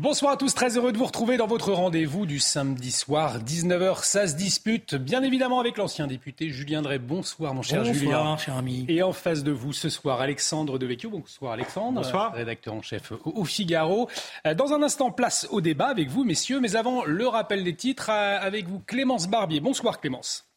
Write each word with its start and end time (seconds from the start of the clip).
Bonsoir 0.00 0.34
à 0.34 0.36
tous, 0.36 0.54
très 0.54 0.76
heureux 0.76 0.92
de 0.92 0.96
vous 0.96 1.06
retrouver 1.06 1.36
dans 1.36 1.48
votre 1.48 1.72
rendez-vous 1.72 2.24
du 2.24 2.38
samedi 2.38 2.92
soir, 2.92 3.40
19h, 3.40 4.04
ça 4.04 4.28
se 4.28 4.36
dispute, 4.36 4.94
bien 4.94 5.24
évidemment 5.24 5.58
avec 5.58 5.76
l'ancien 5.76 6.06
député 6.06 6.50
Julien 6.50 6.82
Drey. 6.82 7.00
Bonsoir 7.00 7.52
mon 7.52 7.62
cher 7.62 7.84
Julien. 7.84 8.18
Bonsoir, 8.18 8.38
cher 8.38 8.56
ami. 8.56 8.86
Et 8.88 9.02
en 9.02 9.12
face 9.12 9.42
de 9.42 9.50
vous 9.50 9.72
ce 9.72 9.88
soir, 9.88 10.20
Alexandre 10.20 10.78
Devecchio. 10.78 11.10
Bonsoir 11.10 11.50
Alexandre. 11.50 12.00
Bonsoir. 12.00 12.32
Rédacteur 12.32 12.74
en 12.74 12.82
chef 12.82 13.12
au 13.24 13.44
Figaro. 13.44 14.08
Euh, 14.46 14.54
dans 14.54 14.72
un 14.72 14.84
instant, 14.84 15.10
place 15.10 15.48
au 15.50 15.60
débat 15.60 15.88
avec 15.88 16.10
vous, 16.10 16.22
messieurs. 16.22 16.60
Mais 16.60 16.76
avant, 16.76 17.04
le 17.04 17.26
rappel 17.26 17.64
des 17.64 17.74
titres 17.74 18.10
euh, 18.12 18.38
avec 18.40 18.68
vous, 18.68 18.78
Clémence 18.78 19.26
Barbier. 19.26 19.58
Bonsoir 19.58 20.00
Clémence. 20.00 20.47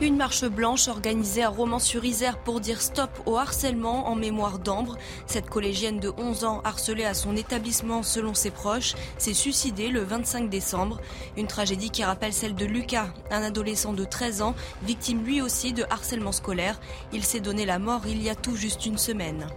Une 0.00 0.16
marche 0.16 0.44
blanche 0.44 0.86
organisée 0.86 1.42
à 1.42 1.48
Romans-sur-Isère 1.48 2.38
pour 2.38 2.60
dire 2.60 2.80
stop 2.80 3.10
au 3.26 3.36
harcèlement 3.36 4.06
en 4.06 4.14
mémoire 4.14 4.60
d'Ambre. 4.60 4.96
Cette 5.26 5.50
collégienne 5.50 5.98
de 5.98 6.12
11 6.16 6.44
ans 6.44 6.60
harcelée 6.62 7.04
à 7.04 7.14
son 7.14 7.34
établissement 7.34 8.04
selon 8.04 8.32
ses 8.32 8.52
proches 8.52 8.94
s'est 9.18 9.34
suicidée 9.34 9.88
le 9.88 10.04
25 10.04 10.48
décembre. 10.48 11.00
Une 11.36 11.48
tragédie 11.48 11.90
qui 11.90 12.04
rappelle 12.04 12.32
celle 12.32 12.54
de 12.54 12.64
Lucas, 12.64 13.08
un 13.32 13.42
adolescent 13.42 13.92
de 13.92 14.04
13 14.04 14.42
ans, 14.42 14.54
victime 14.84 15.24
lui 15.24 15.42
aussi 15.42 15.72
de 15.72 15.84
harcèlement 15.90 16.30
scolaire. 16.30 16.78
Il 17.12 17.24
s'est 17.24 17.40
donné 17.40 17.66
la 17.66 17.80
mort 17.80 18.02
il 18.06 18.22
y 18.22 18.30
a 18.30 18.36
tout 18.36 18.54
juste 18.54 18.86
une 18.86 18.98
semaine. 18.98 19.48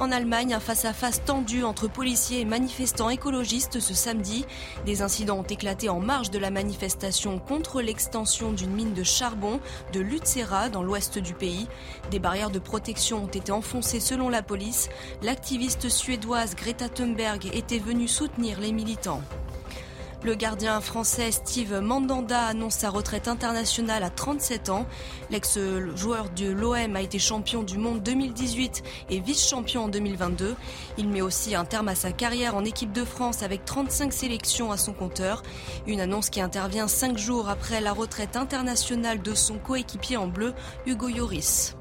En 0.00 0.10
Allemagne, 0.10 0.54
un 0.54 0.60
face-à-face 0.60 1.24
tendu 1.24 1.62
entre 1.62 1.88
policiers 1.88 2.40
et 2.40 2.44
manifestants 2.44 3.10
écologistes 3.10 3.78
ce 3.78 3.94
samedi. 3.94 4.44
Des 4.86 5.02
incidents 5.02 5.38
ont 5.38 5.44
éclaté 5.44 5.88
en 5.88 6.00
marge 6.00 6.30
de 6.30 6.38
la 6.38 6.50
manifestation 6.50 7.38
contre 7.38 7.80
l'extension 7.80 8.52
d'une 8.52 8.72
mine 8.72 8.92
de 8.92 9.04
charbon 9.04 9.60
de 9.92 10.00
Lutzera 10.00 10.68
dans 10.68 10.82
l'ouest 10.82 11.18
du 11.18 11.32
pays. 11.32 11.68
Des 12.10 12.18
barrières 12.18 12.50
de 12.50 12.58
protection 12.58 13.24
ont 13.24 13.28
été 13.28 13.52
enfoncées 13.52 14.00
selon 14.00 14.28
la 14.28 14.42
police. 14.42 14.88
L'activiste 15.22 15.88
suédoise 15.88 16.56
Greta 16.56 16.88
Thunberg 16.88 17.46
était 17.54 17.78
venue 17.78 18.08
soutenir 18.08 18.58
les 18.60 18.72
militants. 18.72 19.22
Le 20.24 20.34
gardien 20.34 20.80
français 20.80 21.30
Steve 21.32 21.80
Mandanda 21.80 22.46
annonce 22.46 22.76
sa 22.76 22.88
retraite 22.88 23.28
internationale 23.28 24.02
à 24.02 24.08
37 24.08 24.70
ans. 24.70 24.86
L'ex-joueur 25.28 26.30
de 26.30 26.50
l'OM 26.50 26.96
a 26.96 27.02
été 27.02 27.18
champion 27.18 27.62
du 27.62 27.76
monde 27.76 28.02
2018 28.02 28.82
et 29.10 29.20
vice-champion 29.20 29.84
en 29.84 29.88
2022. 29.88 30.56
Il 30.96 31.08
met 31.10 31.20
aussi 31.20 31.54
un 31.54 31.66
terme 31.66 31.88
à 31.88 31.94
sa 31.94 32.10
carrière 32.10 32.56
en 32.56 32.64
équipe 32.64 32.92
de 32.92 33.04
France 33.04 33.42
avec 33.42 33.66
35 33.66 34.14
sélections 34.14 34.72
à 34.72 34.78
son 34.78 34.94
compteur. 34.94 35.42
Une 35.86 36.00
annonce 36.00 36.30
qui 36.30 36.40
intervient 36.40 36.88
cinq 36.88 37.18
jours 37.18 37.50
après 37.50 37.82
la 37.82 37.92
retraite 37.92 38.36
internationale 38.36 39.20
de 39.20 39.34
son 39.34 39.58
coéquipier 39.58 40.16
en 40.16 40.26
bleu, 40.26 40.54
Hugo 40.86 41.08
Lloris. 41.08 41.76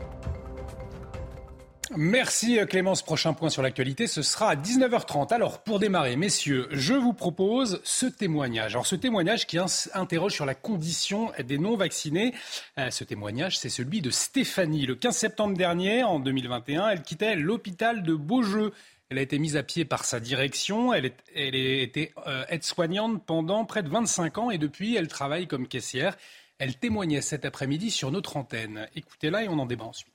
Merci 1.95 2.57
Clémence. 2.67 3.03
Prochain 3.03 3.33
point 3.33 3.49
sur 3.49 3.61
l'actualité, 3.61 4.07
ce 4.07 4.23
sera 4.23 4.49
à 4.49 4.55
19h30. 4.55 5.31
Alors 5.31 5.61
pour 5.63 5.77
démarrer, 5.77 6.15
messieurs, 6.15 6.67
je 6.71 6.95
vous 6.95 7.13
propose 7.13 7.81
ce 7.83 8.07
témoignage. 8.07 8.73
Alors 8.73 8.87
ce 8.87 8.95
témoignage 8.95 9.45
qui 9.45 9.59
interroge 9.93 10.33
sur 10.33 10.45
la 10.45 10.55
condition 10.55 11.31
des 11.45 11.59
non-vaccinés. 11.59 12.33
Euh, 12.79 12.89
ce 12.89 13.03
témoignage, 13.03 13.59
c'est 13.59 13.69
celui 13.69 14.01
de 14.01 14.09
Stéphanie. 14.09 14.87
Le 14.87 14.95
15 14.95 15.15
septembre 15.15 15.55
dernier, 15.55 16.03
en 16.03 16.19
2021, 16.19 16.89
elle 16.89 17.03
quittait 17.03 17.35
l'hôpital 17.35 18.01
de 18.01 18.15
Beaujeu. 18.15 18.73
Elle 19.09 19.19
a 19.19 19.21
été 19.21 19.37
mise 19.37 19.55
à 19.55 19.61
pied 19.61 19.85
par 19.85 20.03
sa 20.03 20.19
direction. 20.19 20.93
Elle, 20.93 21.05
est, 21.05 21.17
elle 21.35 21.55
était 21.55 22.11
euh, 22.25 22.43
aide-soignante 22.49 23.23
pendant 23.23 23.65
près 23.65 23.83
de 23.83 23.89
25 23.89 24.37
ans 24.39 24.49
et 24.49 24.57
depuis, 24.57 24.95
elle 24.95 25.07
travaille 25.07 25.45
comme 25.45 25.67
caissière. 25.67 26.17
Elle 26.57 26.75
témoignait 26.75 27.21
cet 27.21 27.45
après-midi 27.45 27.91
sur 27.91 28.09
notre 28.09 28.37
antenne. 28.37 28.87
Écoutez-la 28.95 29.43
et 29.43 29.47
on 29.47 29.59
en 29.59 29.65
débat 29.67 29.85
ensuite. 29.85 30.12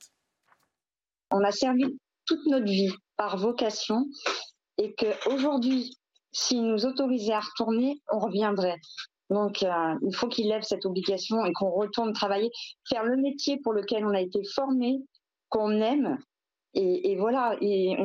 On 1.31 1.43
a 1.43 1.51
servi 1.51 1.85
toute 2.25 2.45
notre 2.47 2.65
vie 2.65 2.91
par 3.17 3.37
vocation 3.37 4.05
et 4.77 4.95
qu'aujourd'hui, 4.95 5.97
s'il 6.31 6.63
nous 6.63 6.85
autorisait 6.85 7.33
à 7.33 7.39
retourner, 7.39 8.01
on 8.11 8.19
reviendrait. 8.19 8.77
Donc, 9.29 9.61
euh, 9.61 9.95
il 10.01 10.15
faut 10.15 10.27
qu'il 10.27 10.47
lève 10.47 10.63
cette 10.63 10.85
obligation 10.85 11.45
et 11.45 11.53
qu'on 11.53 11.69
retourne 11.69 12.13
travailler, 12.13 12.49
faire 12.87 13.03
le 13.03 13.17
métier 13.17 13.59
pour 13.63 13.73
lequel 13.73 14.05
on 14.05 14.13
a 14.13 14.21
été 14.21 14.43
formé, 14.55 14.99
qu'on 15.49 15.71
aime. 15.81 16.17
Et, 16.75 17.17
voilà, 17.17 17.57
et, 17.61 17.95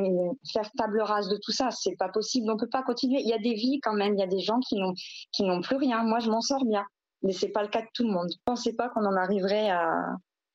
faire 0.51 0.69
table 0.75 0.99
rase 0.99 1.29
de 1.29 1.37
tout 1.37 1.51
ça, 1.51 1.69
c'est 1.69 1.95
pas 1.97 2.09
possible. 2.09 2.49
On 2.49 2.57
peut 2.57 2.67
pas 2.67 2.81
continuer. 2.81 3.21
Il 3.21 3.27
y 3.27 3.33
a 3.33 3.37
des 3.37 3.53
vies 3.53 3.79
quand 3.79 3.93
même. 3.93 4.15
Il 4.15 4.19
y 4.19 4.23
a 4.23 4.27
des 4.27 4.39
gens 4.39 4.59
qui 4.59 4.75
n'ont 5.43 5.61
plus 5.61 5.75
rien. 5.75 6.03
Moi, 6.03 6.19
je 6.19 6.31
m'en 6.31 6.41
sors 6.41 6.65
bien, 6.65 6.83
mais 7.21 7.31
c'est 7.31 7.49
pas 7.49 7.61
le 7.61 7.69
cas 7.69 7.81
de 7.81 7.87
tout 7.93 8.03
le 8.03 8.11
monde. 8.11 8.27
Je 8.31 8.37
pensais 8.43 8.73
pas 8.73 8.89
qu'on 8.89 9.05
en 9.05 9.15
arriverait 9.15 9.69
à, 9.69 9.93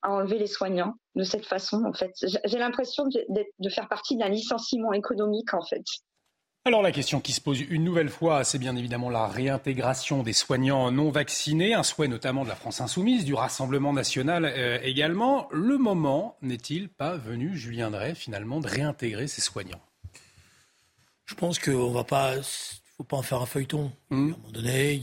à 0.01 0.11
enlever 0.11 0.37
les 0.37 0.47
soignants 0.47 0.95
de 1.15 1.23
cette 1.23 1.45
façon, 1.45 1.83
en 1.85 1.93
fait. 1.93 2.13
J'ai 2.45 2.57
l'impression 2.57 3.05
de, 3.07 3.69
faire 3.69 3.87
partie 3.87 4.17
d'un 4.17 4.29
licenciement 4.29 4.93
économique, 4.93 5.53
en 5.53 5.61
fait. 5.61 5.83
Alors 6.63 6.83
la 6.83 6.91
question 6.91 7.19
qui 7.19 7.31
se 7.31 7.41
pose 7.41 7.59
une 7.59 7.83
nouvelle 7.83 8.09
fois, 8.09 8.43
c'est 8.43 8.59
bien 8.59 8.75
évidemment 8.75 9.09
la 9.09 9.25
réintégration 9.25 10.21
des 10.21 10.33
soignants 10.33 10.91
non 10.91 11.09
vaccinés, 11.09 11.73
un 11.73 11.81
souhait 11.81 12.07
notamment 12.07 12.43
de 12.43 12.49
la 12.49 12.55
France 12.55 12.81
insoumise, 12.81 13.25
du 13.25 13.33
Rassemblement 13.33 13.93
national 13.93 14.45
euh, 14.45 14.77
également. 14.83 15.47
Le 15.51 15.79
moment 15.79 16.37
n'est-il 16.43 16.87
pas 16.87 17.17
venu, 17.17 17.57
Julien 17.57 17.89
Drey, 17.89 18.13
finalement, 18.13 18.59
de 18.59 18.67
réintégrer 18.67 19.25
ces 19.27 19.41
soignants? 19.41 19.81
Je 21.25 21.33
pense 21.33 21.57
qu'on 21.57 21.89
va 21.89 22.03
pas, 22.03 22.35
faut 22.95 23.03
pas 23.03 23.17
en 23.17 23.23
faire 23.23 23.41
un 23.41 23.47
feuilleton. 23.47 23.91
Mmh. 24.11 24.15
À 24.15 24.17
un 24.17 24.37
moment 24.37 24.51
donné, 24.51 25.01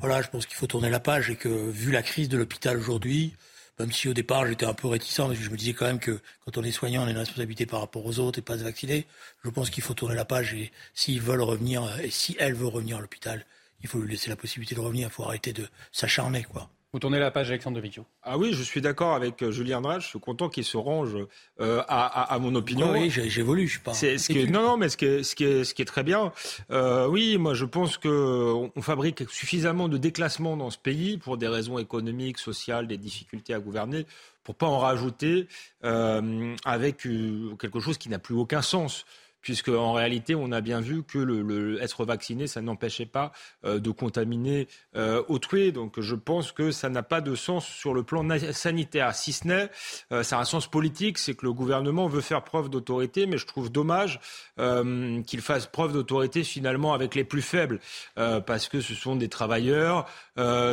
voilà, 0.00 0.22
je 0.22 0.28
pense 0.28 0.46
qu'il 0.46 0.56
faut 0.56 0.66
tourner 0.66 0.88
la 0.88 1.00
page 1.00 1.28
et 1.28 1.36
que 1.36 1.48
vu 1.48 1.92
la 1.92 2.02
crise 2.02 2.30
de 2.30 2.38
l'hôpital 2.38 2.78
aujourd'hui, 2.78 3.34
même 3.78 3.92
si 3.92 4.08
au 4.08 4.14
départ 4.14 4.46
j'étais 4.46 4.66
un 4.66 4.74
peu 4.74 4.88
réticent, 4.88 5.16
parce 5.16 5.38
que 5.38 5.44
je 5.44 5.50
me 5.50 5.56
disais 5.56 5.72
quand 5.72 5.86
même 5.86 5.98
que 5.98 6.20
quand 6.44 6.58
on 6.58 6.62
est 6.62 6.70
soignant, 6.70 7.02
on 7.02 7.06
a 7.06 7.10
une 7.10 7.18
responsabilité 7.18 7.66
par 7.66 7.80
rapport 7.80 8.04
aux 8.06 8.18
autres 8.18 8.38
et 8.38 8.42
pas 8.42 8.58
se 8.58 8.64
vacciner. 8.64 9.06
Je 9.44 9.50
pense 9.50 9.70
qu'il 9.70 9.82
faut 9.82 9.94
tourner 9.94 10.14
la 10.14 10.24
page 10.24 10.54
et 10.54 10.72
s'ils 10.94 11.20
veulent 11.20 11.42
revenir, 11.42 11.82
et 12.00 12.10
si 12.10 12.36
elle 12.38 12.54
veut 12.54 12.66
revenir 12.66 12.98
à 12.98 13.00
l'hôpital, 13.00 13.44
il 13.82 13.88
faut 13.88 13.98
lui 13.98 14.10
laisser 14.10 14.30
la 14.30 14.36
possibilité 14.36 14.74
de 14.74 14.80
revenir. 14.80 15.08
Il 15.08 15.12
faut 15.12 15.24
arrêter 15.24 15.52
de 15.52 15.68
s'acharner, 15.92 16.44
quoi. 16.44 16.70
Vous 16.94 17.00
tournez 17.00 17.18
la 17.18 17.32
page, 17.32 17.50
Alexandre 17.50 17.80
de 17.80 17.90
Ah 18.22 18.38
oui, 18.38 18.52
je 18.52 18.62
suis 18.62 18.80
d'accord 18.80 19.16
avec 19.16 19.42
euh, 19.42 19.50
Julien 19.50 19.80
Drage. 19.80 20.04
Je 20.04 20.08
suis 20.10 20.20
content 20.20 20.48
qu'il 20.48 20.62
se 20.62 20.76
range 20.76 21.16
euh, 21.60 21.82
à, 21.88 22.38
mon 22.40 22.54
opinion. 22.54 22.92
Oui, 22.92 23.10
j'évolue, 23.10 23.66
je 23.66 23.72
suis 23.72 23.80
pas. 23.80 23.94
Ce 23.94 24.32
qui 24.32 24.48
non, 24.48 24.62
non, 24.62 24.76
mais 24.76 24.88
ce 24.88 24.96
qui 24.96 25.06
est, 25.06 25.24
ce 25.24 25.34
qui 25.34 25.42
est, 25.42 25.64
ce 25.64 25.74
qui 25.74 25.82
est 25.82 25.86
très 25.86 26.04
bien. 26.04 26.30
Euh, 26.70 27.08
oui, 27.08 27.36
moi, 27.36 27.52
je 27.52 27.64
pense 27.64 27.98
que 27.98 28.54
on 28.76 28.80
fabrique 28.80 29.28
suffisamment 29.28 29.88
de 29.88 29.98
déclassements 29.98 30.56
dans 30.56 30.70
ce 30.70 30.78
pays 30.78 31.18
pour 31.18 31.36
des 31.36 31.48
raisons 31.48 31.80
économiques, 31.80 32.38
sociales, 32.38 32.86
des 32.86 32.96
difficultés 32.96 33.54
à 33.54 33.58
gouverner, 33.58 34.06
pour 34.44 34.54
pas 34.54 34.68
en 34.68 34.78
rajouter 34.78 35.48
avec 35.82 36.98
quelque 37.58 37.80
chose 37.80 37.98
qui 37.98 38.08
n'a 38.08 38.20
plus 38.20 38.36
aucun 38.36 38.62
sens 38.62 39.04
puisque 39.44 39.68
en 39.68 39.92
réalité, 39.92 40.34
on 40.34 40.50
a 40.52 40.62
bien 40.62 40.80
vu 40.80 41.04
que 41.04 41.18
le, 41.18 41.80
être 41.82 42.06
vacciné, 42.06 42.46
ça 42.46 42.62
n'empêchait 42.62 43.04
pas 43.04 43.30
euh, 43.66 43.78
de 43.78 43.90
contaminer 43.90 44.66
euh, 44.96 45.22
autrui. 45.28 45.70
Donc, 45.70 46.00
je 46.00 46.14
pense 46.14 46.50
que 46.50 46.70
ça 46.70 46.88
n'a 46.88 47.02
pas 47.02 47.20
de 47.20 47.34
sens 47.34 47.66
sur 47.66 47.92
le 47.92 48.02
plan 48.02 48.26
sanitaire. 48.52 49.14
Si 49.14 49.34
ce 49.34 49.46
n'est, 49.46 49.70
euh, 50.12 50.22
ça 50.22 50.38
a 50.38 50.40
un 50.40 50.44
sens 50.44 50.66
politique, 50.66 51.18
c'est 51.18 51.34
que 51.34 51.44
le 51.44 51.52
gouvernement 51.52 52.06
veut 52.06 52.22
faire 52.22 52.42
preuve 52.42 52.70
d'autorité, 52.70 53.26
mais 53.26 53.36
je 53.36 53.46
trouve 53.46 53.70
dommage 53.70 54.18
euh, 54.58 55.22
qu'il 55.24 55.42
fasse 55.42 55.66
preuve 55.66 55.92
d'autorité 55.92 56.42
finalement 56.42 56.94
avec 56.94 57.14
les 57.14 57.24
plus 57.24 57.42
faibles, 57.42 57.80
parce 58.14 58.68
que 58.68 58.80
ce 58.80 58.94
sont 58.94 59.14
des 59.14 59.28
travailleurs 59.28 60.06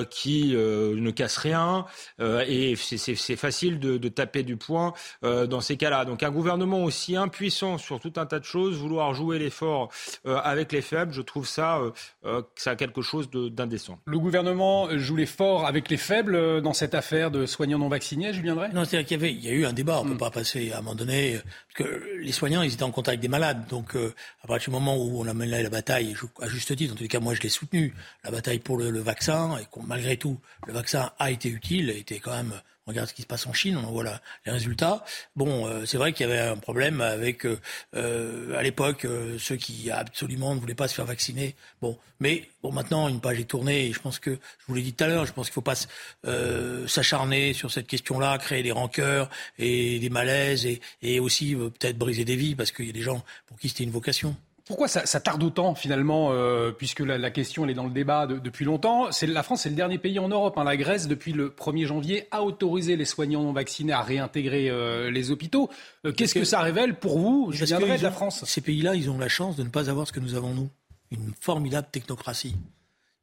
qui 0.09 0.53
ne 0.53 1.11
cassent 1.11 1.37
rien, 1.37 1.85
et 2.19 2.75
c'est 2.77 3.35
facile 3.35 3.79
de, 3.79 3.97
de, 3.97 4.07
taper 4.07 4.43
du 4.43 4.55
poing 4.55 4.93
dans 5.21 5.59
ces 5.59 5.75
cas-là. 5.75 6.05
Donc, 6.05 6.23
un 6.23 6.31
gouvernement 6.31 6.83
aussi 6.83 7.17
impuissant 7.17 7.77
sur 7.77 7.99
tout 7.99 8.13
un 8.15 8.25
tas 8.25 8.39
de 8.39 8.45
choses 8.45 8.60
vouloir 8.69 9.13
jouer 9.13 9.39
l'effort 9.39 9.89
euh, 10.25 10.37
avec 10.37 10.71
les 10.71 10.81
faibles, 10.81 11.13
je 11.13 11.21
trouve 11.21 11.47
ça, 11.47 11.77
euh, 11.77 11.91
euh, 12.25 12.41
ça 12.55 12.71
a 12.71 12.75
quelque 12.75 13.01
chose 13.01 13.29
d'indécent. 13.31 13.99
Le 14.05 14.19
gouvernement 14.19 14.89
joue 14.97 15.15
l'effort 15.15 15.65
avec 15.65 15.89
les 15.89 15.97
faibles 15.97 16.61
dans 16.61 16.73
cette 16.73 16.95
affaire 16.95 17.31
de 17.31 17.45
soignants 17.45 17.79
non 17.79 17.89
vaccinés, 17.89 18.33
Julien 18.33 18.55
Drey? 18.55 18.69
Non, 18.73 18.85
c'est-à-dire 18.85 19.07
qu'il 19.07 19.17
y, 19.17 19.19
avait, 19.19 19.33
il 19.33 19.43
y 19.43 19.49
a 19.49 19.53
eu 19.53 19.65
un 19.65 19.73
débat, 19.73 19.99
on 20.01 20.05
ne 20.05 20.11
peut 20.11 20.17
pas 20.17 20.31
passer 20.31 20.71
à 20.71 20.79
un 20.79 20.81
moment 20.81 20.95
donné, 20.95 21.39
parce 21.75 21.89
que 21.89 22.17
les 22.19 22.31
soignants, 22.31 22.61
ils 22.61 22.73
étaient 22.73 22.83
en 22.83 22.91
contact 22.91 23.09
avec 23.09 23.19
des 23.19 23.27
malades, 23.27 23.67
donc 23.67 23.95
à 23.95 24.47
partir 24.47 24.69
du 24.69 24.73
moment 24.73 24.97
où 24.97 25.21
on 25.21 25.27
a 25.27 25.33
mené 25.33 25.63
la 25.63 25.69
bataille, 25.69 26.15
à 26.41 26.47
juste 26.47 26.75
titre, 26.75 26.93
en 26.93 26.97
tout 26.97 27.07
cas 27.07 27.19
moi 27.19 27.33
je 27.33 27.41
l'ai 27.41 27.49
soutenu, 27.49 27.93
la 28.23 28.31
bataille 28.31 28.59
pour 28.59 28.77
le, 28.77 28.99
vaccin, 28.99 29.57
et 29.57 29.67
malgré 29.85 30.17
tout, 30.17 30.39
le 30.67 30.73
vaccin 30.73 31.11
a 31.19 31.31
été 31.31 31.49
utile, 31.49 31.89
a 31.89 31.93
été 31.93 32.19
quand 32.19 32.31
même 32.31 32.53
On 32.87 32.91
regarde 32.91 33.09
ce 33.09 33.13
qui 33.13 33.21
se 33.21 33.27
passe 33.27 33.45
en 33.45 33.53
Chine, 33.53 33.77
on 33.77 33.83
en 33.83 33.91
voit 33.91 34.19
les 34.45 34.51
résultats. 34.51 35.03
Bon, 35.35 35.67
euh, 35.67 35.85
c'est 35.85 35.97
vrai 35.97 36.13
qu'il 36.13 36.27
y 36.27 36.31
avait 36.31 36.41
un 36.41 36.57
problème 36.57 37.01
avec, 37.01 37.45
euh, 37.45 38.57
à 38.57 38.63
l'époque, 38.63 39.05
ceux 39.37 39.55
qui 39.55 39.91
absolument 39.91 40.55
ne 40.55 40.59
voulaient 40.59 40.75
pas 40.75 40.87
se 40.87 40.95
faire 40.95 41.05
vacciner. 41.05 41.55
Bon, 41.81 41.97
mais 42.19 42.49
bon, 42.63 42.71
maintenant, 42.71 43.07
une 43.07 43.21
page 43.21 43.39
est 43.39 43.45
tournée 43.45 43.87
et 43.87 43.93
je 43.93 43.99
pense 43.99 44.19
que, 44.19 44.31
je 44.31 44.65
vous 44.67 44.73
l'ai 44.73 44.81
dit 44.81 44.93
tout 44.93 45.03
à 45.03 45.07
l'heure, 45.07 45.25
je 45.25 45.33
pense 45.33 45.49
qu'il 45.49 45.59
ne 45.59 45.63
faut 45.63 46.85
pas 46.85 46.87
s'acharner 46.87 47.53
sur 47.53 47.71
cette 47.71 47.87
question-là, 47.87 48.37
créer 48.37 48.63
des 48.63 48.71
rancœurs 48.71 49.29
et 49.59 49.99
des 49.99 50.09
malaises 50.09 50.65
et, 50.65 50.81
et 51.01 51.19
aussi 51.19 51.55
peut-être 51.55 51.97
briser 51.97 52.25
des 52.25 52.35
vies 52.35 52.55
parce 52.55 52.71
qu'il 52.71 52.87
y 52.87 52.89
a 52.89 52.93
des 52.93 53.01
gens 53.01 53.23
pour 53.47 53.59
qui 53.59 53.69
c'était 53.69 53.83
une 53.83 53.91
vocation. 53.91 54.35
Pourquoi 54.71 54.87
ça, 54.87 55.19
tarde 55.19 55.43
autant 55.43 55.75
finalement, 55.75 56.29
euh, 56.31 56.71
puisque 56.71 57.01
la, 57.01 57.29
question 57.29 57.65
elle 57.65 57.71
est 57.71 57.73
dans 57.73 57.83
le 57.83 57.91
débat 57.91 58.25
depuis 58.25 58.63
longtemps 58.63 59.11
c'est, 59.11 59.27
La 59.27 59.43
France, 59.43 59.63
c'est 59.63 59.69
le 59.69 59.75
dernier 59.75 59.97
pays 59.97 60.17
en 60.17 60.29
Europe. 60.29 60.57
Hein. 60.57 60.63
La 60.63 60.77
Grèce, 60.77 61.09
depuis 61.09 61.33
le 61.33 61.49
1er 61.49 61.87
janvier, 61.87 62.29
a 62.31 62.41
autorisé 62.41 62.95
les 62.95 63.03
soignants 63.03 63.43
non 63.43 63.51
vaccinés 63.51 63.91
à 63.91 64.01
réintégrer 64.01 64.69
euh, 64.69 65.11
les 65.11 65.29
hôpitaux. 65.29 65.69
Euh, 66.05 66.13
qu'est-ce 66.13 66.33
que, 66.33 66.45
ça 66.45 66.61
révèle 66.61 66.95
pour 66.95 67.19
vous 67.19 67.49
viendrai 67.49 67.97
de 67.97 68.03
la 68.03 68.11
France? 68.11 68.45
Ces 68.45 68.61
pays-là, 68.61 68.95
ils 68.95 69.09
ont 69.09 69.17
la 69.17 69.27
chance 69.27 69.57
de 69.57 69.63
ne 69.63 69.67
pas 69.67 69.89
avoir 69.89 70.07
ce 70.07 70.13
que 70.13 70.21
nous 70.21 70.35
avons 70.35 70.53
nous, 70.53 70.69
une 71.11 71.33
formidable 71.41 71.89
technocratie. 71.91 72.55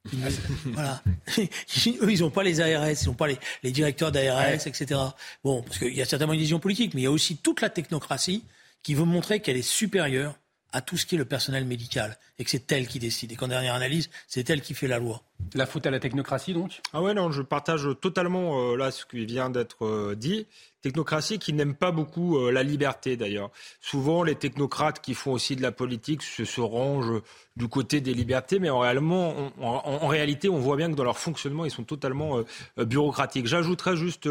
voilà. 0.66 1.02
Eux, 1.38 2.12
ils 2.12 2.20
n'ont 2.20 2.30
pas 2.30 2.42
les 2.42 2.60
ARS, 2.60 2.90
ils 2.90 3.06
n'ont 3.06 3.14
pas 3.14 3.28
les, 3.62 3.72
directeurs 3.72 4.12
d'ARS, 4.12 4.66
etc. 4.66 5.00
Bon, 5.42 5.62
parce 5.62 5.78
qu'il 5.78 5.94
y 5.94 6.02
a 6.02 6.04
certainement 6.04 6.34
une 6.34 6.40
vision 6.40 6.60
politique, 6.60 6.92
mais 6.92 7.00
il 7.00 7.04
y 7.04 7.08
a 7.08 7.10
aussi 7.10 7.38
toute 7.38 7.62
la 7.62 7.70
technocratie 7.70 8.44
qui 8.82 8.92
veut 8.92 9.04
montrer 9.04 9.40
qu'elle 9.40 9.56
est 9.56 9.62
supérieure 9.62 10.34
à 10.72 10.80
tout 10.80 10.96
ce 10.96 11.06
qui 11.06 11.14
est 11.14 11.18
le 11.18 11.24
personnel 11.24 11.64
médical 11.64 12.18
et 12.38 12.44
que 12.44 12.50
c'est 12.50 12.70
elle 12.72 12.86
qui 12.86 12.98
décide 12.98 13.32
et 13.32 13.36
qu'en 13.36 13.48
dernière 13.48 13.74
analyse, 13.74 14.10
c'est 14.26 14.48
elle 14.50 14.60
qui 14.60 14.74
fait 14.74 14.88
la 14.88 14.98
loi. 14.98 15.22
La 15.54 15.66
faute 15.66 15.86
à 15.86 15.90
la 15.90 16.00
technocratie 16.00 16.52
donc? 16.52 16.80
Ah 16.92 17.00
ouais 17.00 17.14
non, 17.14 17.30
je 17.30 17.42
partage 17.42 17.88
totalement 18.00 18.72
euh, 18.72 18.76
là 18.76 18.90
ce 18.90 19.06
qui 19.06 19.24
vient 19.24 19.50
d'être 19.50 19.84
euh, 19.86 20.14
dit. 20.14 20.46
Technocratie 20.82 21.38
qui 21.38 21.52
n'aime 21.52 21.74
pas 21.74 21.90
beaucoup 21.90 22.38
euh, 22.38 22.52
la 22.52 22.62
liberté 22.62 23.16
d'ailleurs. 23.16 23.50
Souvent 23.80 24.22
les 24.22 24.34
technocrates 24.34 25.00
qui 25.00 25.14
font 25.14 25.32
aussi 25.32 25.56
de 25.56 25.62
la 25.62 25.72
politique 25.72 26.22
se, 26.22 26.44
se 26.44 26.60
rangent 26.60 27.22
du 27.56 27.68
côté 27.68 28.00
des 28.00 28.14
libertés, 28.14 28.58
mais 28.58 28.70
en, 28.70 28.80
réellement, 28.80 29.50
en, 29.60 30.06
réalité 30.06 30.48
on 30.48 30.58
voit 30.58 30.76
bien 30.76 30.88
que 30.90 30.94
dans 30.94 31.02
leur 31.02 31.18
fonctionnement 31.18 31.64
ils 31.64 31.72
sont 31.72 31.82
totalement 31.82 32.40
bureaucratiques. 32.76 33.48
J'ajouterais 33.48 33.96
juste 33.96 34.28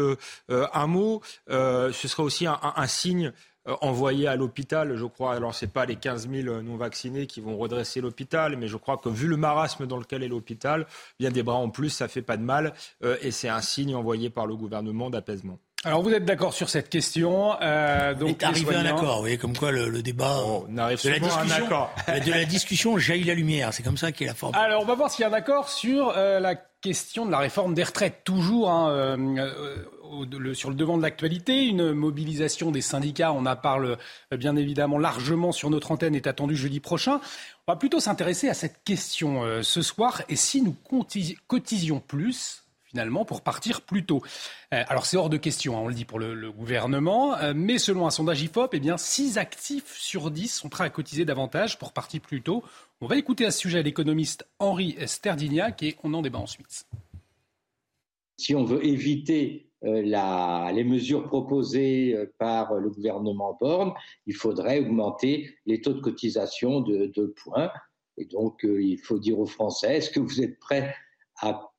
un 0.48 0.86
mot, 0.86 1.20
ce 1.50 1.90
serait 1.92 2.22
aussi 2.22 2.46
un, 2.46 2.58
un 2.62 2.86
signe 2.86 3.26
euh, 3.26 3.32
envoyés 3.80 4.28
à 4.28 4.36
l'hôpital, 4.36 4.96
je 4.96 5.04
crois. 5.04 5.34
Alors, 5.34 5.54
ce 5.54 5.64
n'est 5.64 5.70
pas 5.70 5.86
les 5.86 5.96
15 5.96 6.28
000 6.30 6.62
non 6.62 6.76
vaccinés 6.76 7.26
qui 7.26 7.40
vont 7.40 7.56
redresser 7.56 8.00
l'hôpital, 8.00 8.56
mais 8.56 8.68
je 8.68 8.76
crois 8.76 8.96
que 8.96 9.08
vu 9.08 9.26
le 9.26 9.36
marasme 9.36 9.86
dans 9.86 9.98
lequel 9.98 10.22
est 10.22 10.28
l'hôpital, 10.28 10.86
bien 11.18 11.30
des 11.30 11.42
bras 11.42 11.56
en 11.56 11.70
plus, 11.70 11.90
ça 11.90 12.08
fait 12.08 12.22
pas 12.22 12.36
de 12.36 12.42
mal. 12.42 12.74
Euh, 13.04 13.16
et 13.22 13.30
c'est 13.30 13.48
un 13.48 13.60
signe 13.60 13.94
envoyé 13.94 14.30
par 14.30 14.46
le 14.46 14.56
gouvernement 14.56 15.10
d'apaisement. 15.10 15.58
Alors 15.84 16.02
vous 16.02 16.10
êtes 16.10 16.24
d'accord 16.24 16.54
sur 16.54 16.68
cette 16.68 16.88
question 16.88 17.54
euh, 17.62 18.12
donc 18.12 18.42
arrivé 18.42 18.74
à 18.74 18.80
un 18.80 18.86
accord, 18.86 19.14
vous 19.14 19.20
voyez 19.20 19.38
comme 19.38 19.56
quoi 19.56 19.70
le, 19.70 20.02
débat 20.02 20.38
oh, 20.44 20.66
on 20.68 20.76
arrive 20.76 21.00
de, 21.04 21.08
la 21.08 21.20
discussion, 21.20 21.66
de 22.08 22.30
la 22.32 22.44
discussion 22.44 22.98
jaillit 22.98 23.22
la 23.22 23.34
lumière, 23.34 23.72
c'est 23.72 23.84
comme 23.84 23.96
ça 23.96 24.10
qu'est 24.10 24.26
la 24.26 24.34
forme. 24.34 24.56
Alors 24.56 24.82
on 24.82 24.84
va 24.84 24.96
voir 24.96 25.08
s'il 25.08 25.22
y 25.22 25.24
a 25.24 25.30
un 25.30 25.32
accord 25.32 25.68
sur 25.68 26.14
euh, 26.16 26.40
la 26.40 26.56
question 26.56 27.26
de 27.26 27.30
la 27.30 27.38
réforme 27.38 27.74
des 27.74 27.84
retraites, 27.84 28.22
toujours 28.24 28.70
hein, 28.70 28.90
euh, 28.90 29.76
sur 30.54 30.70
le 30.70 30.76
devant 30.76 30.96
de 30.96 31.02
l'actualité. 31.02 31.66
Une 31.66 31.92
mobilisation 31.92 32.70
des 32.70 32.80
syndicats, 32.80 33.32
on 33.32 33.46
en 33.46 33.56
parle 33.56 33.98
euh, 34.32 34.36
bien 34.36 34.56
évidemment 34.56 34.98
largement 34.98 35.52
sur 35.52 35.70
notre 35.70 35.92
antenne, 35.92 36.14
est 36.14 36.26
attendue 36.26 36.56
jeudi 36.56 36.80
prochain. 36.80 37.20
On 37.66 37.72
va 37.72 37.76
plutôt 37.76 38.00
s'intéresser 38.00 38.48
à 38.48 38.54
cette 38.54 38.82
question 38.84 39.44
euh, 39.44 39.62
ce 39.62 39.82
soir. 39.82 40.22
Et 40.28 40.36
si 40.36 40.62
nous 40.62 40.76
cotisions 41.46 42.00
plus 42.00 42.64
finalement 42.84 43.26
pour 43.26 43.42
partir 43.42 43.82
plus 43.82 44.06
tôt. 44.06 44.22
Euh, 44.72 44.82
alors 44.88 45.04
c'est 45.04 45.18
hors 45.18 45.28
de 45.28 45.36
question, 45.36 45.76
hein, 45.76 45.80
on 45.82 45.88
le 45.88 45.94
dit 45.94 46.06
pour 46.06 46.18
le, 46.18 46.50
gouvernement, 46.50 47.36
mais 47.54 47.76
selon 47.76 48.06
un 48.06 48.10
sondage 48.10 48.40
IFOP, 48.40 48.70
eh 48.72 48.80
bien 48.80 48.96
6 48.96 49.36
actifs 49.36 49.94
sur 49.98 50.30
10 50.30 50.48
sont 50.48 50.70
prêts 50.70 50.84
à 50.84 50.90
cotiser 50.90 51.26
davantage 51.26 51.78
pour 51.78 51.92
partir 51.92 52.22
plus 52.22 52.40
tôt. 52.40 52.64
On 53.02 53.06
va 53.06 53.18
écouter 53.18 53.44
à 53.44 53.50
ce 53.50 53.58
sujet 53.58 53.82
l'économiste 53.82 54.46
Henri 54.58 54.96
Sterdignac 55.04 55.82
et 55.82 55.96
on 56.02 56.14
en 56.14 56.22
débat 56.22 56.38
ensuite. 56.38 56.86
Si 58.38 58.54
on 58.54 58.64
veut 58.64 58.82
éviter 58.86 59.67
la, 59.82 60.70
les 60.74 60.84
mesures 60.84 61.24
proposées 61.24 62.14
euh, 62.14 62.26
par 62.38 62.74
le 62.74 62.90
gouvernement 62.90 63.56
Borne, 63.60 63.92
il 64.26 64.34
faudrait 64.34 64.80
augmenter 64.80 65.50
les 65.66 65.80
taux 65.80 65.92
de 65.92 66.00
cotisation 66.00 66.80
de 66.80 67.06
2 67.06 67.32
points. 67.32 67.70
Et 68.16 68.24
donc, 68.24 68.64
euh, 68.64 68.82
il 68.82 68.98
faut 68.98 69.18
dire 69.18 69.38
aux 69.38 69.46
Français, 69.46 69.98
est-ce 69.98 70.10
que 70.10 70.20
vous 70.20 70.42
êtes 70.42 70.58
prêts 70.58 70.94
à 71.40 71.70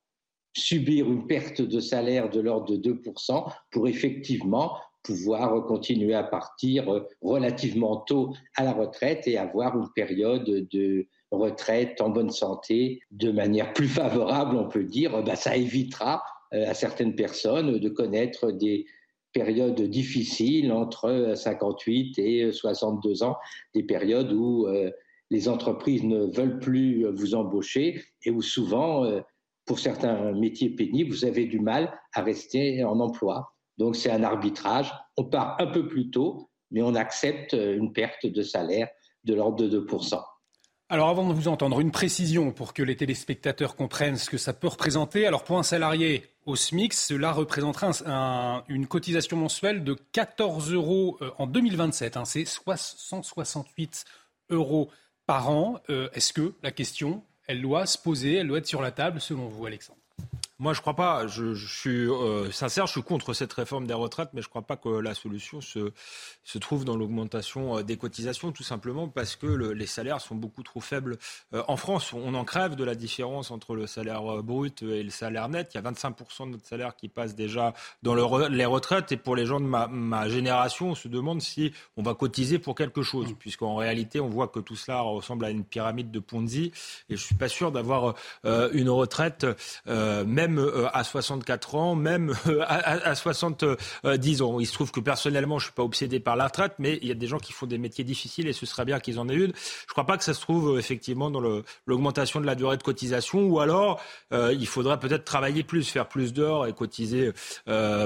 subir 0.56 1.12
une 1.12 1.28
perte 1.28 1.62
de 1.62 1.80
salaire 1.80 2.30
de 2.30 2.40
l'ordre 2.40 2.78
de 2.78 2.94
2% 2.94 3.52
pour 3.72 3.88
effectivement 3.88 4.78
pouvoir 5.04 5.66
continuer 5.66 6.14
à 6.14 6.24
partir 6.24 7.06
relativement 7.22 7.98
tôt 7.98 8.34
à 8.56 8.64
la 8.64 8.74
retraite 8.74 9.28
et 9.28 9.38
avoir 9.38 9.78
une 9.78 9.90
période 9.96 10.44
de 10.44 11.08
retraite 11.32 12.02
en 12.02 12.10
bonne 12.10 12.32
santé 12.32 13.02
de 13.12 13.32
manière 13.32 13.74
plus 13.74 13.88
favorable, 13.88 14.58
on 14.58 14.68
peut 14.68 14.84
dire, 14.84 15.24
ben, 15.24 15.36
ça 15.36 15.56
évitera 15.56 16.16
euh, 16.16 16.39
à 16.52 16.74
certaines 16.74 17.16
personnes 17.16 17.78
de 17.78 17.90
connaître 17.90 18.52
des 18.52 18.86
périodes 19.34 19.82
difficiles 19.82 20.72
entre 20.72 21.34
58 21.36 22.18
et 22.20 22.52
62 22.52 23.24
ans, 23.24 23.38
des 23.74 23.84
périodes 23.84 24.32
où 24.34 24.68
euh, 24.68 24.90
les 25.30 25.48
entreprises 25.48 26.04
ne 26.04 26.26
veulent 26.26 26.60
plus 26.60 27.06
vous 27.16 27.36
embaucher 27.36 28.02
et 28.26 28.32
où 28.32 28.42
souvent, 28.42 29.06
euh, 29.06 29.22
pour 29.66 29.80
certains 29.80 30.32
métiers 30.34 30.72
pénibles, 30.72 31.12
vous 31.12 31.26
avez 31.26 31.46
du 31.46 31.60
mal 31.60 31.94
à 32.14 32.24
rester 32.24 32.84
en 32.84 33.00
emploi. 33.00 33.54
Donc 33.78 33.96
c'est 33.96 34.12
un 34.12 34.24
arbitrage. 34.24 34.92
On 35.16 35.26
part 35.26 35.56
un 35.60 35.68
peu 35.68 35.88
plus 35.88 36.10
tôt, 36.10 36.50
mais 36.72 36.82
on 36.82 36.96
accepte 36.96 37.54
une 37.54 37.94
perte 37.94 38.26
de 38.26 38.42
salaire 38.42 38.90
de 39.26 39.36
l'ordre 39.36 39.68
de 39.68 39.80
2%. 39.80 40.20
Alors 40.92 41.10
avant 41.10 41.30
de 41.30 41.34
vous 41.34 41.48
entendre, 41.48 41.80
une 41.82 41.92
précision 41.92 42.52
pour 42.52 42.74
que 42.74 42.82
les 42.82 42.96
téléspectateurs 42.96 43.76
comprennent 43.76 44.18
ce 44.18 44.28
que 44.28 44.40
ça 44.40 44.54
peut 44.54 44.68
représenter. 44.68 45.28
Alors 45.28 45.44
pour 45.44 45.60
un 45.60 45.64
salarié 45.64 46.24
au 46.50 46.56
SMIC, 46.56 46.94
cela 46.94 47.32
représenterait 47.32 47.92
une 48.68 48.88
cotisation 48.88 49.38
mensuelle 49.38 49.84
de 49.84 49.96
14 50.12 50.74
euros 50.74 51.18
euh, 51.22 51.30
en 51.38 51.46
2027. 51.46 52.18
Hein. 52.18 52.26
c'est 52.26 52.46
168 52.46 54.06
euros 54.50 54.90
par 55.28 55.50
an. 55.50 55.80
Euh, 55.90 56.10
est-ce 56.14 56.34
que 56.34 56.56
la 56.64 56.72
question, 56.72 57.24
elle 57.48 57.62
doit 57.62 57.86
se 57.86 58.00
poser, 58.00 58.36
elle 58.36 58.48
doit 58.48 58.58
être 58.58 58.66
sur 58.66 58.82
la 58.82 58.92
table 58.92 59.22
selon 59.22 59.48
vous, 59.48 59.66
Alexandre? 59.68 59.99
Moi, 60.60 60.74
je 60.74 60.80
ne 60.80 60.82
crois 60.82 60.96
pas. 60.96 61.26
Je, 61.28 61.56
suis 61.56 62.10
euh, 62.10 62.52
sincère, 62.52 62.86
je 62.86 62.92
suis 62.92 63.02
contre 63.02 63.34
cette 63.34 63.54
réforme 63.54 63.88
des 63.88 63.94
retraites, 63.94 64.32
mais 64.34 64.42
je 64.42 64.48
ne 64.48 64.50
crois 64.50 64.62
pas 64.62 64.76
que 64.76 64.90
la 64.90 65.14
solution 65.14 65.62
se, 65.62 65.94
se 66.44 66.58
trouve 66.58 66.84
dans 66.84 66.98
l'augmentation 66.98 67.78
euh, 67.78 67.82
des 67.82 67.96
cotisations, 67.96 68.52
tout 68.52 68.64
simplement 68.64 69.08
parce 69.08 69.38
que 69.38 69.48
les 69.48 69.86
salaires 69.86 70.20
sont 70.20 70.36
beaucoup 70.36 70.62
trop 70.62 70.82
faibles 70.82 71.18
euh, 71.54 71.64
en 71.70 71.78
France. 71.78 72.12
On 72.12 72.34
en 72.34 72.44
crève 72.44 72.76
de 72.76 72.84
la 72.84 72.96
différence 72.96 73.52
entre 73.52 73.74
le 73.74 73.88
salaire 73.88 74.44
brut 74.44 74.84
et 74.84 75.02
le 75.02 75.10
salaire 75.10 75.48
net. 75.48 75.72
Il 75.74 75.82
y 75.82 75.88
a 75.88 75.92
25% 75.92 76.48
de 76.48 76.52
notre 76.52 76.68
salaire 76.68 76.98
qui 76.98 77.08
passe 77.08 77.36
déjà 77.36 77.74
dans 78.04 78.14
les 78.14 78.66
retraites. 78.66 79.14
Et 79.14 79.18
pour 79.18 79.38
les 79.38 79.46
gens 79.46 79.62
de 79.62 79.66
ma, 79.66 79.88
ma, 79.88 80.28
génération, 80.28 80.90
on 80.90 80.96
se 80.96 81.08
demande 81.08 81.42
si 81.42 81.72
on 81.96 82.04
va 82.04 82.16
cotiser 82.16 82.60
pour 82.60 82.76
quelque 82.76 83.02
chose, 83.02 83.32
mmh. 83.32 83.36
puisqu'en 83.36 83.76
réalité, 83.76 84.20
on 84.20 84.28
voit 84.28 84.50
que 84.50 84.60
tout 84.60 84.76
cela 84.76 85.00
ressemble 85.00 85.46
à 85.46 85.52
une 85.52 85.64
pyramide 85.64 86.12
de 86.12 86.20
Ponzi. 86.20 86.74
Et 87.10 87.16
je 87.16 87.22
ne 87.22 87.26
suis 87.26 87.36
pas 87.36 87.48
sûr 87.48 87.72
d'avoir 87.72 88.16
une 88.44 88.90
retraite, 88.90 89.46
même 89.86 90.49
même 90.50 90.60
euh, 90.60 90.88
à 90.94 91.04
64 91.04 91.76
ans, 91.76 91.96
même 91.96 92.34
euh, 92.48 92.64
à, 92.68 93.16
70 93.16 94.42
ans. 94.42 94.60
Il 94.60 94.66
se 94.66 94.74
trouve 94.74 94.92
que 94.92 95.00
personnellement, 95.00 95.60
je 95.60 95.66
suis 95.66 95.74
pas 95.74 95.84
obsédé 95.84 96.20
par 96.20 96.36
la 96.36 96.46
retraite, 96.46 96.74
mais 96.80 97.00
il 97.02 97.08
y 97.08 97.12
a 97.12 97.16
des 97.16 97.28
gens 97.28 97.38
qui 97.38 97.54
font 97.54 97.66
des 97.66 97.78
métiers 97.78 98.04
difficiles 98.04 98.48
et 98.48 98.54
ce 98.54 98.66
serait 98.66 98.86
bien 98.86 99.00
qu'ils 99.00 99.20
en 99.20 99.30
aient 99.30 99.36
une. 99.36 99.54
Je 99.88 99.92
crois 99.92 100.06
pas 100.06 100.18
que 100.18 100.24
ça 100.24 100.34
se 100.34 100.42
trouve 100.42 100.76
euh, 100.76 100.80
effectivement 100.80 101.30
dans 101.32 101.42
l'augmentation 101.86 102.42
de 102.42 102.46
la 102.46 102.56
durée 102.56 102.78
de 102.78 102.84
cotisation, 102.84 103.46
ou 103.46 103.60
alors 103.60 104.02
il 104.32 104.68
faudrait 104.68 105.00
peut-être 105.00 105.24
travailler 105.24 105.64
plus, 105.64 105.90
faire 105.90 106.08
plus 106.08 106.34
d'heures 106.34 106.66
et 106.68 106.74
cotiser 106.74 107.32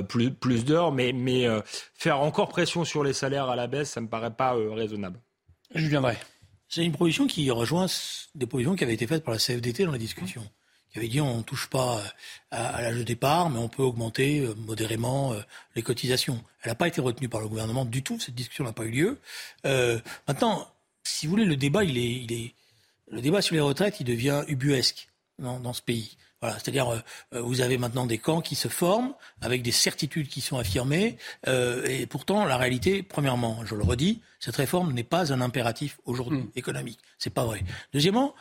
plus, 0.08 0.32
plus 0.32 0.66
d'heures, 0.66 0.92
mais, 0.92 1.14
mais 1.14 1.48
faire 1.94 2.20
encore 2.20 2.50
pression 2.50 2.84
sur 2.84 3.04
les 3.04 3.14
salaires 3.14 3.50
à 3.50 3.56
la 3.56 3.68
baisse, 3.68 3.92
ça 3.92 4.02
me 4.02 4.08
paraît 4.08 4.34
pas 4.34 4.54
raisonnable. 4.54 5.20
Je 5.74 5.88
viendrai. 5.88 6.18
C'est 6.68 6.84
une 6.84 6.92
proposition 6.92 7.28
qui 7.28 7.50
rejoint 7.52 7.86
des 8.36 8.46
propositions 8.46 8.76
qui 8.76 8.84
avaient 8.84 8.94
été 8.94 9.08
faites 9.08 9.24
par 9.24 9.34
la 9.34 9.40
CFDT 9.40 9.86
dans 9.86 9.92
la 9.92 9.98
discussion 9.98 10.44
qui 10.94 11.00
avait 11.00 11.08
dit 11.08 11.20
on 11.20 11.40
ne 11.40 11.44
touche 11.44 11.68
pas 11.70 11.98
euh, 11.98 12.02
à, 12.52 12.82
l'âge 12.82 12.98
de 12.98 13.04
départ, 13.04 13.50
mais 13.50 13.60
on 13.60 13.68
peut 13.68 13.84
augmenter 13.84 14.40
euh, 14.40 14.54
modérément 14.56 15.34
euh, 15.34 15.42
les 15.76 15.82
cotisations. 15.82 16.42
Elle 16.62 16.70
n'a 16.70 16.76
pas 16.76 16.88
été 16.88 17.02
retenue 17.02 17.28
par 17.28 17.42
le 17.42 17.48
gouvernement 17.48 17.84
du 17.84 18.04
tout, 18.04 18.20
cette 18.20 18.36
discussion 18.36 18.64
n'a 18.64 18.74
pas 18.74 18.86
eu 18.86 18.92
lieu. 18.92 19.20
maintenant, 20.28 20.68
si 21.04 21.26
vous 21.26 21.32
voulez, 21.32 21.46
le 21.46 21.58
débat, 21.58 21.84
il 21.84 21.98
est, 21.98 22.24
il 22.24 22.32
est, 22.32 22.54
le 23.12 23.22
débat 23.22 23.42
sur 23.42 23.56
les 23.56 23.62
retraites, 23.62 24.00
il 24.00 24.06
devient 24.06 24.44
ubuesque 24.48 25.10
dans, 25.40 25.60
dans 25.60 25.74
ce 25.74 25.82
pays. 25.82 26.16
Voilà, 26.40 26.58
c'est-à-dire, 26.60 27.02
vous 27.32 27.62
avez 27.62 27.78
maintenant 27.78 28.06
des 28.06 28.18
camps 28.18 28.42
qui 28.42 28.56
se 28.56 28.68
forment 28.68 29.14
avec 29.42 29.62
des 29.62 29.72
certitudes 29.72 30.28
qui 30.28 30.42
sont 30.42 30.58
affirmées, 30.58 31.18
et 31.48 32.06
pourtant, 32.06 32.44
la 32.44 32.58
réalité, 32.58 33.02
premièrement, 33.02 33.66
je 33.66 33.76
le 33.76 33.84
redis, 33.84 34.22
cette 34.44 34.58
réforme 34.58 34.92
n'est 34.92 35.06
pas 35.06 35.32
un 35.32 35.40
impératif 35.40 36.02
aujourd'hui 36.04 36.40
mmh. 36.40 36.52
économique. 36.58 37.00
C'est 37.18 37.30
pas 37.30 37.46
vrai. 37.46 37.64
Deuxièmement, 37.94 38.36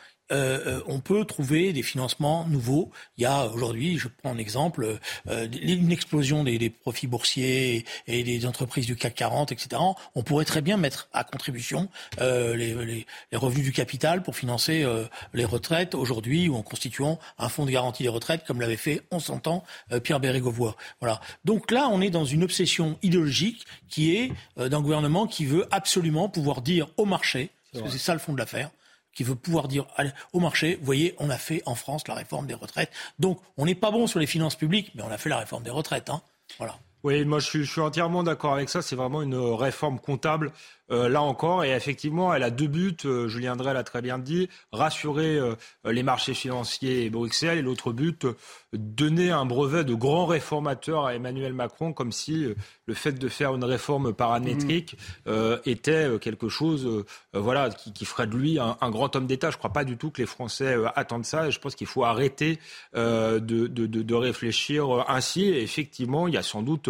on 0.87 0.99
peut 0.99 1.25
trouver 1.25 1.73
des 1.73 1.83
financements 1.83 2.45
nouveaux. 2.47 2.91
Il 3.17 3.23
y 3.23 3.25
a 3.25 3.47
aujourd'hui, 3.47 3.97
je 3.97 4.07
prends 4.07 4.31
un 4.31 4.37
exemple, 4.37 4.99
une 5.27 5.91
explosion 5.91 6.43
des, 6.43 6.69
profits 6.69 7.07
boursiers 7.07 7.85
et 8.07 8.23
des 8.23 8.45
entreprises 8.45 8.85
du 8.85 8.95
CAC 8.95 9.15
40, 9.15 9.51
etc. 9.51 9.81
On 10.15 10.23
pourrait 10.23 10.45
très 10.45 10.61
bien 10.61 10.77
mettre 10.77 11.09
à 11.13 11.23
contribution 11.23 11.89
les, 12.19 13.05
revenus 13.33 13.63
du 13.63 13.71
capital 13.71 14.23
pour 14.23 14.35
financer 14.35 14.85
les 15.33 15.45
retraites 15.45 15.95
aujourd'hui 15.95 16.49
ou 16.49 16.55
en 16.55 16.63
constituant 16.63 17.19
un 17.37 17.49
fonds 17.49 17.65
de 17.65 17.71
garantie 17.71 18.03
des 18.03 18.09
retraites 18.09 18.43
comme 18.45 18.61
l'avait 18.61 18.77
fait 18.77 19.01
on 19.11 19.19
s'entend 19.19 19.63
Pierre 20.03 20.19
Bérégovoy. 20.19 20.75
Voilà. 20.99 21.21
Donc 21.45 21.71
là, 21.71 21.87
on 21.91 22.01
est 22.01 22.09
dans 22.09 22.25
une 22.25 22.43
obsession 22.43 22.97
idéologique 23.01 23.65
qui 23.89 24.15
est 24.15 24.31
d'un 24.57 24.81
gouvernement 24.81 25.27
qui 25.27 25.45
veut 25.45 25.67
absolument 25.71 26.29
pouvoir 26.29 26.61
dire 26.61 26.87
au 26.97 27.05
marché, 27.05 27.49
parce 27.71 27.85
que 27.85 27.91
c'est 27.91 27.97
ça 27.97 28.13
le 28.13 28.19
fond 28.19 28.33
de 28.33 28.37
l'affaire, 28.37 28.69
qui 29.13 29.23
veut 29.23 29.35
pouvoir 29.35 29.67
dire 29.67 29.85
au 30.31 30.39
marché, 30.39 30.79
voyez, 30.81 31.15
on 31.19 31.29
a 31.29 31.37
fait 31.37 31.61
en 31.65 31.75
France 31.75 32.07
la 32.07 32.15
réforme 32.15 32.47
des 32.47 32.53
retraites. 32.53 32.91
Donc, 33.19 33.39
on 33.57 33.65
n'est 33.65 33.75
pas 33.75 33.91
bon 33.91 34.07
sur 34.07 34.19
les 34.19 34.27
finances 34.27 34.55
publiques, 34.55 34.91
mais 34.95 35.03
on 35.03 35.11
a 35.11 35.17
fait 35.17 35.29
la 35.29 35.37
réforme 35.37 35.63
des 35.63 35.71
retraites. 35.71 36.09
Hein. 36.09 36.21
Voilà. 36.57 36.77
Oui, 37.03 37.25
moi 37.25 37.39
je 37.39 37.45
suis, 37.47 37.65
je 37.65 37.71
suis 37.71 37.81
entièrement 37.81 38.23
d'accord 38.23 38.53
avec 38.53 38.69
ça. 38.69 38.81
C'est 38.81 38.95
vraiment 38.95 39.21
une 39.21 39.35
réforme 39.35 39.99
comptable 39.99 40.51
euh, 40.91 41.07
là 41.07 41.21
encore. 41.21 41.63
Et 41.63 41.71
effectivement, 41.71 42.33
elle 42.33 42.43
a 42.43 42.49
deux 42.49 42.67
buts. 42.67 42.97
Euh, 43.05 43.27
Julien 43.27 43.55
Drey 43.55 43.73
l'a 43.73 43.83
très 43.83 44.01
bien 44.01 44.19
dit 44.19 44.49
rassurer 44.71 45.37
euh, 45.37 45.55
les 45.85 46.03
marchés 46.03 46.33
financiers 46.33 47.05
et 47.05 47.09
Bruxelles. 47.09 47.57
Et 47.57 47.61
l'autre 47.61 47.93
but, 47.93 48.27
donner 48.73 49.31
un 49.31 49.45
brevet 49.45 49.83
de 49.85 49.93
grand 49.93 50.25
réformateur 50.25 51.05
à 51.05 51.15
Emmanuel 51.15 51.53
Macron, 51.53 51.93
comme 51.93 52.11
si 52.11 52.47
le 52.85 52.93
fait 52.93 53.13
de 53.13 53.29
faire 53.29 53.55
une 53.55 53.63
réforme 53.63 54.13
paramétrique 54.13 54.97
mmh. 55.25 55.31
était 55.65 56.09
quelque 56.19 56.49
chose 56.49 57.05
voilà, 57.33 57.69
qui, 57.69 58.05
ferait 58.05 58.25
de 58.25 58.35
lui 58.35 58.59
un, 58.59 58.89
grand 58.89 59.15
homme 59.15 59.27
d'État. 59.27 59.51
Je 59.51 59.55
ne 59.55 59.59
crois 59.59 59.73
pas 59.73 59.83
du 59.83 59.95
tout 59.95 60.09
que 60.09 60.21
les 60.21 60.27
Français 60.27 60.75
attendent 60.95 61.25
ça. 61.25 61.47
Et 61.47 61.51
je 61.51 61.59
pense 61.59 61.75
qu'il 61.75 61.87
faut 61.87 62.03
arrêter 62.03 62.59
de, 62.95 63.39
de, 63.39 63.67
de, 63.67 64.15
réfléchir 64.15 65.05
ainsi. 65.07 65.43
Et 65.43 65.61
effectivement, 65.61 66.27
il 66.27 66.33
y 66.33 66.37
a 66.37 66.43
sans 66.43 66.63
doute, 66.63 66.89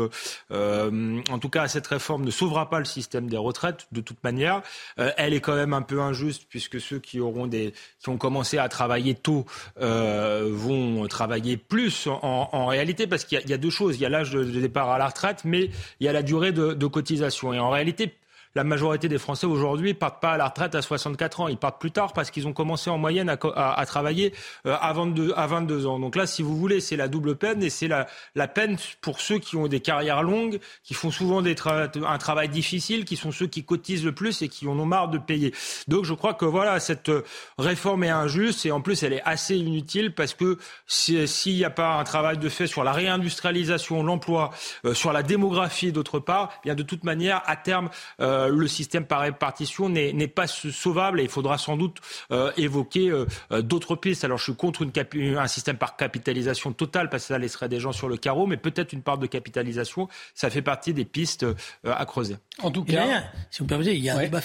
en 0.52 1.40
tout 1.40 1.50
cas, 1.50 1.68
cette 1.68 1.88
réforme 1.88 2.24
ne 2.24 2.32
sauvera 2.32 2.70
pas 2.70 2.80
le 2.80 2.86
système 2.86 3.28
des 3.28 3.38
retraites 3.38 3.88
de 3.92 4.02
toute 4.02 4.24
manière. 4.24 4.62
Euh, 5.00 5.12
elle 5.18 5.34
est 5.34 5.40
quand 5.40 5.56
même 5.56 5.74
un 5.74 5.82
peu 5.82 6.02
injuste 6.02 6.46
puisque 6.50 6.80
ceux 6.80 7.00
qui 7.00 7.20
auront 7.20 7.48
des, 7.48 7.74
qui 8.00 8.10
ont 8.10 8.18
commencé 8.18 8.58
à 8.58 8.70
travailler 8.70 9.16
tôt 9.16 9.46
euh, 9.80 10.50
vont 10.52 11.08
travailler 11.08 11.58
plus 11.58 12.08
en, 12.08 12.66
réalité 12.68 13.08
parce 13.08 13.26
qu'il 13.26 13.42
y, 13.48 13.54
a 13.54 13.58
deux 13.58 13.70
choses. 13.70 13.98
Il 13.98 14.02
y 14.02 14.06
a 14.06 14.10
l'âge 14.10 14.32
de, 14.32 14.44
départ 14.44 14.90
à 14.90 14.98
la 14.98 15.08
retraite, 15.08 15.42
mais 15.44 15.70
il 16.00 16.06
y 16.06 16.08
a 16.08 16.14
la 16.14 16.24
durée 16.24 16.52
de, 16.52 16.74
de 16.74 16.88
cotisation. 16.88 17.54
Et 17.54 17.60
en 17.60 17.70
réalité, 17.70 18.14
la 18.56 18.64
majorité 18.64 19.08
des 19.10 19.18
Français 19.18 19.48
aujourd'hui 19.48 19.94
partent 19.94 20.22
pas 20.22 20.32
à 20.34 20.38
la 20.38 20.48
retraite 20.48 20.76
à 20.76 20.82
64 20.82 21.42
ans. 21.42 21.48
Ils 21.48 21.58
partent 21.58 21.80
plus 21.80 21.92
tard 21.92 22.14
parce 22.14 22.32
qu'ils 22.32 22.48
ont 22.48 22.54
commencé 22.54 22.90
en 22.90 22.98
moyenne 22.98 23.30
à, 23.30 23.86
travailler 23.86 24.34
euh, 24.66 24.76
à 24.80 24.94
22, 24.94 25.34
à 25.36 25.48
22 25.48 25.88
ans. 25.88 26.00
Donc 26.00 26.16
là, 26.16 26.28
si 26.28 26.44
vous 26.44 26.56
voulez, 26.56 26.80
c'est 26.80 26.96
la 26.96 27.08
double 27.08 27.36
peine 27.36 27.64
et 27.64 27.70
c'est 27.70 27.88
la, 27.88 28.08
la 28.36 28.48
peine 28.48 28.78
pour 29.02 29.20
ceux 29.20 29.40
qui 29.40 29.56
ont 29.56 29.68
des 29.68 29.80
carrières 29.80 30.24
longues, 30.24 30.60
qui 30.84 30.94
font 30.94 31.12
souvent 31.12 31.42
des 31.42 31.56
un 31.66 32.18
travail 32.18 32.50
difficile, 32.50 33.06
qui 33.06 33.16
sont 33.16 33.32
ceux 33.32 33.48
qui 33.48 33.64
cotisent 33.64 34.06
le 34.06 34.12
plus 34.12 34.42
et 34.42 34.50
qui 34.50 34.68
en 34.68 34.78
ont 34.78 34.86
marre 34.86 35.08
de 35.08 35.18
payer. 35.18 35.54
Donc 35.88 36.06
je 36.06 36.14
crois 36.14 36.34
que 36.34 36.46
voilà, 36.46 36.80
cette 36.80 37.10
euh, 37.10 37.24
réforme 37.58 38.04
est 38.04 38.10
injuste 38.10 38.66
et 38.66 38.72
en 38.72 38.82
plus 38.82 39.04
elle 39.04 39.14
est 39.14 39.24
assez 39.24 39.56
inutile 39.56 40.14
parce 40.14 40.34
que 40.34 40.58
s'il 40.88 41.56
n'y 41.56 41.66
a 41.66 41.70
pas 41.70 41.96
un 41.96 42.04
travail 42.04 42.38
de 42.38 42.50
fait 42.50 42.68
sur 42.68 42.84
la 42.84 42.92
réindustrialisation, 42.92 44.04
l'emploi, 44.04 44.52
euh, 44.86 44.94
sur 44.94 45.14
la 45.14 45.24
démographie 45.24 45.92
d'autre 45.92 46.20
part, 46.20 46.50
eh 46.60 46.68
bien 46.68 46.76
de 46.76 46.84
toute 46.84 47.04
manière, 47.04 47.42
à 47.46 47.56
terme, 47.56 47.90
euh, 48.20 48.43
le 48.50 48.68
système 48.68 49.06
par 49.06 49.22
répartition 49.22 49.90
n'est 49.90 50.28
pas 50.28 50.48
sauvable 50.48 51.20
et 51.20 51.24
il 51.24 51.30
faudra 51.30 51.58
sans 51.58 51.78
doute 51.78 51.98
euh, 52.32 52.52
évoquer 52.58 53.10
euh, 53.10 53.26
d'autres 53.62 53.96
pistes. 53.96 54.24
Alors 54.24 54.38
je 54.38 54.44
suis 54.44 54.56
contre 54.56 54.82
une 54.82 55.38
un 55.38 55.48
système 55.48 55.78
par 55.78 55.96
capitalisation 55.98 56.74
totale 56.74 57.10
parce 57.10 57.24
que 57.24 57.28
ça 57.30 57.38
laisserait 57.38 57.70
des 57.70 57.80
gens 57.80 57.92
sur 57.92 58.08
le 58.08 58.18
carreau, 58.18 58.48
mais 58.48 58.58
peut-être 58.58 58.94
une 58.94 59.02
part 59.02 59.18
de 59.18 59.28
capitalisation, 59.28 60.08
ça 60.34 60.50
fait 60.50 60.62
partie 60.62 60.94
des 60.94 61.06
pistes 61.06 61.46
à 61.86 62.06
creuser. 62.06 62.38
En 62.62 62.72
tout 62.72 62.84
cas, 62.84 63.24
si 63.50 63.60
vous 63.60 63.66
me 63.66 63.70
permettez, 63.70 63.96
il 63.96 64.04
y 64.04 64.10
a 64.10 64.18
un 64.18 64.22
débat. 64.22 64.42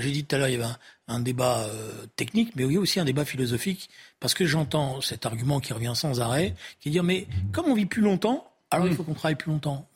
J'ai 0.00 0.10
dit 0.10 0.24
tout 0.24 0.34
à 0.34 0.38
l'heure, 0.38 0.48
il 0.48 0.58
y 0.58 0.62
avait 0.62 0.72
un, 1.08 1.20
débat 1.20 1.66
technique, 2.16 2.54
mais 2.56 2.64
il 2.64 2.72
y 2.72 2.76
a 2.76 2.80
aussi 2.80 3.00
un 3.00 3.04
débat 3.04 3.24
philosophique, 3.24 3.88
parce 4.20 4.34
que 4.34 4.44
j'entends 4.44 5.00
cet 5.00 5.26
argument 5.26 5.60
qui 5.60 5.72
revient 5.72 5.92
sans 5.94 6.20
arrêt, 6.20 6.54
qui 6.80 6.88
est 6.88 6.90
de 6.90 6.94
dire, 6.94 7.04
mais 7.04 7.26
comme 7.52 7.66
on 7.66 7.74
vit 7.74 7.86
plus 7.86 8.02
longtemps, 8.02 8.50
alors 8.70 8.86
il 8.86 8.94
faut 8.94 9.02
qu'on 9.02 9.14
travaille 9.14 9.36
plus 9.36 9.50
longtemps. 9.50 9.86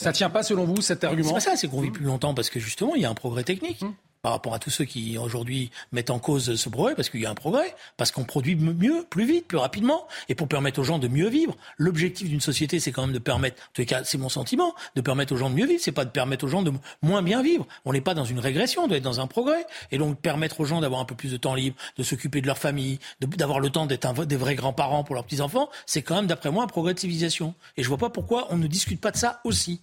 Ça 0.00 0.12
tient 0.12 0.30
pas 0.30 0.42
selon 0.42 0.64
vous 0.64 0.80
cet 0.80 1.04
argument 1.04 1.28
C'est 1.28 1.34
pas 1.34 1.40
ça, 1.40 1.56
c'est 1.56 1.68
qu'on 1.68 1.82
vit 1.82 1.90
plus 1.90 2.06
longtemps 2.06 2.32
parce 2.32 2.48
que 2.48 2.58
justement 2.58 2.94
il 2.94 3.02
y 3.02 3.04
a 3.04 3.10
un 3.10 3.14
progrès 3.14 3.44
technique. 3.44 3.82
Hum. 3.82 3.94
Par 4.22 4.32
rapport 4.32 4.52
à 4.52 4.58
tous 4.58 4.68
ceux 4.68 4.84
qui 4.84 5.16
aujourd'hui 5.16 5.70
mettent 5.92 6.10
en 6.10 6.18
cause 6.18 6.54
ce 6.54 6.68
progrès, 6.68 6.94
parce 6.94 7.08
qu'il 7.08 7.22
y 7.22 7.26
a 7.26 7.30
un 7.30 7.34
progrès, 7.34 7.74
parce 7.96 8.12
qu'on 8.12 8.24
produit 8.24 8.54
mieux, 8.54 9.06
plus 9.08 9.24
vite, 9.24 9.46
plus 9.46 9.56
rapidement, 9.56 10.06
et 10.28 10.34
pour 10.34 10.46
permettre 10.46 10.78
aux 10.80 10.84
gens 10.84 10.98
de 10.98 11.08
mieux 11.08 11.30
vivre. 11.30 11.56
L'objectif 11.78 12.28
d'une 12.28 12.42
société, 12.42 12.80
c'est 12.80 12.92
quand 12.92 13.00
même 13.06 13.14
de 13.14 13.18
permettre, 13.18 13.56
en 13.62 13.72
tout 13.72 13.84
cas, 13.86 14.04
c'est 14.04 14.18
mon 14.18 14.28
sentiment, 14.28 14.74
de 14.94 15.00
permettre 15.00 15.32
aux 15.32 15.38
gens 15.38 15.48
de 15.48 15.54
mieux 15.54 15.64
vivre. 15.64 15.80
C'est 15.82 15.90
pas 15.90 16.04
de 16.04 16.10
permettre 16.10 16.44
aux 16.44 16.48
gens 16.48 16.60
de 16.60 16.70
moins 17.00 17.22
bien 17.22 17.42
vivre. 17.42 17.66
On 17.86 17.94
n'est 17.94 18.02
pas 18.02 18.12
dans 18.12 18.26
une 18.26 18.40
régression, 18.40 18.82
on 18.82 18.88
doit 18.88 18.98
être 18.98 19.02
dans 19.02 19.20
un 19.20 19.26
progrès. 19.26 19.64
Et 19.90 19.96
donc 19.96 20.20
permettre 20.20 20.60
aux 20.60 20.66
gens 20.66 20.82
d'avoir 20.82 21.00
un 21.00 21.06
peu 21.06 21.14
plus 21.14 21.32
de 21.32 21.38
temps 21.38 21.54
libre, 21.54 21.76
de 21.96 22.02
s'occuper 22.02 22.42
de 22.42 22.46
leur 22.46 22.58
famille, 22.58 22.98
d'avoir 23.20 23.58
le 23.58 23.70
temps 23.70 23.86
d'être 23.86 24.26
des 24.26 24.36
vrais 24.36 24.54
grands-parents 24.54 25.02
pour 25.02 25.14
leurs 25.14 25.24
petits 25.24 25.40
enfants, 25.40 25.70
c'est 25.86 26.02
quand 26.02 26.16
même, 26.16 26.26
d'après 26.26 26.50
moi, 26.50 26.64
un 26.64 26.66
progrès 26.66 26.92
de 26.92 27.00
civilisation. 27.00 27.54
Et 27.78 27.82
je 27.82 27.88
vois 27.88 27.96
pas 27.96 28.10
pourquoi 28.10 28.48
on 28.50 28.58
ne 28.58 28.66
discute 28.66 29.00
pas 29.00 29.12
de 29.12 29.16
ça 29.16 29.40
aussi. 29.44 29.80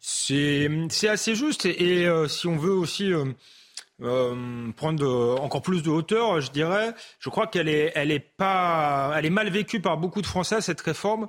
C'est 0.00 1.08
assez 1.08 1.34
juste. 1.34 1.66
Et, 1.66 2.06
euh, 2.06 2.26
si 2.26 2.46
on 2.46 2.56
veut 2.56 2.72
aussi 2.72 3.12
euh, 3.12 3.26
euh, 4.02 4.72
prendre 4.72 5.38
encore 5.40 5.60
plus 5.60 5.82
de 5.82 5.90
hauteur, 5.90 6.40
je 6.40 6.50
dirais, 6.50 6.94
je 7.18 7.28
crois 7.28 7.46
qu'elle 7.46 7.68
est, 7.68 7.92
elle 7.94 8.10
est 8.10 8.18
est 9.26 9.30
mal 9.30 9.50
vécue 9.50 9.80
par 9.80 9.98
beaucoup 9.98 10.22
de 10.22 10.26
Français 10.26 10.56
cette 10.62 10.80
réforme, 10.80 11.26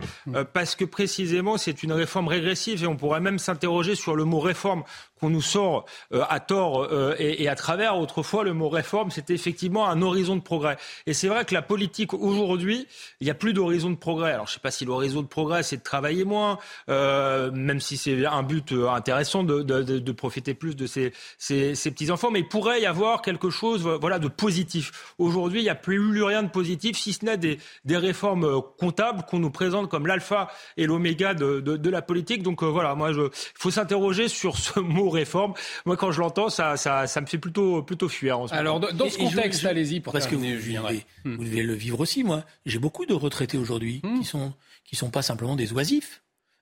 parce 0.54 0.76
que 0.76 0.86
précisément 0.86 1.58
c'est 1.58 1.84
une 1.84 1.92
réforme 1.92 2.30
régressive 2.30 2.82
et 2.84 2.88
on 2.88 2.96
pourrait 2.96 3.20
même 3.20 3.40
s'interroger 3.40 3.96
sur 3.96 4.16
le 4.16 4.24
mot 4.24 4.40
réforme 4.40 4.84
qu'on 5.22 5.30
nous 5.30 5.42
sort 5.42 5.86
euh, 6.14 6.24
à 6.30 6.40
tort 6.40 6.88
euh, 6.92 7.16
et, 7.20 7.48
à 7.48 7.56
travers. 7.56 7.98
Autrefois, 7.98 8.44
le 8.44 8.54
mot 8.54 8.70
réforme, 8.70 9.12
c'était 9.12 9.36
effectivement 9.36 9.88
un 9.88 10.02
horizon 10.02 10.36
de 10.36 10.42
progrès. 10.42 10.78
Et 11.06 11.14
c'est 11.14 11.28
vrai 11.28 11.46
que 11.46 11.54
la 11.54 11.62
politique, 11.62 12.14
aujourd'hui, 12.14 12.88
il 13.20 13.26
n'y 13.26 13.32
a 13.32 13.36
plus 13.36 13.54
d'horizon 13.54 13.92
de 13.92 13.96
progrès. 13.96 14.32
Alors, 14.32 14.48
je 14.48 14.52
ne 14.52 14.54
sais 14.56 14.60
pas 14.60 14.72
si 14.72 14.84
l'horizon 14.84 15.22
de 15.22 15.28
progrès, 15.28 15.62
c'est 15.62 15.78
de 15.78 15.84
travailler 15.84 16.26
moins, 16.26 16.58
euh, 16.90 17.52
même 17.52 17.80
si 17.80 17.98
c'est 17.98 18.26
un 18.26 18.44
but 18.44 18.74
intéressant 18.74 19.44
de, 19.44 19.62
de, 19.62 19.82
de, 19.84 20.12
profiter 20.12 20.54
plus 20.54 20.76
de 20.76 20.88
ces, 20.88 21.14
ces, 21.38 21.76
ces 21.76 21.92
petits-enfants. 21.92 22.32
Mais 22.32 22.40
il 22.40 22.48
pourrait 22.48 22.82
y 22.82 22.88
avoir 22.88 23.22
quelque 23.22 23.52
chose 23.52 23.88
voilà, 23.88 24.18
de 24.18 24.28
positif. 24.28 25.14
Aujourd'hui, 25.20 25.60
il 25.60 25.64
n'y 25.64 25.70
a 25.70 25.76
plus 25.76 26.24
rien 26.24 26.42
de 26.42 26.50
positif, 26.50 26.98
si 26.98 27.14
ce 27.14 27.26
n'est 27.26 27.38
des, 27.38 27.60
des 27.86 27.98
réformes 27.98 28.62
comptables 28.80 29.24
qu'on 29.30 29.40
nous 29.40 29.52
présente 29.52 29.90
comme 29.90 30.08
l'alpha 30.08 30.50
et 30.78 30.88
l'oméga 30.88 31.36
de, 31.36 31.90
la 31.90 32.02
politique. 32.02 32.42
Donc 32.42 32.64
voilà, 32.64 32.96
moi, 32.96 33.12
il 33.12 33.30
faut 33.32 33.72
s'interroger 33.72 34.28
sur 34.28 34.58
ce 34.58 34.80
mot 34.80 35.11
réforme. 35.12 35.54
Moi, 35.86 35.98
quand 35.98 36.12
je 36.12 36.20
l'entends, 36.20 36.50
ça, 36.50 36.78
ça, 36.78 37.08
ça, 37.08 37.22
me 37.22 37.26
fait 37.26 37.38
plutôt, 37.38 37.84
plutôt 37.84 38.10
fuir. 38.10 38.40
En 38.40 38.48
ce 38.48 38.54
Alors, 38.54 38.80
dans 38.80 39.10
ce 39.10 39.18
contexte, 39.18 39.66
allez-y 39.66 40.00
pour 40.00 40.14
parce 40.14 40.28
que 40.28 40.36
vous, 40.36 40.46
vous 41.26 41.44
devez 41.44 41.64
le 41.64 41.74
vivre 41.74 42.00
aussi. 42.00 42.24
Moi, 42.24 42.44
j'ai 42.66 42.80
beaucoup 42.80 43.06
de 43.06 43.14
retraités 43.14 43.58
aujourd'hui 43.58 44.02
hmm. 44.04 44.20
qui 44.20 44.26
sont 44.26 44.54
qui 44.84 44.96
sont 44.96 45.10
pas 45.10 45.22
simplement 45.22 45.56
des 45.56 45.72
oisifs. 45.72 46.22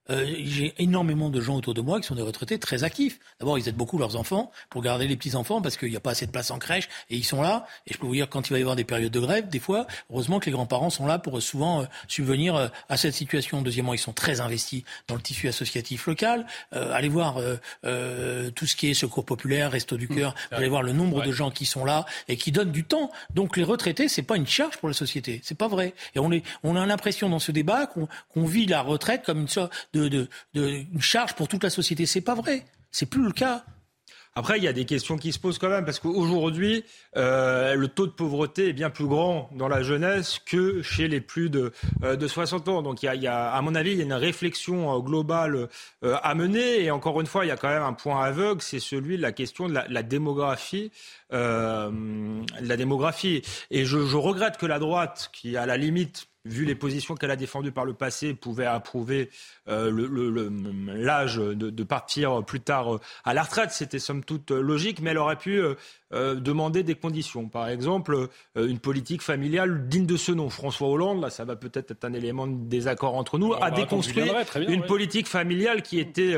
Euh, 0.09 0.25
j'ai 0.43 0.73
énormément 0.79 1.29
de 1.29 1.39
gens 1.39 1.55
autour 1.55 1.73
de 1.73 1.81
moi 1.81 1.99
qui 1.99 2.07
sont 2.07 2.15
des 2.15 2.21
retraités 2.21 2.57
très 2.57 2.83
actifs. 2.83 3.19
D'abord, 3.39 3.57
ils 3.57 3.67
aident 3.67 3.75
beaucoup 3.75 3.97
leurs 3.97 4.15
enfants 4.15 4.51
pour 4.69 4.81
garder 4.81 5.07
les 5.07 5.15
petits-enfants 5.15 5.61
parce 5.61 5.77
qu'il 5.77 5.89
n'y 5.89 5.95
a 5.95 5.99
pas 5.99 6.11
assez 6.11 6.25
de 6.25 6.31
place 6.31 6.51
en 6.51 6.57
crèche 6.57 6.89
et 7.09 7.15
ils 7.15 7.23
sont 7.23 7.41
là. 7.41 7.65
Et 7.87 7.93
je 7.93 7.99
peux 7.99 8.07
vous 8.07 8.13
dire, 8.13 8.29
quand 8.29 8.47
il 8.49 8.53
va 8.53 8.59
y 8.59 8.61
avoir 8.61 8.75
des 8.75 8.83
périodes 8.83 9.11
de 9.11 9.19
grève, 9.19 9.49
des 9.49 9.59
fois, 9.59 9.87
heureusement 10.11 10.39
que 10.39 10.47
les 10.47 10.51
grands-parents 10.51 10.89
sont 10.89 11.05
là 11.05 11.19
pour 11.19 11.41
souvent 11.41 11.81
euh, 11.81 11.85
subvenir 12.07 12.55
euh, 12.55 12.67
à 12.89 12.97
cette 12.97 13.13
situation. 13.13 13.61
Deuxièmement, 13.61 13.93
ils 13.93 13.99
sont 13.99 14.13
très 14.13 14.41
investis 14.41 14.83
dans 15.07 15.15
le 15.15 15.21
tissu 15.21 15.47
associatif 15.47 16.07
local. 16.07 16.45
allez 16.71 17.09
voir 17.09 17.35
tout 17.83 18.65
ce 18.65 18.75
qui 18.75 18.89
est 18.89 18.93
secours 18.93 19.25
populaire, 19.25 19.71
resto 19.71 19.97
du 19.97 20.07
cœur. 20.07 20.33
Vous 20.51 20.57
allez 20.57 20.69
voir 20.69 20.83
le 20.83 20.93
nombre 20.93 21.21
de 21.23 21.31
gens 21.31 21.51
qui 21.51 21.65
sont 21.65 21.85
là 21.85 22.05
et 22.27 22.37
qui 22.37 22.51
donnent 22.51 22.71
du 22.71 22.83
temps. 22.83 23.11
Donc 23.33 23.57
les 23.57 23.63
retraités, 23.63 24.07
c'est 24.07 24.23
pas 24.23 24.37
une 24.37 24.47
charge 24.47 24.77
pour 24.77 24.87
la 24.87 24.93
société. 24.93 25.41
C'est 25.43 25.57
pas 25.57 25.67
vrai. 25.67 25.93
Et 26.15 26.19
on, 26.19 26.31
est, 26.31 26.43
on 26.63 26.75
a 26.75 26.85
l'impression 26.85 27.29
dans 27.29 27.39
ce 27.39 27.51
débat 27.51 27.87
qu'on 27.87 28.45
vit 28.45 28.65
la 28.65 28.81
retraite 28.81 29.23
comme 29.25 29.41
une 29.41 29.47
sorte 29.47 29.73
de 29.93 29.98
une 30.07 31.01
charge 31.01 31.35
pour 31.35 31.47
toute 31.47 31.63
la 31.63 31.69
société. 31.69 32.05
C'est 32.05 32.21
pas 32.21 32.35
vrai. 32.35 32.65
C'est 32.91 33.05
plus 33.05 33.23
le 33.23 33.31
cas. 33.31 33.63
Après, 34.35 34.57
il 34.57 34.63
y 34.63 34.67
a 34.67 34.73
des 34.73 34.85
questions 34.85 35.17
qui 35.17 35.33
se 35.33 35.39
posent 35.39 35.57
quand 35.57 35.69
même, 35.69 35.85
parce 35.85 35.99
qu'aujourd'hui, 35.99 36.85
euh, 37.17 37.73
le 37.75 37.87
taux 37.87 38.05
de 38.05 38.11
pauvreté 38.11 38.69
est 38.69 38.73
bien 38.73 38.89
plus 38.89 39.07
grand 39.07 39.49
dans 39.53 39.67
la 39.67 39.81
jeunesse 39.81 40.39
que 40.45 40.81
chez 40.81 41.07
les 41.07 41.19
plus 41.19 41.49
de, 41.49 41.73
euh, 42.03 42.15
de 42.15 42.27
60 42.27 42.67
ans. 42.69 42.81
Donc, 42.81 43.03
il 43.03 43.13
y, 43.21 43.27
a, 43.27 43.51
à 43.51 43.61
mon 43.61 43.75
avis, 43.75 43.91
il 43.91 43.97
y 43.97 44.01
a 44.01 44.05
une 44.05 44.13
réflexion 44.13 44.95
euh, 44.95 44.99
globale 44.99 45.67
à 46.01 46.35
mener. 46.35 46.83
Et 46.83 46.91
encore 46.91 47.19
une 47.19 47.27
fois, 47.27 47.43
il 47.43 47.49
y 47.49 47.51
a 47.51 47.57
quand 47.57 47.69
même 47.69 47.83
un 47.83 47.93
point 47.93 48.23
aveugle, 48.23 48.61
c'est 48.61 48.79
celui 48.79 49.17
de 49.17 49.21
la 49.21 49.31
question 49.31 49.67
de 49.67 49.73
la, 49.73 50.03
démographie. 50.03 50.91
la 51.31 51.89
démographie. 52.77 53.41
Et 53.71 53.83
je, 53.83 54.05
je 54.05 54.17
regrette 54.17 54.57
que 54.57 54.65
la 54.65 54.79
droite, 54.79 55.31
qui 55.33 55.57
à 55.57 55.65
la 55.65 55.75
limite 55.75 56.29
vu 56.45 56.65
les 56.65 56.75
positions 56.75 57.15
qu'elle 57.15 57.31
a 57.31 57.35
défendues 57.35 57.71
par 57.71 57.85
le 57.85 57.93
passé, 57.93 58.33
pouvait 58.33 58.65
approuver 58.65 59.29
l'âge 59.69 61.35
de, 61.37 61.83
partir 61.83 62.43
plus 62.43 62.59
tard 62.59 62.99
à 63.23 63.33
la 63.33 63.43
retraite. 63.43 63.71
C'était 63.71 63.99
somme 63.99 64.23
toute 64.23 64.51
logique, 64.51 65.01
mais 65.01 65.11
elle 65.11 65.17
aurait 65.17 65.37
pu 65.37 65.61
demander 66.11 66.83
des 66.83 66.95
conditions. 66.95 67.47
Par 67.47 67.67
exemple, 67.67 68.29
une 68.55 68.79
politique 68.79 69.21
familiale 69.21 69.87
digne 69.87 70.05
de 70.05 70.17
ce 70.17 70.31
nom. 70.31 70.49
François 70.49 70.87
Hollande, 70.87 71.21
là, 71.21 71.29
ça 71.29 71.45
va 71.45 71.55
peut-être 71.55 71.91
être 71.91 72.05
un 72.05 72.13
élément 72.13 72.47
de 72.47 72.67
désaccord 72.67 73.15
entre 73.15 73.37
nous, 73.37 73.53
a 73.53 73.71
déconstruit 73.71 74.31
une 74.67 74.83
politique 74.85 75.27
familiale 75.27 75.81
qui 75.81 75.99
était 75.99 76.35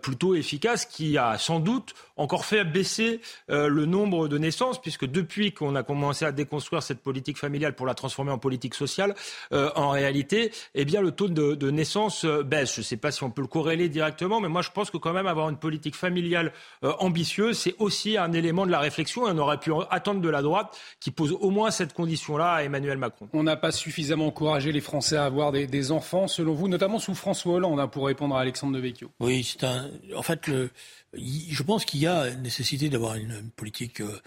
plutôt 0.00 0.34
efficace, 0.34 0.86
qui 0.86 1.18
a 1.18 1.36
sans 1.38 1.60
doute 1.60 1.94
encore 2.16 2.44
fait 2.44 2.64
baisser 2.64 3.20
le 3.48 3.84
nombre 3.84 4.28
de 4.28 4.38
naissances, 4.38 4.80
puisque 4.80 5.06
depuis 5.06 5.52
qu'on 5.52 5.74
a 5.76 5.82
commencé 5.82 6.24
à 6.24 6.32
déconstruire 6.32 6.82
cette 6.82 7.02
politique 7.02 7.38
familiale 7.38 7.74
pour 7.74 7.86
la 7.86 7.94
transformer 7.94 8.32
en 8.32 8.38
politique 8.38 8.74
sociale, 8.74 9.14
euh, 9.52 9.70
en 9.74 9.90
réalité, 9.90 10.52
eh 10.74 10.84
bien, 10.84 11.00
le 11.00 11.10
taux 11.10 11.28
de, 11.28 11.70
naissance 11.70 12.24
euh, 12.24 12.42
baisse. 12.62 12.74
Je 12.74 12.80
ne 12.80 12.84
sais 12.84 12.96
pas 12.96 13.10
si 13.10 13.22
on 13.22 13.30
peut 13.30 13.42
le 13.42 13.48
corréler 13.48 13.88
directement, 13.88 14.40
mais 14.40 14.48
moi, 14.48 14.62
je 14.62 14.70
pense 14.70 14.90
que 14.90 14.96
quand 14.96 15.12
même 15.12 15.26
avoir 15.26 15.48
une 15.48 15.56
politique 15.56 15.94
familiale 15.94 16.52
euh, 16.84 16.92
ambitieuse, 16.98 17.58
c'est 17.58 17.74
aussi 17.78 18.16
un 18.16 18.32
élément 18.32 18.66
de 18.66 18.70
la 18.70 18.78
réflexion. 18.78 19.28
Et 19.28 19.32
on 19.32 19.38
aurait 19.38 19.58
pu 19.58 19.72
attendre 19.90 20.20
de 20.20 20.28
la 20.28 20.42
droite 20.42 20.78
qui 21.00 21.10
pose 21.10 21.32
au 21.32 21.50
moins 21.50 21.70
cette 21.70 21.92
condition-là 21.92 22.52
à 22.52 22.62
Emmanuel 22.62 22.98
Macron. 22.98 23.28
On 23.32 23.42
n'a 23.42 23.56
pas 23.56 23.72
suffisamment 23.72 24.26
encouragé 24.26 24.72
les 24.72 24.80
Français 24.80 25.16
à 25.16 25.24
avoir 25.24 25.52
des, 25.52 25.92
enfants, 25.92 26.28
selon 26.28 26.54
vous, 26.54 26.68
notamment 26.68 26.98
sous 26.98 27.14
François 27.14 27.54
Hollande, 27.54 27.80
hein, 27.80 27.88
pour 27.88 28.06
répondre 28.06 28.36
à 28.36 28.40
Alexandre 28.40 28.74
Devecchio. 28.76 29.10
Oui, 29.20 29.42
c'est 29.42 29.64
un. 29.64 29.90
En 30.16 30.22
fait, 30.22 30.46
le... 30.46 30.70
je 31.14 31.62
pense 31.62 31.84
qu'il 31.84 32.00
y 32.00 32.06
a 32.06 32.30
nécessité 32.36 32.88
d'avoir 32.88 33.14
une, 33.14 33.50
politique. 33.56 34.00
Euh, 34.00 34.20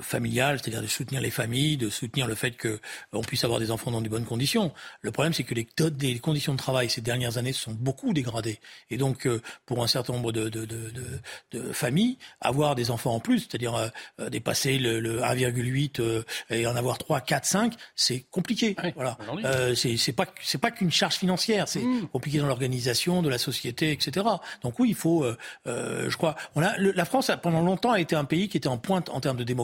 familiale, 0.00 0.58
c'est-à-dire 0.58 0.82
de 0.82 0.86
soutenir 0.86 1.20
les 1.20 1.30
familles, 1.30 1.76
de 1.76 1.90
soutenir 1.90 2.26
le 2.26 2.34
fait 2.34 2.52
que 2.52 2.80
on 3.12 3.22
puisse 3.22 3.44
avoir 3.44 3.60
des 3.60 3.70
enfants 3.70 3.90
dans 3.90 4.00
de 4.00 4.08
bonnes 4.08 4.24
conditions. 4.24 4.72
Le 5.00 5.10
problème, 5.10 5.32
c'est 5.32 5.44
que 5.44 5.54
les, 5.54 5.66
les, 6.00 6.18
conditions 6.18 6.52
de 6.52 6.58
travail 6.58 6.88
ces 6.88 7.00
dernières 7.00 7.38
années 7.38 7.52
se 7.52 7.62
sont 7.62 7.72
beaucoup 7.72 8.12
dégradées. 8.12 8.60
Et 8.90 8.96
donc, 8.96 9.26
euh, 9.26 9.40
pour 9.66 9.82
un 9.82 9.86
certain 9.86 10.14
nombre 10.14 10.32
de, 10.32 10.48
de, 10.48 10.64
de, 10.64 10.92
de, 11.52 11.72
familles, 11.72 12.18
avoir 12.40 12.74
des 12.74 12.90
enfants 12.90 13.14
en 13.14 13.20
plus, 13.20 13.40
c'est-à-dire 13.40 13.74
euh, 13.74 14.30
dépasser 14.30 14.78
le, 14.78 15.00
le 15.00 15.20
1,8 15.20 16.24
et 16.50 16.66
en 16.66 16.76
avoir 16.76 16.98
3, 16.98 17.20
4, 17.20 17.44
5, 17.44 17.74
c'est 17.94 18.20
compliqué. 18.30 18.76
voilà. 18.96 19.18
c'est 19.74 20.12
pas 20.12 20.26
c'est 20.42 20.58
pas 20.58 20.70
qu'une 20.70 20.90
charge 20.90 21.16
financière, 21.16 21.68
c'est 21.68 21.82
mmh. 21.82 22.08
compliqué 22.08 22.38
dans 22.38 22.46
l'organisation 22.46 23.22
de 23.22 23.28
la 23.28 23.38
société, 23.38 23.92
etc. 23.92 24.26
Donc 24.62 24.78
oui, 24.78 24.90
il 24.90 24.94
faut, 24.94 25.26
je 25.66 26.16
crois, 26.16 26.36
on 26.54 26.62
a 26.62 26.76
la 26.78 27.04
France 27.04 27.30
pendant 27.42 27.60
longtemps 27.60 27.92
a 27.92 28.00
été 28.00 28.16
un 28.16 28.24
pays 28.24 28.48
qui 28.48 28.56
était 28.56 28.68
en 28.68 28.78
pointe 28.78 29.08
en 29.10 29.20
termes 29.20 29.36
de 29.36 29.44
démographie 29.44 29.57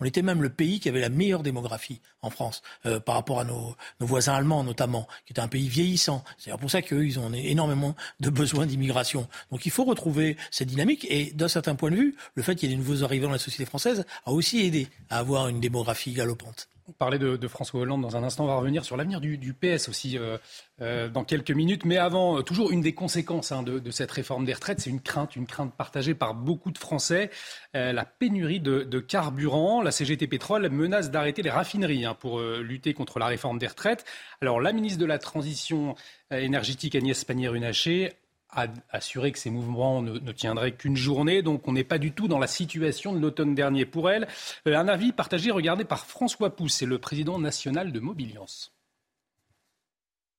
On 0.00 0.04
était 0.04 0.22
même 0.22 0.42
le 0.42 0.50
pays 0.50 0.80
qui 0.80 0.88
avait 0.88 1.00
la 1.00 1.08
meilleure 1.08 1.42
démographie 1.42 2.00
en 2.22 2.30
France 2.30 2.62
euh, 2.86 3.00
par 3.00 3.14
rapport 3.14 3.40
à 3.40 3.44
nos, 3.44 3.76
voisins 4.00 4.34
allemands 4.34 4.64
notamment, 4.64 5.06
qui 5.26 5.32
était 5.32 5.40
un 5.40 5.48
pays 5.48 5.68
vieillissant. 5.68 6.24
C'est 6.38 6.56
pour 6.56 6.70
ça 6.70 6.82
qu'eux, 6.82 7.06
ils 7.06 7.18
ont 7.18 7.32
énormément 7.32 7.94
de 8.20 8.30
besoins 8.30 8.66
d'immigration. 8.66 9.28
Donc 9.50 9.66
il 9.66 9.72
faut 9.72 9.84
retrouver 9.84 10.36
cette 10.50 10.68
dynamique 10.68 11.06
et 11.08 11.32
d'un 11.32 11.48
certain 11.48 11.74
point 11.74 11.90
de 11.90 11.96
vue, 11.96 12.16
le 12.34 12.42
fait 12.42 12.54
qu'il 12.54 12.70
y 12.70 12.72
ait 12.72 12.76
des 12.76 12.82
nouveaux 12.82 13.04
arrivants 13.04 13.26
dans 13.26 13.32
la 13.32 13.38
société 13.38 13.64
française 13.64 14.04
a 14.24 14.32
aussi 14.32 14.60
aidé 14.60 14.88
à 15.10 15.18
avoir 15.18 15.48
une 15.48 15.60
démographie 15.60 16.12
galopante. 16.12 16.68
On 16.88 16.92
parlait 16.92 17.18
de, 17.18 17.48
François 17.48 17.80
Hollande 17.80 18.02
dans 18.02 18.16
un 18.16 18.24
instant. 18.24 18.44
On 18.44 18.48
va 18.48 18.56
revenir 18.56 18.84
sur 18.84 18.96
l'avenir 18.96 19.20
du, 19.20 19.54
PS 19.54 19.88
aussi 19.88 20.18
euh, 20.18 20.36
euh, 20.80 21.08
dans 21.08 21.22
quelques 21.22 21.52
minutes. 21.52 21.84
Mais 21.84 21.96
avant, 21.96 22.38
euh, 22.38 22.42
toujours 22.42 22.72
une 22.72 22.80
des 22.80 22.92
conséquences 22.92 23.52
hein, 23.52 23.62
de, 23.62 23.90
cette 23.90 24.10
réforme 24.10 24.44
des 24.44 24.52
retraites, 24.52 24.80
c'est 24.80 24.90
une 24.90 25.00
crainte, 25.00 25.36
une 25.36 25.46
crainte 25.46 25.74
partagée 25.74 26.14
par 26.14 26.34
beaucoup 26.34 26.72
de 26.72 26.78
Français, 26.78 27.30
la 27.74 28.04
pénurie 28.04 28.60
de, 28.60 29.00
carburant. 29.00 29.82
La 29.82 29.92
CGT 29.92 30.26
Pétrole 30.26 30.68
menace 30.70 31.10
d'arrêter 31.10 31.42
les 31.42 31.50
raffineries 31.50 32.04
hein, 32.04 32.14
pour 32.14 32.40
lutter 32.40 32.94
contre 32.94 33.18
la 33.18 33.26
réforme 33.26 33.58
des 33.58 33.66
retraites. 33.68 34.04
Alors 34.40 34.60
la 34.60 34.72
ministre 34.72 34.98
de 34.98 35.06
la 35.06 35.18
Transition 35.18 35.94
énergétique 36.30 36.96
Agnès 36.96 37.24
Pannier-Runacher 37.24 38.12
a 38.52 38.66
assuré 38.90 39.32
que 39.32 39.38
ces 39.38 39.50
mouvements 39.50 40.02
ne, 40.02 40.32
tiendraient 40.32 40.72
qu'une 40.72 40.96
journée, 40.96 41.42
donc 41.42 41.66
on 41.66 41.72
n'est 41.72 41.84
pas 41.84 41.98
du 41.98 42.12
tout 42.12 42.28
dans 42.28 42.38
la 42.38 42.46
situation 42.46 43.12
de 43.12 43.18
l'automne 43.18 43.54
dernier 43.54 43.86
pour 43.86 44.10
elle. 44.10 44.28
Euh, 44.66 44.76
un 44.76 44.88
avis 44.88 45.12
partagé, 45.12 45.50
regardé 45.50 45.84
par 45.84 46.06
François 46.06 46.54
Pousse, 46.54 46.74
c'est 46.74 46.86
le 46.86 46.98
président 46.98 47.38
national 47.38 47.92
de 47.92 48.00
Mobiliance. 48.00 48.72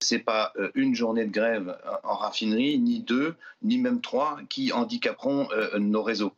C'est 0.04 0.20
pas 0.20 0.54
euh, 0.58 0.70
une 0.76 0.96
journée 0.96 1.26
de 1.26 1.32
grève 1.32 1.78
en 2.04 2.16
raffinerie, 2.16 2.78
ni 2.78 3.00
deux, 3.00 3.36
ni 3.62 3.78
même 3.78 4.02
trois 4.02 4.38
qui 4.50 4.72
handicaperont 4.72 5.48
euh, 5.52 5.80
nos 5.80 6.04
réseaux. 6.04 6.34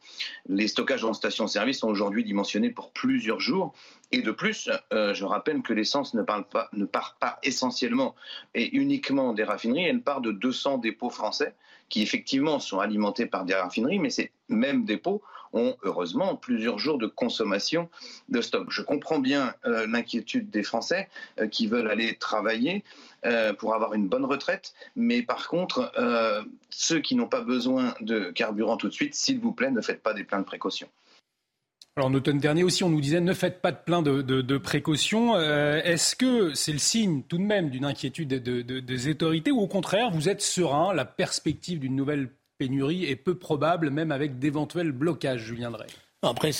Les 0.47 0.67
stockages 0.67 1.03
en 1.03 1.13
station-service 1.13 1.79
sont 1.79 1.89
aujourd'hui 1.89 2.23
dimensionnés 2.23 2.69
pour 2.69 2.91
plusieurs 2.91 3.39
jours. 3.39 3.73
Et 4.11 4.21
de 4.21 4.31
plus, 4.31 4.69
je 4.91 5.23
rappelle 5.25 5.61
que 5.61 5.73
l'essence 5.73 6.13
ne, 6.13 6.21
part 6.21 7.17
pas 7.19 7.39
essentiellement 7.43 8.15
et 8.53 8.73
uniquement 8.75 9.33
des 9.33 9.43
raffineries, 9.43 9.85
elle 9.85 10.01
part 10.01 10.21
de 10.21 10.31
200 10.31 10.77
dépôts 10.77 11.09
français 11.09 11.55
qui 11.89 12.01
effectivement 12.01 12.59
sont 12.59 12.79
alimentés 12.79 13.25
par 13.25 13.45
des 13.45 13.53
raffineries, 13.53 13.99
mais 13.99 14.09
ces 14.09 14.31
mêmes 14.49 14.85
dépôts 14.85 15.21
ont 15.55 15.75
heureusement 15.83 16.35
plusieurs 16.35 16.77
jours 16.77 16.97
de 16.97 17.07
consommation 17.07 17.89
de 18.29 18.41
stock. 18.41 18.69
Je 18.69 18.81
comprends 18.81 19.19
bien 19.19 19.53
euh, 19.65 19.87
l'inquiétude 19.87 20.49
des 20.49 20.63
Français 20.63 21.07
euh, 21.39 21.47
qui 21.47 21.67
veulent 21.67 21.89
aller 21.89 22.15
travailler 22.15 22.83
euh, 23.25 23.53
pour 23.53 23.73
avoir 23.73 23.93
une 23.93 24.07
bonne 24.07 24.25
retraite, 24.25 24.73
mais 24.95 25.21
par 25.21 25.47
contre, 25.47 25.91
ceux 26.69 26.99
qui 26.99 27.15
n'ont 27.15 27.27
pas 27.27 27.41
besoin 27.41 27.95
de 28.01 28.31
carburant 28.31 28.77
tout 28.77 28.89
de 28.89 28.93
suite, 28.93 29.15
s'il 29.15 29.39
vous 29.39 29.53
plaît, 29.53 29.71
ne 29.71 29.81
faites 29.81 30.03
pas 30.03 30.13
des 30.13 30.23
pleins 30.23 30.39
de 30.39 30.45
précautions. 30.45 30.89
Alors, 31.97 32.09
en 32.09 32.13
automne 32.13 32.39
dernier 32.39 32.65
aussi, 32.65 32.83
on 32.83 32.89
nous 32.89 32.99
disait 32.99 33.21
ne 33.21 33.33
faites 33.33 33.61
pas 33.61 33.71
de 33.71 33.77
plein 33.77 34.01
de, 34.01 34.57
précautions. 34.57 35.35
Euh, 35.35 35.81
est-ce 35.85 36.17
que 36.17 36.53
c'est 36.53 36.73
le 36.73 36.77
signe 36.77 37.23
tout 37.23 37.37
de 37.37 37.43
même 37.43 37.69
d'une 37.69 37.85
inquiétude 37.85 38.33
des 38.33 39.07
autorités 39.07 39.49
ou 39.49 39.61
au 39.61 39.67
contraire, 39.67 40.11
vous 40.11 40.27
êtes 40.27 40.41
serein 40.41 40.93
La 40.93 41.05
perspective 41.05 41.79
d'une 41.79 41.95
nouvelle 41.95 42.31
pénurie 42.57 43.05
est 43.05 43.15
peu 43.15 43.37
probable, 43.37 43.91
même 43.91 44.11
avec 44.11 44.39
d'éventuels 44.39 44.91
blocages, 44.91 45.43
Julien 45.43 45.71
Drey? 45.71 45.87
Après, 46.21 46.51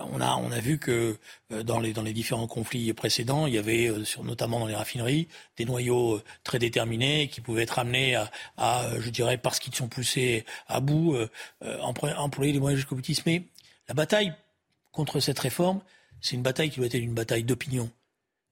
on, 0.00 0.20
a, 0.20 0.58
vu 0.58 0.78
que 0.78 1.16
euh, 1.52 1.62
dans 1.62 1.78
les, 1.78 1.92
différents 2.12 2.48
conflits 2.48 2.92
précédents, 2.92 3.46
il 3.46 3.54
y 3.54 3.58
avait, 3.58 3.88
euh, 3.88 4.02
notamment 4.24 4.58
dans 4.58 4.66
les 4.66 4.74
raffineries, 4.74 5.28
des 5.58 5.64
noyaux 5.64 6.20
très 6.42 6.58
déterminés 6.58 7.28
qui 7.28 7.40
pouvaient 7.40 7.62
être 7.62 7.78
amenés 7.78 8.16
à, 8.56 8.82
je 8.98 9.10
dirais, 9.10 9.38
parce 9.38 9.60
qu'ils 9.60 9.76
sont 9.76 9.86
poussés 9.86 10.44
à 10.66 10.80
bout, 10.80 11.16
employer 11.60 12.52
les 12.52 12.58
moyens 12.58 12.80
jusqu'au 12.80 12.96
boutisme. 12.96 13.22
Mais 13.26 13.44
la 13.86 13.94
bataille 13.94 14.32
contre 14.92 15.20
cette 15.20 15.38
réforme, 15.38 15.80
c'est 16.20 16.36
une 16.36 16.42
bataille 16.42 16.70
qui 16.70 16.78
doit 16.78 16.86
être 16.86 16.94
une 16.94 17.14
bataille 17.14 17.44
d'opinion. 17.44 17.90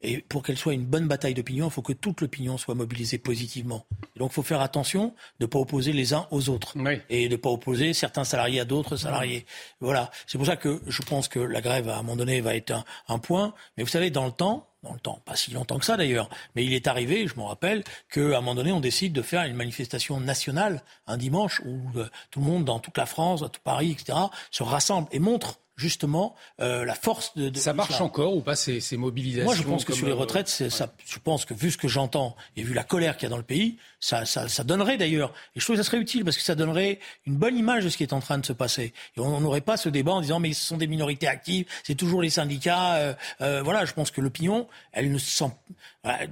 Et 0.03 0.18
pour 0.22 0.42
qu'elle 0.42 0.57
soit 0.57 0.72
une 0.72 0.87
bonne 0.87 1.07
bataille 1.07 1.35
d'opinion, 1.35 1.66
il 1.66 1.70
faut 1.70 1.83
que 1.83 1.92
toute 1.92 2.22
l'opinion 2.22 2.57
soit 2.57 2.74
mobilisée 2.74 3.18
positivement. 3.18 3.85
donc 4.16 4.31
il 4.31 4.35
faut 4.35 4.42
faire 4.42 4.62
attention 4.62 5.14
de 5.38 5.44
ne 5.44 5.46
pas 5.46 5.59
opposer 5.59 5.92
les 5.92 6.14
uns 6.14 6.26
aux 6.31 6.48
autres. 6.48 6.74
Et 7.11 7.29
de 7.29 7.33
ne 7.33 7.37
pas 7.37 7.50
opposer 7.50 7.92
certains 7.92 8.24
salariés 8.24 8.61
à 8.61 8.64
d'autres 8.64 8.96
salariés. 8.96 9.44
Voilà. 9.81 10.11
C'est 10.26 10.38
pour 10.38 10.46
ça 10.46 10.57
que 10.57 10.81
je 10.87 11.03
pense 11.03 11.29
que 11.29 11.38
la 11.38 11.61
grève, 11.61 11.88
à 11.90 11.98
un 11.98 12.03
moment 12.03 12.16
donné, 12.16 12.40
va 12.40 12.57
être 12.57 12.72
un, 13.09 13.18
point. 13.18 13.53
Mais 13.76 13.83
vous 13.83 13.90
savez, 13.90 14.11
dans 14.11 14.24
le 14.24 14.33
temps, 14.33 14.66
dans 14.83 14.94
le 14.94 15.00
temps, 15.00 15.20
pas 15.26 15.37
si 15.37 15.50
longtemps 15.50 15.79
que 15.79 15.85
ça 15.85 15.98
d'ailleurs, 15.98 16.31
mais 16.55 16.64
il 16.64 16.72
est 16.72 16.87
arrivé, 16.87 17.26
je 17.26 17.37
me 17.37 17.42
rappelle, 17.42 17.85
qu'à 18.11 18.20
un 18.20 18.40
moment 18.40 18.55
donné, 18.55 18.72
on 18.72 18.81
décide 18.81 19.12
de 19.12 19.20
faire 19.20 19.42
une 19.44 19.55
manifestation 19.55 20.18
nationale 20.18 20.83
un 21.07 21.18
dimanche 21.18 21.61
où 21.66 21.98
euh, 21.98 22.09
tout 22.31 22.40
le 22.40 22.46
monde, 22.46 22.64
dans 22.64 22.79
toute 22.79 22.96
la 22.96 23.05
France, 23.05 23.40
dans 23.40 23.50
tout 23.50 23.61
Paris, 23.62 23.90
etc., 23.90 24.16
se 24.50 24.62
rassemble 24.62 25.09
et 25.12 25.18
montre 25.18 25.61
justement 25.81 26.35
euh, 26.61 26.85
la 26.85 26.95
force 26.95 27.35
de, 27.37 27.49
de 27.49 27.59
ça 27.59 27.73
marche 27.73 28.01
encore 28.01 28.37
ou 28.37 28.43
pas 28.43 28.55
ces, 28.55 28.81
ces, 28.81 28.97
mobilisations 28.97 29.45
Moi, 29.45 29.55
je 29.55 29.62
pense 29.62 29.85
que 29.85 29.95
sur 29.95 30.07
les 30.07 30.12
retraites, 30.12 30.49
ça, 30.49 30.95
je 31.05 31.19
pense 31.19 31.45
que 31.45 31.55
vu 31.55 31.71
ce 31.71 31.79
que 31.79 31.88
j'entends 31.88 32.37
et 32.57 32.62
vu 32.62 32.75
la 32.75 32.85
colère 32.85 33.16
qu'il 33.16 33.25
y 33.25 33.27
a 33.27 33.31
dans 33.31 33.37
le 33.37 33.43
pays, 33.43 33.79
ça, 34.00 34.24
ça, 34.24 34.48
ça 34.48 34.64
donnerait 34.64 34.96
d'ailleurs. 34.96 35.32
Et 35.54 35.60
je 35.60 35.64
trouve 35.64 35.76
que 35.76 35.82
ça 35.82 35.86
serait 35.86 36.00
utile 36.00 36.24
parce 36.24 36.36
que 36.36 36.42
ça 36.42 36.54
donnerait 36.54 36.98
une 37.26 37.36
bonne 37.36 37.56
image 37.56 37.84
de 37.84 37.88
ce 37.90 37.96
qui 37.96 38.02
est 38.02 38.12
en 38.12 38.20
train 38.20 38.38
de 38.38 38.46
se 38.46 38.52
passer. 38.52 38.92
On 39.16 39.40
n'aurait 39.40 39.60
pas 39.60 39.76
ce 39.76 39.88
débat 39.88 40.12
en 40.12 40.20
disant 40.20 40.40
mais 40.40 40.52
ce 40.52 40.64
sont 40.64 40.76
des 40.76 40.86
minorités 40.86 41.28
actives, 41.28 41.66
c'est 41.84 41.94
toujours 41.94 42.22
les 42.22 42.30
syndicats. 42.30 42.96
Euh, 42.96 43.14
euh 43.40 43.62
voilà, 43.62 43.84
je 43.84 43.92
pense 43.92 44.10
que 44.10 44.20
l'opinion, 44.20 44.66
elle 44.92 45.12
ne 45.12 45.18
sent. 45.18 45.52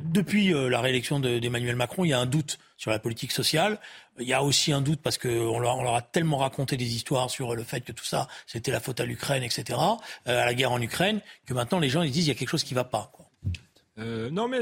depuis 0.04 0.52
la 0.52 0.80
réélection 0.80 1.20
d'Emmanuel 1.20 1.76
Macron, 1.76 2.04
il 2.04 2.08
y 2.08 2.12
a 2.12 2.18
un 2.18 2.26
doute 2.26 2.58
sur 2.78 2.90
la 2.90 2.98
politique 2.98 3.32
sociale. 3.32 3.78
Il 4.18 4.26
y 4.26 4.32
a 4.32 4.42
aussi 4.42 4.72
un 4.72 4.80
doute 4.80 5.00
parce 5.02 5.18
qu'on 5.18 5.58
leur, 5.58 5.76
on 5.76 5.82
leur 5.82 5.94
a 5.94 6.02
tellement 6.02 6.38
raconté 6.38 6.76
des 6.76 6.94
histoires 6.94 7.30
sur 7.30 7.54
le 7.54 7.62
fait 7.64 7.82
que 7.82 7.92
tout 7.92 8.04
ça, 8.04 8.28
c'était 8.46 8.70
la 8.70 8.80
faute 8.80 9.00
à 9.00 9.04
l'Ukraine, 9.04 9.42
etc., 9.42 9.78
euh, 10.26 10.42
à 10.42 10.46
la 10.46 10.54
guerre 10.54 10.72
en 10.72 10.80
Ukraine, 10.80 11.20
que 11.46 11.54
maintenant 11.54 11.78
les 11.78 11.90
gens 11.90 12.02
ils 12.02 12.10
disent 12.10 12.26
il 12.26 12.28
y 12.28 12.32
a 12.32 12.34
quelque 12.34 12.48
chose 12.48 12.64
qui 12.64 12.74
ne 12.74 12.78
va 12.78 12.84
pas. 12.84 13.10
Quoi. 13.12 13.27
Euh, 13.98 14.30
non, 14.30 14.48
mais 14.48 14.60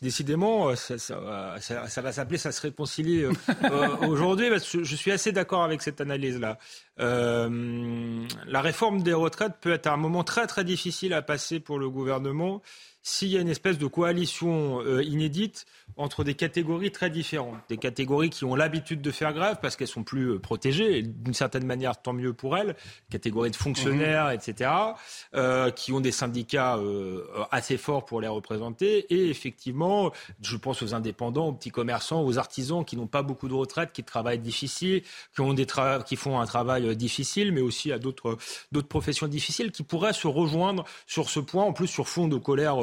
décidément, 0.00 0.68
euh, 0.68 0.76
ça, 0.76 0.96
ça, 0.98 1.56
ça, 1.60 2.02
va 2.02 2.12
s'appeler, 2.12 2.38
ça 2.38 2.52
se 2.52 2.60
réconcilie 2.60 3.24
aujourd'hui. 4.06 4.48
Je, 4.48 4.84
je, 4.84 4.96
suis 4.96 5.10
assez 5.10 5.32
d'accord 5.32 5.64
avec 5.64 5.82
cette 5.82 6.00
analyse-là. 6.00 6.58
la 6.98 8.60
réforme 8.60 9.02
des 9.02 9.14
retraites 9.14 9.54
peut 9.60 9.72
être 9.72 9.88
un 9.88 9.96
moment 9.96 10.22
très 10.22 10.46
très 10.46 10.64
difficile 10.64 11.12
à 11.12 11.22
passer 11.22 11.58
pour 11.58 11.78
le 11.78 11.90
gouvernement 11.90 12.62
s'il 13.02 13.28
y 13.28 13.36
a 13.36 13.40
une 13.40 13.48
espèce 13.48 13.78
de 13.78 13.86
coalition 13.86 14.80
euh, 14.80 15.02
inédite 15.02 15.66
entre 15.96 16.24
des 16.24 16.34
catégories 16.34 16.90
très 16.90 17.10
différentes. 17.10 17.58
Des 17.68 17.76
catégories 17.76 18.30
qui 18.30 18.44
ont 18.44 18.54
l'habitude 18.54 19.02
de 19.02 19.10
faire 19.10 19.32
grève 19.32 19.58
parce 19.60 19.76
qu'elles 19.76 19.88
sont 19.88 20.04
plus 20.04 20.32
euh, 20.32 20.38
protégées, 20.38 20.98
et 20.98 21.02
d'une 21.02 21.34
certaine 21.34 21.66
manière, 21.66 22.00
tant 22.00 22.12
mieux 22.12 22.32
pour 22.32 22.56
elles, 22.56 22.76
catégories 23.10 23.50
de 23.50 23.56
fonctionnaires, 23.56 24.26
mhm. 24.26 24.34
etc., 24.34 24.70
euh, 25.34 25.70
qui 25.70 25.92
ont 25.92 26.00
des 26.00 26.12
syndicats 26.12 26.76
euh, 26.76 27.24
assez 27.50 27.76
forts 27.76 28.04
pour 28.04 28.20
les 28.20 28.28
représenter, 28.28 29.06
et 29.10 29.28
effectivement, 29.28 30.12
je 30.40 30.56
pense 30.56 30.82
aux 30.82 30.94
indépendants, 30.94 31.48
aux 31.48 31.52
petits 31.52 31.70
commerçants, 31.70 32.22
aux 32.24 32.38
artisans 32.38 32.84
qui 32.84 32.96
n'ont 32.96 33.06
pas 33.06 33.22
beaucoup 33.22 33.48
de 33.48 33.54
retraite, 33.54 33.90
qui 33.92 34.04
travaillent 34.04 34.38
difficile, 34.38 35.02
qui, 35.34 35.40
ont 35.40 35.54
des 35.54 35.66
qui 36.06 36.16
font 36.16 36.40
un 36.40 36.46
travail 36.46 36.96
difficile, 36.96 37.52
mais 37.52 37.60
aussi 37.60 37.92
à 37.92 37.98
d'autres 37.98 38.38
professions 38.88 39.28
difficiles, 39.28 39.70
qui 39.70 39.82
pourraient 39.82 40.12
se 40.12 40.26
rejoindre 40.26 40.84
sur 41.06 41.30
ce 41.30 41.40
point, 41.40 41.64
en 41.64 41.72
plus 41.72 41.86
sur 41.86 42.08
fond 42.08 42.28
de 42.28 42.36
colère 42.36 42.76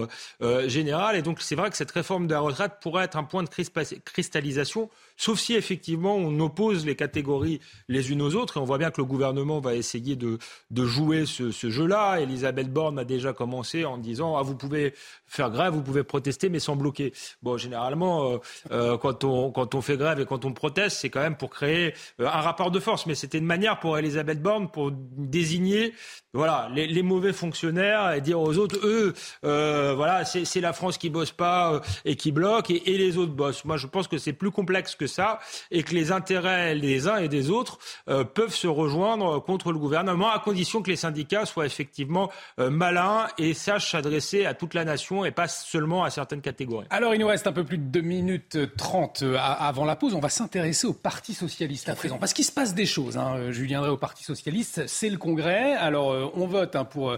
générale. 0.67 1.15
Et 1.15 1.21
donc, 1.21 1.41
c'est 1.41 1.55
vrai 1.55 1.69
que 1.69 1.77
cette 1.77 1.91
réforme 1.91 2.27
de 2.27 2.33
la 2.33 2.39
retraite 2.39 2.73
pourrait 2.81 3.05
être 3.05 3.17
un 3.17 3.23
point 3.23 3.43
de 3.43 3.49
cristallisation, 3.49 4.89
sauf 5.17 5.39
si 5.39 5.55
effectivement 5.55 6.15
on 6.15 6.39
oppose 6.39 6.85
les 6.85 6.95
catégories 6.95 7.59
les 7.87 8.11
unes 8.11 8.21
aux 8.21 8.35
autres. 8.35 8.57
Et 8.57 8.59
on 8.59 8.65
voit 8.65 8.77
bien 8.77 8.91
que 8.91 9.01
le 9.01 9.05
gouvernement 9.05 9.59
va 9.59 9.75
essayer 9.75 10.15
de, 10.15 10.37
de 10.71 10.85
jouer 10.85 11.25
ce, 11.25 11.51
jeu-là. 11.51 12.19
Elisabeth 12.19 12.71
Borne 12.71 12.99
a 12.99 13.05
déjà 13.05 13.33
commencé 13.33 13.85
en 13.85 13.97
disant 13.97 14.37
ah, 14.37 14.43
vous 14.43 14.55
pouvez 14.55 14.93
faire 15.27 15.49
grève, 15.49 15.73
vous 15.73 15.83
pouvez 15.83 16.03
protester, 16.03 16.49
mais 16.49 16.59
sans 16.59 16.75
bloquer. 16.75 17.13
Bon, 17.41 17.57
généralement, 17.57 18.31
euh, 18.31 18.37
euh, 18.71 18.97
quand, 18.97 19.23
on, 19.23 19.51
quand 19.51 19.75
on 19.75 19.81
fait 19.81 19.97
grève 19.97 20.19
et 20.19 20.25
quand 20.25 20.45
on 20.45 20.53
proteste, 20.53 20.97
c'est 20.97 21.09
quand 21.09 21.21
même 21.21 21.37
pour 21.37 21.49
créer 21.49 21.93
euh, 22.19 22.27
un 22.27 22.41
rapport 22.41 22.71
de 22.71 22.79
force. 22.79 23.05
Mais 23.05 23.15
c'était 23.15 23.37
une 23.37 23.45
manière 23.45 23.79
pour 23.79 23.97
Elisabeth 23.97 24.41
Borne 24.41 24.69
pour 24.69 24.91
désigner 24.91 25.93
voilà, 26.33 26.69
les, 26.75 27.01
mauvais 27.01 27.33
fonctionnaires 27.33 28.13
et 28.13 28.21
dire 28.21 28.39
aux 28.39 28.57
autres, 28.57 28.77
eux, 28.83 29.13
euh, 29.45 29.95
voilà, 29.99 30.23
c'est 30.23 30.61
la 30.61 30.71
France 30.71 30.97
qui 30.97 31.09
bosse 31.09 31.33
pas 31.33 31.73
euh, 31.73 31.79
et 32.05 32.15
qui 32.15 32.31
bloque 32.31 32.71
et, 32.71 32.79
les 32.85 33.17
autres 33.17 33.33
bossent. 33.33 33.65
Moi, 33.65 33.75
je 33.75 33.85
pense 33.85 34.07
que 34.07 34.17
c'est 34.17 34.31
plus 34.31 34.49
complexe 34.49 34.95
que 34.95 35.07
ça 35.07 35.39
et 35.71 35.83
que 35.83 35.93
les 35.93 36.13
intérêts 36.13 36.79
des 36.79 37.09
uns 37.09 37.17
et 37.17 37.27
des 37.27 37.49
autres 37.49 37.79
euh, 38.07 38.23
peuvent 38.23 38.55
se 38.55 38.67
rejoindre 38.67 39.39
contre 39.39 39.73
le 39.73 39.77
gouvernement 39.77 40.31
à 40.31 40.39
condition 40.39 40.81
que 40.81 40.89
les 40.89 40.95
syndicats 40.95 41.45
soient 41.45 41.65
effectivement 41.65 42.31
euh, 42.59 42.69
malins 42.69 43.27
et 43.37 43.53
sachent 43.53 43.91
s'adresser 43.91 44.45
à 44.45 44.53
toute 44.53 44.73
la 44.73 44.85
nation 44.85 45.25
et 45.25 45.31
pas 45.31 45.49
seulement 45.49 46.05
à 46.05 46.09
certaines 46.09 46.41
catégories. 46.41 46.87
Alors, 46.91 47.13
il 47.13 47.19
nous 47.19 47.27
reste 47.27 47.47
un 47.47 47.51
peu 47.51 47.65
plus 47.65 47.77
de 47.77 47.83
2 47.83 47.99
minutes 47.99 48.57
30 48.77 49.25
avant 49.37 49.83
la 49.83 49.97
pause. 49.97 50.13
On 50.13 50.21
va 50.21 50.29
s'intéresser 50.29 50.87
au 50.87 50.93
Parti 50.93 51.33
socialiste 51.33 51.89
à 51.89 51.95
présent 51.95 52.17
parce 52.17 52.31
qu'il 52.31 52.45
se 52.45 52.53
passe 52.53 52.73
des 52.73 52.85
choses. 52.85 53.17
Hein. 53.17 53.51
Julien 53.51 53.83
au 53.83 53.97
Parti 53.97 54.23
socialiste, 54.23 54.87
c'est 54.87 55.09
le 55.09 55.17
Congrès. 55.17 55.73
Alors 55.75 56.11
euh, 56.11 56.31
on 56.35 56.47
vote 56.47 56.77
hein, 56.77 56.85
pour. 56.85 57.17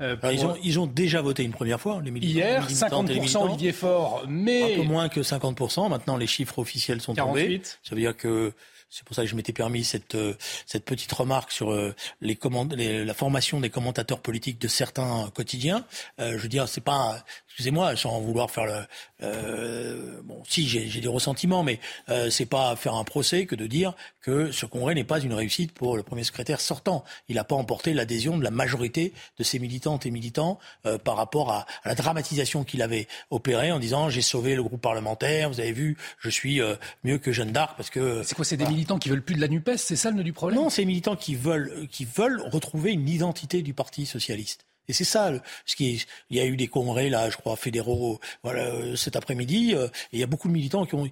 Euh, 0.00 0.16
ils, 0.62 0.78
ont, 0.78 0.86
déjà 0.86 1.20
voté 1.22 1.42
une 1.42 1.52
première 1.52 1.80
fois, 1.80 2.00
les 2.04 2.12
militants. 2.12 2.32
Hier, 2.32 2.68
50% 2.68 3.44
Olivier 3.44 3.72
Faure, 3.72 4.24
mais. 4.28 4.74
Un 4.74 4.76
peu 4.76 4.82
moins 4.82 5.08
que 5.08 5.20
50%. 5.20 5.88
Maintenant, 5.88 6.16
les 6.16 6.28
chiffres 6.28 6.60
officiels 6.60 7.00
sont 7.00 7.14
48. 7.14 7.42
tombés. 7.42 7.62
Ça 7.82 7.94
veut 7.94 8.00
dire 8.00 8.16
que 8.16 8.52
c'est 8.90 9.04
pour 9.04 9.14
ça 9.14 9.22
que 9.22 9.28
je 9.28 9.34
m'étais 9.34 9.52
permis 9.52 9.84
cette, 9.84 10.14
euh, 10.14 10.34
cette 10.66 10.84
petite 10.84 11.12
remarque 11.12 11.52
sur 11.52 11.72
les, 12.20 12.38
les 12.76 13.04
la 13.04 13.14
formation 13.14 13.60
des 13.60 13.70
commentateurs 13.70 14.20
politiques 14.20 14.60
de 14.60 14.68
certains 14.68 15.30
quotidiens. 15.34 15.84
je 16.18 16.36
veux 16.36 16.48
dire, 16.48 16.68
c'est 16.68 16.80
pas 16.80 17.24
excusez-moi, 17.58 17.96
sans 17.96 18.20
vouloir 18.20 18.52
faire 18.52 18.66
le. 18.66 18.84
Euh, 19.20 20.20
bon, 20.22 20.40
si 20.46 20.68
j'ai 20.68 21.00
des 21.00 21.08
ressentiments, 21.08 21.64
mais 21.64 21.80
euh, 22.08 22.30
c'est 22.30 22.46
pas 22.46 22.76
faire 22.76 22.94
un 22.94 23.02
procès 23.02 23.46
que 23.46 23.56
de 23.56 23.66
dire 23.66 23.94
que 24.22 24.52
ce 24.52 24.64
congrès 24.64 24.94
n'est 24.94 25.02
pas 25.02 25.18
une 25.18 25.34
réussite 25.34 25.72
pour 25.72 25.96
le 25.96 26.04
premier 26.04 26.22
secrétaire 26.22 26.60
sortant. 26.60 27.02
Il 27.28 27.34
n'a 27.34 27.42
pas 27.42 27.56
emporté 27.56 27.94
l'adhésion 27.94 28.38
de 28.38 28.44
la 28.44 28.52
majorité 28.52 29.12
de 29.38 29.42
ses 29.42 29.58
militantes 29.58 30.06
et 30.06 30.12
militants 30.12 30.60
euh, 30.86 30.98
par 30.98 31.16
rapport 31.16 31.50
à, 31.50 31.66
à, 31.82 31.88
la 31.88 31.94
dramatisation 31.96 32.62
qu'il 32.62 32.80
avait 32.80 33.08
opérée 33.30 33.72
en 33.72 33.80
disant 33.80 34.08
j'ai 34.08 34.22
sauvé 34.22 34.54
le 34.54 34.62
groupe 34.62 34.80
parlementaire, 34.80 35.50
vous 35.50 35.58
avez 35.58 35.72
vu, 35.72 35.96
je 36.20 36.30
suis 36.30 36.60
euh, 36.60 36.76
mieux 37.02 37.18
que 37.18 37.32
Jeanne 37.32 37.50
d'Arc 37.50 37.76
parce 37.76 37.90
que. 37.90 38.22
C'est 38.22 38.36
quoi 38.36 38.44
C'est 38.44 38.56
des 38.56 38.66
militants 38.78 38.98
qui 38.98 39.08
veulent 39.08 39.24
plus 39.24 39.34
de 39.34 39.40
la 39.40 39.48
Nupes 39.48 39.70
C'est 39.76 39.96
ça 39.96 40.10
le 40.10 40.16
nœud 40.16 40.24
du 40.24 40.32
problème? 40.32 40.60
Non, 40.60 40.70
c'est 40.70 40.82
des 40.82 40.86
militants 40.86 41.16
qui 41.16 41.34
veulent 41.34 41.88
qui 41.90 42.04
veulent 42.04 42.40
retrouver 42.40 42.92
une 42.92 43.08
identité 43.08 43.62
du 43.62 43.74
Parti 43.74 44.06
socialiste. 44.06 44.64
Et 44.88 44.92
c'est 44.92 45.04
ça, 45.04 45.32
ce 45.66 45.76
qui 45.76 46.04
il 46.30 46.36
y 46.36 46.40
a 46.40 46.46
eu 46.46 46.56
des 46.56 46.68
congrès 46.68 47.10
là, 47.10 47.28
je 47.28 47.36
crois, 47.36 47.56
fédéraux, 47.56 48.20
voilà, 48.42 48.64
euh, 48.66 48.96
cet 48.96 49.16
après-midi. 49.16 49.74
Euh, 49.74 49.86
et 49.86 50.18
il 50.18 50.18
y 50.20 50.22
a 50.22 50.26
beaucoup 50.26 50.48
de 50.48 50.52
militants 50.52 50.86
qui 50.86 50.94
ont. 50.94 51.08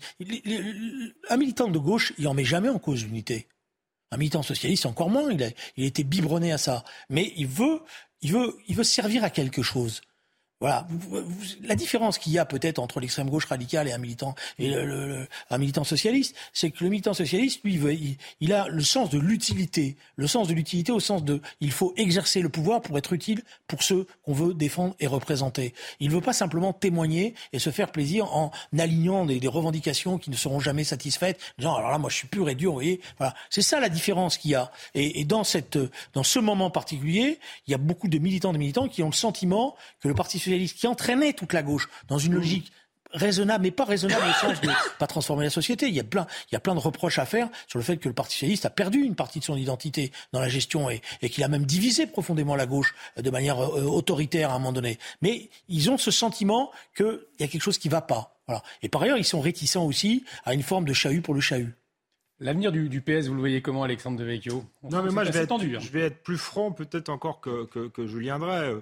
un 1.29 1.37
militant 1.37 1.69
de 1.69 1.79
gauche, 1.79 2.13
il 2.19 2.27
en 2.29 2.35
met 2.35 2.45
jamais 2.45 2.69
en 2.69 2.79
cause 2.79 3.05
l'unité. 3.05 3.49
Un 4.13 4.17
militant 4.17 4.43
socialiste, 4.43 4.87
encore 4.87 5.11
moins. 5.11 5.31
Il 5.31 5.43
a, 5.43 5.49
il 5.77 5.85
a 5.85 5.87
été 5.87 6.05
biberonné 6.05 6.53
à 6.53 6.59
ça. 6.59 6.85
Mais 7.11 7.33
il 7.37 7.49
veut, 7.49 7.83
il 8.23 8.33
veut, 8.33 8.57
il 8.69 8.77
veut 8.77 8.85
servir 8.85 9.25
à 9.25 9.31
quelque 9.31 9.63
chose. 9.63 10.01
Voilà, 10.59 10.89
la 11.65 11.75
différence 11.75 12.17
qu'il 12.17 12.33
y 12.33 12.39
a 12.39 12.47
peut-être 12.47 12.79
entre 12.79 12.99
l'extrême 12.99 13.29
gauche 13.29 13.45
radicale 13.45 13.89
et 13.89 13.93
un 13.93 13.99
militant 13.99 14.35
et 14.59 14.71
le, 14.71 15.29
un 15.51 15.59
militant 15.59 15.85
socialiste, 15.85 16.35
c'est 16.55 16.71
que 16.71 16.83
le 16.83 16.89
militant 16.89 17.13
socialiste, 17.13 17.61
lui, 17.63 17.75
il, 17.75 18.17
il, 18.41 18.53
a 18.55 18.67
le 18.69 18.81
sens 18.81 19.11
de 19.11 19.19
l'utilité, 19.19 19.97
le 20.17 20.27
sens 20.27 20.49
de 20.49 20.55
l'utilité 20.55 20.93
au 20.93 21.01
sens 21.01 21.25
de, 21.25 21.43
il 21.61 21.73
faut 21.73 21.93
exercer 21.99 22.41
le 22.41 22.49
pouvoir 22.49 22.81
pour 22.81 22.97
être 22.97 23.13
utile 23.13 23.43
pour 23.67 23.83
ceux 23.83 24.07
qu'on 24.25 24.33
veut 24.33 24.55
défendre 24.55 24.95
et 24.99 25.07
représenter. 25.07 25.75
Il 26.01 26.09
ne 26.09 26.15
veut 26.15 26.23
pas 26.23 26.33
simplement 26.33 26.73
témoigner 26.73 27.35
et 27.53 27.59
se 27.59 27.69
faire 27.69 27.93
plaisir 27.93 28.35
en 28.35 28.51
alignant 28.79 29.27
des, 29.27 29.41
des 29.41 29.49
revendications 29.49 30.17
qui 30.17 30.31
ne 30.31 30.37
seront 30.37 30.61
jamais 30.61 30.85
satisfaites, 30.85 31.39
disant 31.59 31.75
alors 31.75 31.91
là, 31.91 31.99
moi, 31.99 32.09
je 32.09 32.17
suis 32.17 32.29
pur 32.29 32.49
et 32.49 32.55
dur, 32.55 32.71
vous 32.71 32.77
voyez. 32.77 33.03
Voilà, 33.19 33.35
c'est 33.51 33.61
ça 33.61 33.79
la 33.79 33.91
différence 33.91 34.39
qu'il 34.39 34.53
y 34.53 34.55
a. 34.55 34.73
Et, 34.95 35.21
et, 35.21 35.25
dans 35.27 35.45
cette, 35.45 35.79
dans 36.15 36.23
ce 36.23 36.39
moment 36.39 36.71
particulier, 36.71 37.39
il 37.67 37.73
y 37.73 37.75
a 37.75 37.79
beaucoup 37.79 38.09
de 38.09 38.17
militants, 38.17 38.55
de 38.55 38.59
militants 38.59 38.89
qui 38.89 39.03
ont 39.03 39.11
le 39.11 39.13
sentiment 39.13 39.77
que 40.01 40.09
le 40.09 40.15
parti 40.15 40.39
qui 40.47 40.87
entraînait 40.87 41.33
toute 41.33 41.53
la 41.53 41.63
gauche 41.63 41.89
dans 42.09 42.19
une 42.19 42.35
logique 42.35 42.73
raisonnable, 43.13 43.65
mais 43.65 43.71
pas 43.71 43.85
raisonnable 43.85 44.25
au 44.29 44.33
sens 44.33 44.61
de 44.61 44.69
pas 44.99 45.07
transformer 45.07 45.45
la 45.45 45.51
société. 45.51 45.89
Il 45.89 45.95
y 45.95 46.01
a 46.01 46.05
plein, 46.05 46.27
il 46.51 46.55
y 46.55 46.57
a 46.57 46.61
plein 46.61 46.75
de 46.75 46.81
reproches 46.81 47.19
à 47.19 47.27
faire 47.27 47.49
sur 47.67 47.79
le 47.79 47.85
fait 47.85 47.97
que 47.97 48.09
le 48.09 48.15
Parti 48.15 48.35
socialiste 48.35 48.67
a 48.67 48.71
perdu 48.71 49.01
une 49.01 49.15
partie 49.15 49.41
de 49.41 49.45
son 49.45 49.57
identité 49.57 50.13
dans 50.33 50.41
la 50.41 50.49
gestion 50.49 50.91
et, 50.91 51.01
et 51.23 51.31
qu'il 51.31 51.43
a 51.45 51.49
même 51.49 51.65
divisé 51.65 52.07
profondément 52.07 52.57
la 52.57 52.67
gauche 52.67 52.95
de 53.17 53.31
manière 53.31 53.59
euh, 53.59 53.83
autoritaire 53.83 54.51
à 54.51 54.55
un 54.55 54.59
moment 54.59 54.73
donné. 54.73 54.99
Mais 55.23 55.49
ils 55.69 55.91
ont 55.91 55.99
ce 55.99 56.11
sentiment 56.11 56.71
qu'il 56.97 57.21
y 57.41 57.45
a 57.45 57.49
quelque 57.49 57.63
chose 57.63 57.79
qui 57.79 57.89
va 57.89 58.01
pas. 58.01 58.39
Voilà. 58.47 58.63
Et 58.83 58.89
par 58.89 59.03
ailleurs, 59.03 59.19
ils 59.19 59.25
sont 59.25 59.41
réticents 59.41 59.85
aussi 59.85 60.25
à 60.45 60.55
une 60.55 60.63
forme 60.63 60.85
de 60.85 60.93
chahut 60.93 61.21
pour 61.21 61.35
le 61.35 61.41
chahut. 61.41 61.75
L'avenir 62.39 62.71
du, 62.71 63.01
PS, 63.01 63.29
vous 63.29 63.35
le 63.35 63.41
voyez 63.41 63.63
comment, 63.63 63.83
Alexandre 63.83 64.19
Devecchio? 64.19 64.63
Non, 64.83 65.03
mais 65.03 65.11
moi, 65.11 65.25
je 65.25 65.33
vais, 65.33 65.41
être, 65.41 65.53
hein. 65.53 65.79
je 65.81 65.89
vais, 65.89 66.03
être, 66.03 66.23
plus 66.23 66.37
franc 66.37 66.71
peut-être 66.71 67.09
encore 67.09 67.41
que, 67.41 67.65
que, 67.65 67.89
que 67.89 68.07
Julien 68.07 68.39
Drey. 68.39 68.75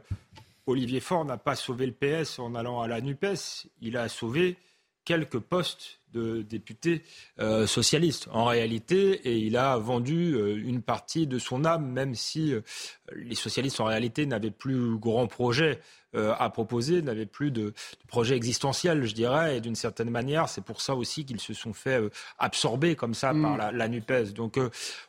Olivier 0.66 1.00
Faure 1.00 1.24
n'a 1.24 1.37
pas 1.37 1.57
sauvé 1.57 1.87
le 1.87 1.92
PS 1.92 2.38
en 2.38 2.55
allant 2.55 2.81
à 2.81 2.88
la 2.88 3.00
NUPES, 3.00 3.68
il 3.81 3.96
a 3.96 4.09
sauvé 4.09 4.57
quelques 5.04 5.38
postes 5.38 6.00
de 6.14 6.42
députés 6.42 7.02
euh, 7.40 7.66
socialistes 7.66 8.28
en 8.32 8.44
réalité 8.44 9.20
et 9.28 9.36
il 9.36 9.56
a 9.56 9.76
vendu 9.76 10.34
euh, 10.34 10.56
une 10.56 10.80
partie 10.80 11.26
de 11.26 11.38
son 11.38 11.64
âme 11.64 11.86
même 11.86 12.14
si 12.14 12.52
euh, 12.52 12.60
les 13.14 13.34
socialistes 13.34 13.80
en 13.80 13.84
réalité 13.84 14.24
n'avaient 14.24 14.50
plus 14.50 14.96
grand 14.96 15.26
projet 15.26 15.80
à 16.38 16.48
proposer, 16.48 17.02
n'avaient 17.02 17.26
plus 17.26 17.50
de, 17.50 17.74
projet 18.06 18.36
existentiel 18.36 19.04
je 19.04 19.14
dirais 19.14 19.56
et 19.56 19.60
d'une 19.60 19.74
certaine 19.74 20.10
manière 20.10 20.48
c'est 20.48 20.60
pour 20.60 20.80
ça 20.80 20.94
aussi 20.94 21.24
qu'ils 21.24 21.40
se 21.40 21.54
sont 21.54 21.72
fait 21.72 22.00
absorber 22.38 22.94
comme 22.94 23.14
ça 23.14 23.30
par 23.30 23.56
mm. 23.56 23.76
la, 23.76 23.88
NUPES. 23.88 24.32
Donc 24.32 24.60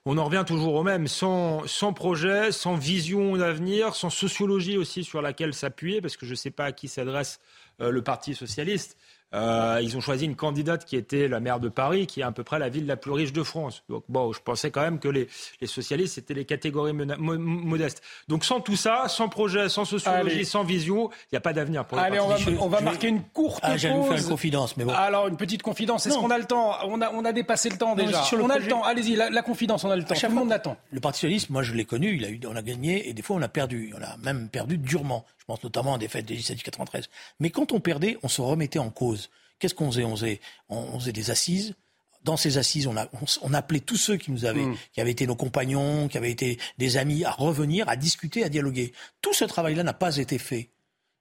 on 0.05 0.17
en 0.17 0.25
revient 0.25 0.43
toujours 0.47 0.73
au 0.73 0.81
même, 0.81 1.07
sans, 1.07 1.67
sans 1.67 1.93
projet, 1.93 2.51
sans 2.51 2.73
vision 2.73 3.37
d'avenir, 3.37 3.93
sans 3.93 4.09
sociologie 4.09 4.79
aussi 4.79 5.03
sur 5.03 5.21
laquelle 5.21 5.53
s'appuyer 5.53 6.01
parce 6.01 6.17
que 6.17 6.25
je 6.25 6.31
ne 6.31 6.37
sais 6.37 6.49
pas 6.49 6.65
à 6.65 6.71
qui 6.71 6.87
s'adresse 6.87 7.39
le 7.77 8.01
Parti 8.01 8.33
socialiste. 8.33 8.97
Euh, 9.33 9.79
ils 9.81 9.97
ont 9.97 10.01
choisi 10.01 10.25
une 10.25 10.35
candidate 10.35 10.85
qui 10.85 10.95
était 10.95 11.27
la 11.27 11.39
maire 11.39 11.59
de 11.59 11.67
Paris, 11.67 12.07
qui 12.07 12.21
est 12.21 12.23
à 12.23 12.31
peu 12.31 12.43
près 12.43 12.59
la 12.59 12.69
ville 12.69 12.85
la 12.85 12.95
plus 12.95 13.11
riche 13.11 13.33
de 13.33 13.43
France. 13.43 13.83
Donc 13.89 14.03
bon, 14.07 14.31
je 14.31 14.39
pensais 14.41 14.71
quand 14.71 14.81
même 14.81 14.99
que 14.99 15.07
les, 15.07 15.27
les 15.59 15.67
socialistes 15.67 16.15
c'était 16.15 16.33
les 16.33 16.45
catégories 16.45 16.93
modestes. 16.93 18.01
Donc 18.27 18.45
sans 18.45 18.61
tout 18.61 18.75
ça, 18.75 19.07
sans 19.07 19.27
projet, 19.27 19.67
sans 19.67 19.83
sociologie, 19.83 20.45
sans 20.45 20.63
vision, 20.63 21.09
il 21.11 21.33
n'y 21.33 21.37
a 21.37 21.41
pas 21.41 21.53
d'avenir 21.53 21.85
pour 21.85 21.97
Allez, 21.97 22.19
on 22.19 22.27
va, 22.27 22.37
on 22.59 22.67
va 22.69 22.81
marquer 22.81 23.07
une 23.07 23.23
courte 23.23 23.59
ah, 23.63 23.71
pause. 23.71 23.85
Vous 23.85 24.03
faire 24.03 24.17
une 24.17 24.29
confidence, 24.29 24.77
mais 24.77 24.85
bon. 24.85 24.93
Alors 24.93 25.27
une 25.27 25.37
petite 25.37 25.63
confidence. 25.63 26.05
Est-ce 26.05 26.17
qu'on 26.17 26.31
a 26.31 26.37
le 26.37 26.45
temps? 26.45 26.75
On 26.85 27.01
a, 27.01 27.11
on 27.11 27.25
a 27.25 27.33
dépassé 27.33 27.69
le 27.69 27.77
temps 27.77 27.95
déjà. 27.95 28.23
on 28.39 28.49
a 28.49 28.57
le 28.57 28.67
temps. 28.67 28.83
Allez-y, 28.83 29.15
la, 29.15 29.41
confidence, 29.41 29.83
on 29.83 29.91
a 29.91 29.95
le 29.95 30.03
temps. 30.03 30.15
Tout 30.15 30.27
le 30.27 30.33
monde 30.33 30.49
l'attend. 30.49 30.77
Le 30.91 30.99
Parti 30.99 31.19
socialiste, 31.19 31.49
moi 31.49 31.63
je 31.63 31.73
l'ai 31.73 31.85
connu. 31.85 32.15
Il 32.15 32.25
a 32.25 32.29
eu, 32.29 32.39
on 32.47 32.55
a 32.55 32.61
gagné 32.61 33.09
et 33.09 33.13
des 33.13 33.21
fois 33.21 33.35
on 33.35 33.41
a 33.41 33.49
perdu. 33.49 33.93
On 33.97 34.03
a 34.03 34.17
même 34.17 34.49
perdu 34.49 34.77
durement. 34.77 35.25
Je 35.45 35.53
pense 35.53 35.63
notamment 35.63 35.93
à 35.93 35.97
des 35.99 36.07
fêtes 36.07 36.27
législatives 36.27 36.63
93. 36.63 37.07
Mais 37.39 37.51
quand 37.51 37.71
on 37.71 37.79
perdait, 37.79 38.17
on 38.23 38.27
se 38.27 38.41
remettait 38.41 38.79
en 38.79 38.89
cause. 38.89 39.29
Qu'est-ce 39.59 39.75
qu'on 39.75 39.91
faisait? 39.91 40.03
On 40.03 40.15
faisait, 40.15 40.41
on 40.69 40.99
faisait 40.99 41.11
des 41.11 41.29
assises. 41.29 41.75
Dans 42.23 42.35
ces 42.35 42.57
assises, 42.57 42.87
on, 42.87 42.97
a, 42.97 43.07
on, 43.43 43.53
appelait 43.53 43.79
tous 43.79 43.97
ceux 43.97 44.17
qui 44.17 44.31
nous 44.31 44.45
avaient, 44.45 44.65
mm. 44.65 44.77
qui 44.93 45.01
avaient 45.01 45.11
été 45.11 45.27
nos 45.27 45.35
compagnons, 45.35 46.07
qui 46.07 46.17
avaient 46.17 46.31
été 46.31 46.57
des 46.79 46.97
amis, 46.97 47.23
à 47.23 47.29
revenir, 47.29 47.87
à 47.87 47.95
discuter, 47.95 48.43
à 48.43 48.49
dialoguer. 48.49 48.93
Tout 49.21 49.35
ce 49.35 49.45
travail-là 49.45 49.83
n'a 49.83 49.93
pas 49.93 50.17
été 50.17 50.39
fait. 50.39 50.71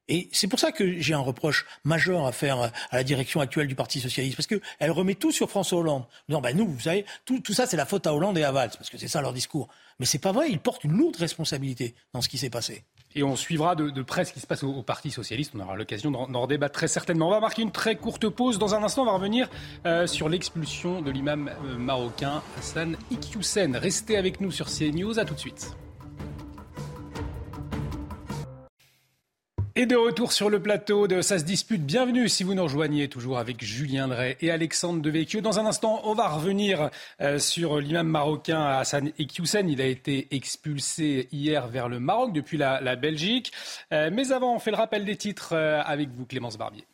Et 0.08 0.30
c'est 0.32 0.48
pour 0.48 0.58
ça 0.58 0.72
que 0.72 1.00
j'ai 1.00 1.12
un 1.12 1.20
reproche 1.20 1.66
majeur 1.84 2.26
à 2.26 2.32
faire 2.32 2.58
à 2.60 2.72
la 2.96 3.04
direction 3.04 3.40
actuelle 3.40 3.66
du 3.66 3.74
Parti 3.74 4.00
socialiste, 4.00 4.36
parce 4.36 4.46
qu'elle 4.46 4.90
remet 4.90 5.14
tout 5.14 5.32
sur 5.32 5.50
François 5.50 5.78
Hollande. 5.78 6.04
Non, 6.30 6.40
ben 6.40 6.56
nous, 6.56 6.66
vous 6.66 6.80
savez, 6.80 7.04
tout, 7.26 7.40
tout 7.40 7.52
ça 7.52 7.66
c'est 7.66 7.76
la 7.76 7.86
faute 7.86 8.06
à 8.06 8.14
Hollande 8.14 8.36
et 8.38 8.42
à 8.42 8.52
Valls, 8.52 8.72
parce 8.76 8.88
que 8.88 8.96
c'est 8.96 9.08
ça 9.08 9.20
leur 9.20 9.34
discours. 9.34 9.68
Mais 9.98 10.06
c'est 10.06 10.18
pas 10.18 10.32
vrai, 10.32 10.50
ils 10.50 10.58
portent 10.58 10.84
une 10.84 10.92
lourde 10.92 11.16
responsabilité 11.16 11.94
dans 12.12 12.20
ce 12.20 12.28
qui 12.28 12.38
s'est 12.38 12.50
passé. 12.50 12.84
Et 13.14 13.22
on 13.22 13.36
suivra 13.36 13.74
de, 13.76 14.02
près 14.02 14.24
ce 14.24 14.32
qui 14.32 14.40
se 14.40 14.46
passe 14.46 14.62
au, 14.64 14.82
Parti 14.82 15.10
socialiste. 15.10 15.52
On 15.54 15.60
aura 15.60 15.76
l'occasion 15.76 16.10
d'en 16.10 16.40
redébattre 16.40 16.74
très 16.74 16.88
certainement. 16.88 17.28
On 17.28 17.30
va 17.30 17.40
marquer 17.40 17.62
une 17.62 17.72
très 17.72 17.96
courte 17.96 18.28
pause. 18.28 18.58
Dans 18.58 18.74
un 18.74 18.82
instant, 18.82 19.02
on 19.02 19.06
va 19.06 19.12
revenir 19.12 19.48
euh, 19.86 20.06
sur 20.06 20.28
l'expulsion 20.28 21.00
de 21.00 21.10
l'imam 21.10 21.48
euh, 21.48 21.76
marocain 21.76 22.42
Hassan 22.58 22.96
Iqiyoussen. 23.10 23.76
Restez 23.76 24.16
avec 24.16 24.40
nous 24.40 24.50
sur 24.50 24.66
CNews. 24.66 25.18
À 25.18 25.24
tout 25.24 25.34
de 25.34 25.40
suite. 25.40 25.76
Et 29.84 29.86
de 29.86 29.96
retour 29.96 30.32
sur 30.32 30.48
le 30.48 30.62
plateau 30.62 31.06
de 31.06 31.20
Ça 31.20 31.38
se 31.38 31.44
dispute, 31.44 31.84
bienvenue 31.84 32.26
si 32.30 32.42
vous 32.42 32.54
nous 32.54 32.62
rejoignez 32.62 33.08
toujours 33.08 33.36
avec 33.36 33.62
Julien 33.62 34.08
Drey 34.08 34.38
et 34.40 34.50
Alexandre 34.50 35.02
Devecchio. 35.02 35.42
Dans 35.42 35.60
un 35.60 35.66
instant, 35.66 36.00
on 36.04 36.14
va 36.14 36.26
revenir 36.28 36.88
euh, 37.20 37.38
sur 37.38 37.80
l'imam 37.80 38.08
marocain 38.08 38.64
Hassan 38.64 39.12
Ekioussen. 39.18 39.68
Il 39.68 39.82
a 39.82 39.86
été 39.86 40.28
expulsé 40.30 41.28
hier 41.32 41.68
vers 41.68 41.90
le 41.90 42.00
Maroc 42.00 42.32
depuis 42.32 42.56
la, 42.56 42.96
Belgique. 42.96 43.52
Euh, 43.92 44.08
mais 44.10 44.32
avant, 44.32 44.54
on 44.54 44.58
fait 44.58 44.70
le 44.70 44.78
rappel 44.78 45.04
des 45.04 45.16
titres 45.16 45.52
euh, 45.52 45.82
avec 45.84 46.08
vous, 46.08 46.24
Clémence 46.24 46.56
Barbier. 46.56 46.86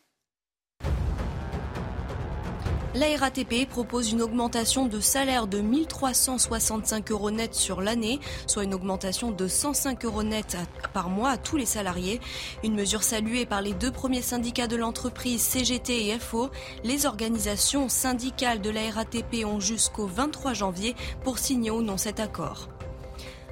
La 2.93 3.05
RATP 3.15 3.69
propose 3.69 4.11
une 4.11 4.21
augmentation 4.21 4.85
de 4.85 4.99
salaire 4.99 5.47
de 5.47 5.61
1365 5.61 7.09
euros 7.11 7.31
net 7.31 7.55
sur 7.55 7.79
l'année, 7.79 8.19
soit 8.47 8.65
une 8.65 8.73
augmentation 8.73 9.31
de 9.31 9.47
105 9.47 10.03
euros 10.03 10.23
net 10.23 10.57
par 10.93 11.07
mois 11.07 11.29
à 11.29 11.37
tous 11.37 11.55
les 11.55 11.65
salariés. 11.65 12.19
Une 12.65 12.75
mesure 12.75 13.03
saluée 13.03 13.45
par 13.45 13.61
les 13.61 13.73
deux 13.73 13.91
premiers 13.91 14.21
syndicats 14.21 14.67
de 14.67 14.75
l'entreprise, 14.75 15.41
CGT 15.41 16.07
et 16.09 16.19
FO. 16.19 16.49
Les 16.83 17.05
organisations 17.05 17.87
syndicales 17.87 18.59
de 18.59 18.69
la 18.69 18.91
RATP 18.91 19.45
ont 19.45 19.61
jusqu'au 19.61 20.05
23 20.05 20.53
janvier 20.53 20.93
pour 21.23 21.39
signer 21.39 21.71
ou 21.71 21.81
non 21.81 21.95
cet 21.95 22.19
accord. 22.19 22.67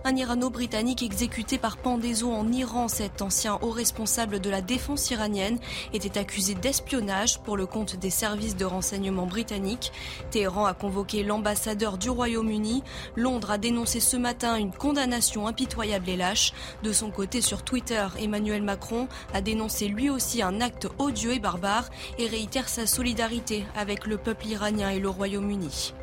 Un 0.05 0.15
Irano-Britannique 0.15 1.03
exécuté 1.03 1.57
par 1.57 1.75
pendaison 1.75 2.33
en 2.33 2.49
Iran, 2.53 2.87
cet 2.87 3.21
ancien 3.21 3.59
haut 3.61 3.71
responsable 3.71 4.39
de 4.39 4.49
la 4.49 4.61
défense 4.61 5.11
iranienne, 5.11 5.59
était 5.91 6.17
accusé 6.17 6.53
d'espionnage 6.55 7.39
pour 7.39 7.57
le 7.57 7.65
compte 7.65 7.97
des 7.97 8.09
services 8.09 8.55
de 8.55 8.63
renseignement 8.63 9.25
britanniques. 9.25 9.91
Téhéran 10.31 10.65
a 10.65 10.73
convoqué 10.73 11.23
l'ambassadeur 11.23 11.97
du 11.97 12.09
Royaume-Uni. 12.09 12.81
Londres 13.17 13.51
a 13.51 13.57
dénoncé 13.57 13.99
ce 13.99 14.15
matin 14.15 14.55
une 14.55 14.71
condamnation 14.71 15.47
impitoyable 15.47 16.09
et 16.09 16.17
lâche. 16.17 16.53
De 16.81 16.93
son 16.93 17.11
côté, 17.11 17.41
sur 17.41 17.63
Twitter, 17.63 18.07
Emmanuel 18.19 18.63
Macron 18.63 19.09
a 19.33 19.41
dénoncé 19.41 19.89
lui 19.89 20.09
aussi 20.09 20.41
un 20.41 20.61
acte 20.61 20.87
odieux 20.97 21.33
et 21.33 21.39
barbare 21.39 21.89
et 22.17 22.27
réitère 22.27 22.69
sa 22.69 22.87
solidarité 22.87 23.65
avec 23.75 24.07
le 24.07 24.17
peuple 24.17 24.47
iranien 24.47 24.91
et 24.91 24.99
le 24.99 25.09
Royaume-Uni. 25.09 25.93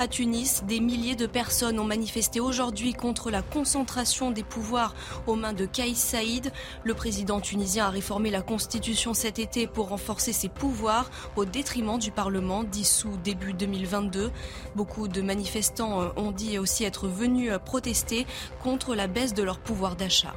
À 0.00 0.06
Tunis, 0.06 0.62
des 0.62 0.78
milliers 0.78 1.16
de 1.16 1.26
personnes 1.26 1.80
ont 1.80 1.84
manifesté 1.84 2.38
aujourd'hui 2.38 2.92
contre 2.92 3.32
la 3.32 3.42
concentration 3.42 4.30
des 4.30 4.44
pouvoirs 4.44 4.94
aux 5.26 5.34
mains 5.34 5.52
de 5.52 5.66
Kais 5.66 5.94
Saïd. 5.94 6.52
Le 6.84 6.94
président 6.94 7.40
tunisien 7.40 7.86
a 7.86 7.90
réformé 7.90 8.30
la 8.30 8.40
constitution 8.40 9.12
cet 9.12 9.40
été 9.40 9.66
pour 9.66 9.88
renforcer 9.88 10.32
ses 10.32 10.48
pouvoirs 10.48 11.10
au 11.34 11.44
détriment 11.44 11.98
du 11.98 12.12
Parlement 12.12 12.62
dissous 12.62 13.18
début 13.24 13.54
2022. 13.54 14.30
Beaucoup 14.76 15.08
de 15.08 15.20
manifestants 15.20 16.00
euh, 16.00 16.08
ont 16.16 16.30
dit 16.30 16.60
aussi 16.60 16.84
être 16.84 17.08
venus 17.08 17.50
euh, 17.50 17.58
protester 17.58 18.24
contre 18.62 18.94
la 18.94 19.08
baisse 19.08 19.34
de 19.34 19.42
leur 19.42 19.58
pouvoir 19.58 19.96
d'achat. 19.96 20.32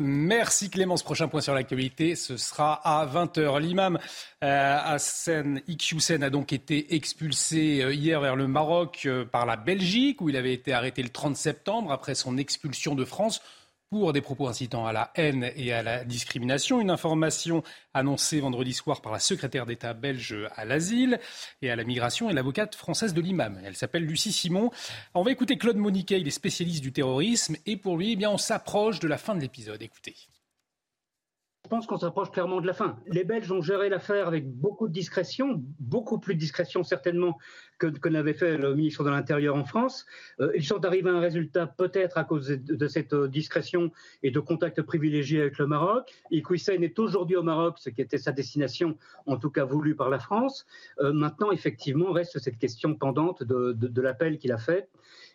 Merci 0.00 0.70
Clémence. 0.70 1.02
Prochain 1.02 1.26
point 1.26 1.40
sur 1.40 1.54
l'actualité, 1.54 2.14
ce 2.14 2.36
sera 2.36 2.74
à 2.74 3.04
20h. 3.04 3.60
L'imam 3.60 3.98
euh, 4.44 4.78
Hassan 4.84 5.60
a 6.22 6.30
donc 6.30 6.52
été 6.52 6.94
expulsé 6.94 7.82
euh, 7.82 7.92
hier 7.92 8.20
vers 8.20 8.36
le 8.36 8.46
Maroc 8.46 9.02
euh, 9.06 9.24
par 9.24 9.44
la 9.44 9.56
Belgique, 9.56 10.20
où 10.20 10.28
il 10.28 10.36
avait 10.36 10.52
été 10.52 10.72
arrêté 10.72 11.02
le 11.02 11.08
30 11.08 11.36
septembre 11.36 11.90
après 11.90 12.14
son 12.14 12.38
expulsion 12.38 12.94
de 12.94 13.04
France 13.04 13.42
pour 13.90 14.12
des 14.12 14.20
propos 14.20 14.48
incitant 14.48 14.86
à 14.86 14.92
la 14.92 15.10
haine 15.14 15.50
et 15.56 15.72
à 15.72 15.82
la 15.82 16.04
discrimination. 16.04 16.80
Une 16.80 16.90
information 16.90 17.62
annoncée 17.94 18.40
vendredi 18.40 18.72
soir 18.72 19.00
par 19.00 19.12
la 19.12 19.18
secrétaire 19.18 19.66
d'État 19.66 19.94
belge 19.94 20.36
à 20.56 20.64
l'asile 20.64 21.18
et 21.62 21.70
à 21.70 21.76
la 21.76 21.84
migration 21.84 22.30
et 22.30 22.32
l'avocate 22.32 22.74
française 22.74 23.14
de 23.14 23.20
l'imam. 23.20 23.60
Elle 23.64 23.76
s'appelle 23.76 24.04
Lucie 24.04 24.32
Simon. 24.32 24.70
On 25.14 25.22
va 25.22 25.30
écouter 25.30 25.56
Claude 25.56 25.76
Moniquet, 25.76 26.20
il 26.20 26.28
est 26.28 26.32
spécialiste 26.32 26.82
du 26.82 26.92
terrorisme 26.92 27.56
et 27.66 27.76
pour 27.76 27.96
lui, 27.96 28.12
eh 28.12 28.16
bien, 28.16 28.30
on 28.30 28.38
s'approche 28.38 29.00
de 29.00 29.08
la 29.08 29.18
fin 29.18 29.34
de 29.34 29.40
l'épisode. 29.40 29.82
Écoutez. 29.82 30.14
Je 31.68 31.76
pense 31.76 31.86
qu'on 31.86 31.98
s'approche 31.98 32.30
clairement 32.30 32.62
de 32.62 32.66
la 32.66 32.72
fin. 32.72 32.96
Les 33.08 33.24
Belges 33.24 33.52
ont 33.52 33.60
géré 33.60 33.90
l'affaire 33.90 34.26
avec 34.26 34.50
beaucoup 34.50 34.88
de 34.88 34.92
discrétion, 34.94 35.62
beaucoup 35.78 36.18
plus 36.18 36.34
de 36.34 36.40
discrétion 36.40 36.82
certainement 36.82 37.36
que, 37.76 38.08
n'avait 38.08 38.32
fait 38.32 38.56
le 38.56 38.74
ministre 38.74 39.04
de 39.04 39.10
l'Intérieur 39.10 39.54
en 39.54 39.64
France. 39.64 40.06
Euh, 40.40 40.50
ils 40.56 40.64
sont 40.64 40.82
arrivés 40.86 41.10
à 41.10 41.12
un 41.12 41.20
résultat 41.20 41.66
peut-être 41.66 42.16
à 42.16 42.24
cause 42.24 42.48
de, 42.48 42.88
cette 42.88 43.12
euh, 43.12 43.28
discrétion 43.28 43.92
et 44.22 44.30
de 44.30 44.40
contacts 44.40 44.80
privilégiés 44.80 45.42
avec 45.42 45.58
le 45.58 45.66
Maroc. 45.66 46.10
Iqoussen 46.30 46.82
est 46.82 46.98
aujourd'hui 46.98 47.36
au 47.36 47.42
Maroc, 47.42 47.76
ce 47.78 47.90
qui 47.90 48.00
était 48.00 48.16
sa 48.16 48.32
destination, 48.32 48.96
en 49.26 49.36
tout 49.36 49.50
cas 49.50 49.66
voulue 49.66 49.94
par 49.94 50.08
la 50.08 50.20
France. 50.20 50.64
Euh, 51.00 51.12
maintenant, 51.12 51.52
effectivement, 51.52 52.12
reste 52.12 52.38
cette 52.38 52.58
question 52.58 52.94
pendante 52.94 53.42
de, 53.42 53.74
de 53.74 54.00
l'appel 54.00 54.38
qu'il 54.38 54.52
a 54.52 54.58
fait. 54.58 54.88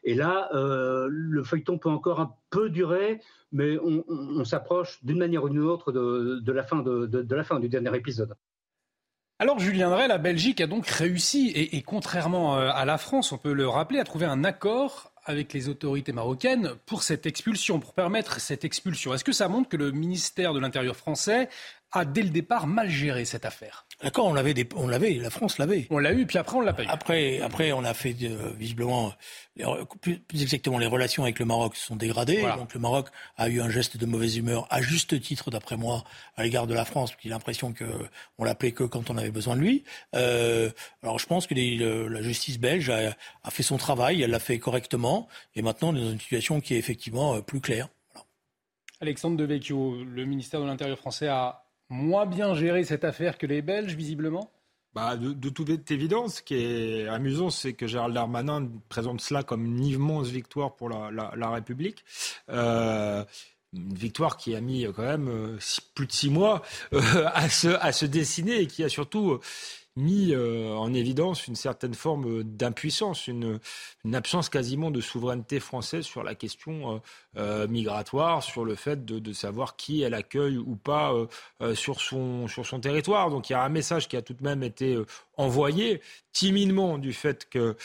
Et 0.04 0.16
là, 0.16 0.50
le 0.54 1.44
feuilleton 1.44 1.78
peut 1.78 1.90
encore 1.90 2.20
un 2.20 2.36
peu 2.50 2.70
durer 2.70 3.22
mais 3.54 3.78
on, 3.80 4.44
s'approche 4.44 5.00
d'une 5.04 5.20
manière 5.20 5.44
ou 5.44 5.50
d'une 5.50 5.62
autre 5.62 5.92
de, 5.92 6.52
la 6.52 6.64
fin 6.64 6.82
de, 6.82 7.36
la 7.36 7.44
fin 7.44 7.60
du 7.60 7.70
dernier 7.70 7.96
épisode. 7.96 8.36
Alors 9.40 9.60
Julien 9.60 9.90
Drey, 9.90 10.08
la 10.08 10.18
Belgique 10.18 10.60
a 10.62 10.68
donc 10.68 10.88
réussi, 10.88 11.52
et, 11.56 11.82
contrairement 11.82 12.58
euh, 12.58 12.70
à 12.74 12.86
la 12.86 12.98
France, 12.98 13.32
on 13.32 13.38
peut 13.38 13.54
le 13.54 13.68
rappeler, 13.68 14.00
à 14.00 14.04
trouver 14.04 14.26
un 14.26 14.44
accord 14.44 15.12
avec 15.26 15.54
les 15.54 15.70
autorités 15.70 16.12
marocaines 16.12 16.72
pour 16.86 17.04
cette 17.04 17.26
expulsion, 17.26 17.80
pour 17.80 17.94
permettre 17.94 18.40
cette 18.40 18.66
expulsion. 18.66 19.14
Est-ce 19.14 19.24
que 19.24 19.32
ça 19.32 19.48
montre 19.48 19.70
que 19.70 19.78
le 19.78 19.92
ministère 19.92 20.54
de 20.54 20.60
l'Intérieur 20.60 20.96
français 20.96 21.50
a 21.92 22.06
dès 22.06 22.24
le 22.24 22.30
départ 22.30 22.68
mal 22.68 22.90
géré 22.90 23.26
cette 23.26 23.46
affaire? 23.46 23.86
D'accord, 24.04 24.26
on 24.26 24.34
l'avait, 24.34 24.54
on 24.76 24.88
l'avait, 24.88 25.14
la 25.14 25.30
France 25.30 25.58
l'avait. 25.58 25.88
On 25.90 25.98
l'a 25.98 26.12
eu, 26.12 26.26
puis 26.26 26.38
après 26.38 26.58
on 26.58 26.62
l'a 26.62 26.74
pas 26.74 26.84
eu. 26.84 26.88
Après, 26.88 27.40
après, 27.40 27.72
on 27.72 27.86
a 27.86 27.94
fait 27.94 28.14
euh, 28.24 28.52
visiblement, 28.58 29.14
plus, 30.02 30.22
exactement, 30.34 30.78
les 30.78 30.88
relations 30.88 31.24
avec 31.24 31.40
le 31.40 31.46
Maroc 31.46 31.78
se 31.78 31.88
sont 31.88 31.96
dégradées. 31.96 32.42
Donc 32.58 32.74
le 32.74 32.82
Maroc 32.82 33.08
a 33.38 33.48
eu 33.48 33.62
un 33.62 33.70
geste 33.70 33.96
de 33.96 34.06
mauvaise 34.06 34.36
humeur, 34.36 34.68
à 34.70 34.82
juste 34.82 35.20
titre, 35.22 35.52
d'après 35.52 35.78
moi, 35.78 36.04
à 36.36 36.44
l'égard 36.44 36.68
de 36.68 36.74
la 36.74 36.84
France, 36.84 37.12
parce 37.12 37.22
qu'il 37.22 37.32
a 37.32 37.36
l'impression 37.36 37.72
que 37.72 37.86
on 38.38 38.44
l'appelait 38.44 38.74
que 38.74 38.84
quand 38.84 39.10
on 39.10 39.18
avait 39.18 39.32
besoin 39.32 39.56
de 39.56 39.62
lui. 39.62 39.86
Euh, 40.16 40.70
alors 41.02 41.18
je 41.18 41.26
pense 41.26 41.48
que 41.48 41.54
la 41.56 42.22
justice 42.22 42.60
belge 42.60 42.90
a, 42.90 43.16
a, 43.44 43.52
fait 43.52 43.64
son 43.64 43.78
travail, 43.78 44.22
elle 44.22 44.32
l'a 44.32 44.40
fait 44.40 44.60
correctement, 44.60 45.30
et 45.56 45.62
maintenant 45.62 45.94
on 45.94 45.96
est 45.96 46.02
dans 46.02 46.12
une 46.12 46.20
situation 46.20 46.60
qui 46.60 46.76
est 46.76 46.78
effectivement 46.78 47.36
euh, 47.36 47.42
plus 47.42 47.62
claire. 47.62 47.88
Alexandre 49.00 49.38
Devecchio, 49.38 50.04
le 50.04 50.26
ministère 50.26 50.62
de 50.62 50.66
l'Intérieur 50.66 50.98
français 50.98 51.28
a 51.28 51.63
moins 51.94 52.26
bien 52.26 52.54
géré 52.56 52.84
cette 52.84 53.04
affaire 53.04 53.38
que 53.38 53.46
les 53.46 53.62
Belges, 53.62 53.96
visiblement 53.96 54.52
bah, 54.94 55.18
de, 55.18 55.50
toute 55.50 55.90
évidence, 55.90 56.36
ce 56.36 56.42
qui 56.44 56.54
est 56.54 57.08
amusant, 57.08 57.50
c'est 57.50 57.74
que 57.74 57.88
Gérald 57.88 58.14
Darmanin 58.14 58.70
présente 58.90 59.22
cela 59.22 59.42
comme 59.42 59.66
une 59.66 59.84
immense 59.84 60.28
victoire 60.28 60.76
pour 60.76 60.90
la, 60.90 61.50
République. 61.50 62.06
Euh, 62.50 63.24
une 63.74 63.96
victoire 63.96 64.38
qui 64.38 64.54
a 64.54 64.62
mis 64.62 64.86
quand 64.96 65.02
même 65.02 65.28
euh, 65.30 65.58
plus 65.96 66.06
de 66.06 66.12
six 66.12 66.30
mois 66.30 66.62
euh, 66.94 67.02
à, 67.34 67.50
se, 67.50 67.70
à 67.70 67.92
se 67.92 68.06
dessiner 68.06 68.62
et 68.62 68.68
qui 68.68 68.84
a 68.84 68.90
surtout 68.90 69.40
mis 69.96 70.34
euh, 70.34 70.74
en 70.74 70.94
évidence 70.94 71.48
une 71.48 71.56
certaine 71.56 71.94
forme 71.94 72.44
d'impuissance, 72.44 73.28
une, 73.28 73.60
absence 74.14 74.50
quasiment 74.50 74.92
de 74.92 75.02
souveraineté 75.02 75.60
française 75.60 76.04
sur 76.04 76.24
la 76.24 76.36
question 76.36 76.96
euh, 76.96 77.00
euh, 77.38 77.68
migratoire, 77.68 78.44
sur 78.44 78.66
le 78.66 78.76
fait 78.76 79.06
de, 79.06 79.34
savoir 79.34 79.76
qui 79.76 80.02
elle 80.02 80.14
accueille 80.14 80.58
ou 80.58 80.76
pas 80.76 81.12
sur 81.74 82.02
son 82.02 82.48
territoire. 82.82 83.30
Donc 83.30 83.50
il 83.50 83.54
y 83.54 83.56
a 83.56 83.64
un 83.64 83.70
message 83.70 84.08
qui 84.08 84.16
a 84.16 84.22
tout 84.22 84.34
de 84.34 84.44
même 84.44 84.62
été 84.62 84.98
envoyé 85.38 86.02
timidement 86.32 86.98
du 86.98 87.14
fait 87.14 87.48
que 87.50 87.76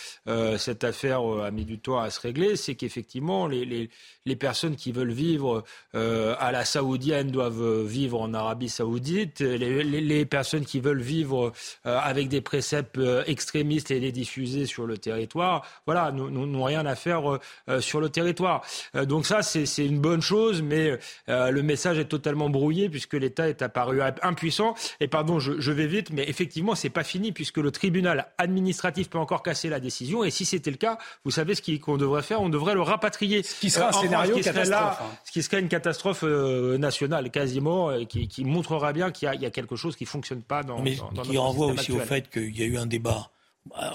cette 0.56 0.82
affaire 0.82 1.20
a 1.20 1.50
mis 1.50 1.66
du 1.66 1.78
temps 1.78 1.98
à 1.98 2.08
se 2.08 2.20
régler, 2.20 2.56
c'est 2.56 2.74
qu'effectivement 2.74 3.46
les, 3.46 3.90
les, 4.24 4.36
personnes 4.36 4.74
qui 4.74 4.90
veulent 4.90 5.12
vivre 5.12 5.64
à 5.92 6.52
la 6.52 6.64
saoudienne 6.64 7.30
doivent 7.30 7.84
vivre 7.84 8.20
en 8.20 8.32
Arabie 8.32 8.70
saoudite, 8.70 9.40
les, 9.40 9.84
les 9.84 10.24
personnes 10.24 10.64
qui 10.64 10.80
veulent 10.80 11.02
vivre 11.02 11.52
euh, 11.86 11.98
avec 11.98 12.28
des 12.28 12.40
préceptes 12.40 12.98
euh, 12.98 13.24
extrémistes 13.26 13.90
et 13.90 14.00
les 14.00 14.12
diffuser 14.12 14.66
sur 14.66 14.86
le 14.86 14.98
territoire, 14.98 15.66
voilà, 15.86 16.12
n'ont 16.12 16.64
rien 16.64 16.86
à 16.86 16.94
faire 16.94 17.38
euh, 17.68 17.80
sur 17.80 18.00
le 18.00 18.08
territoire. 18.08 18.64
donc 18.94 19.26
ça, 19.26 19.42
c'est 19.42 19.84
une 19.84 20.00
bonne 20.00 20.20
chose, 20.20 20.62
mais 20.62 20.98
le 21.26 21.60
message 21.62 21.98
est 21.98 22.06
totalement 22.06 22.50
brouillé 22.50 22.88
puisque 22.88 23.14
l'État 23.14 23.48
est 23.48 23.62
apparu 23.62 24.00
impuissant. 24.22 24.74
Et 25.00 25.08
pardon, 25.08 25.38
je, 25.38 25.72
vais 25.72 25.86
vite, 25.86 26.10
mais 26.10 26.28
effectivement, 26.28 26.74
c'est 26.74 26.90
pas 26.90 27.04
fini 27.04 27.32
puisque 27.38 27.58
le 27.58 27.70
tribunal 27.70 28.26
administratif 28.36 29.08
peut 29.08 29.18
encore 29.18 29.44
casser 29.44 29.68
la 29.68 29.78
décision. 29.78 30.24
Et 30.24 30.32
si 30.32 30.44
c'était 30.44 30.72
le 30.72 30.76
cas, 30.76 30.98
vous 31.24 31.30
savez 31.30 31.54
ce 31.54 31.78
qu'on 31.78 31.96
devrait 31.96 32.24
faire 32.24 32.42
On 32.42 32.48
devrait 32.48 32.74
le 32.74 32.82
rapatrier. 32.82 33.44
Ce 33.44 33.60
qui 33.60 33.70
sera 33.70 33.90
un 33.90 33.92
scénario 33.92 34.34
catastrophe. 34.40 34.98
Hein. 35.00 35.16
Ce 35.24 35.30
qui 35.30 35.40
serait 35.44 35.60
une 35.60 35.68
catastrophe 35.68 36.24
nationale 36.24 37.30
quasiment, 37.30 38.04
qui, 38.06 38.26
qui 38.26 38.44
montrera 38.44 38.92
bien 38.92 39.12
qu'il 39.12 39.32
y, 39.40 39.46
a 39.46 39.50
quelque 39.50 39.76
chose 39.76 39.94
qui 39.94 40.04
fonctionne 40.04 40.42
pas 40.42 40.64
dans, 40.64 40.82
mais 40.82 40.96
dans, 41.14 41.22
qui 41.22 41.38
renvoie 41.38 41.68
aussi 41.68 41.92
au 41.92 42.00
fait 42.00 42.28
qu'il 42.28 42.58
y 42.58 42.64
a 42.64 42.66
eu 42.66 42.76
un 42.76 42.86
débat 42.86 43.30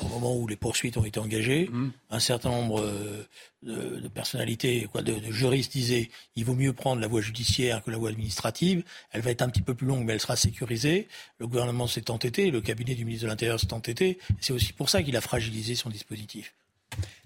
au 0.02 0.08
moment 0.08 0.36
où 0.36 0.47
les 0.47 0.56
poursuites 0.56 0.97
ont 0.97 1.06
été 1.06 1.19
engagées, 1.19 1.69
mmh. 1.71 1.91
un 2.12 2.19
certain 2.19 2.49
nombre 2.49 2.82
euh, 2.82 3.28
de, 3.63 4.08
personnalités, 4.08 4.88
quoi, 4.91 5.02
de, 5.02 5.15
juristes 5.32 5.71
disaient 5.71 6.10
il 6.36 6.45
vaut 6.45 6.56
mieux 6.56 6.73
prendre 6.73 7.02
la 7.02 7.08
voie 7.08 7.21
judiciaire 7.21 7.84
que 7.84 7.91
la 7.91 7.97
voie 7.97 8.10
administrative. 8.10 8.84
Elle 9.12 9.21
va 9.21 9.32
être 9.32 9.41
un 9.41 9.49
petit 9.49 9.62
peu 9.62 9.73
plus 9.73 9.88
longue, 9.88 10.06
mais 10.06 10.13
elle 10.13 10.19
sera 10.19 10.36
sécurisée. 10.36 11.08
Le 11.39 11.47
gouvernement 11.47 11.88
s'est 11.88 12.12
entêté, 12.12 12.52
le 12.52 12.62
cabinet 12.62 12.95
du 12.95 13.06
ministre 13.06 13.26
de 13.26 13.30
l'Intérieur 13.30 13.60
s'est 13.60 13.73
entêté. 13.73 14.19
C'est 14.39 14.54
aussi 14.54 14.73
pour 14.73 14.89
ça 14.89 15.02
qu'il 15.02 15.15
a 15.17 15.21
fragilisé 15.21 15.76
son 15.76 15.89
dispositif. 15.89 16.54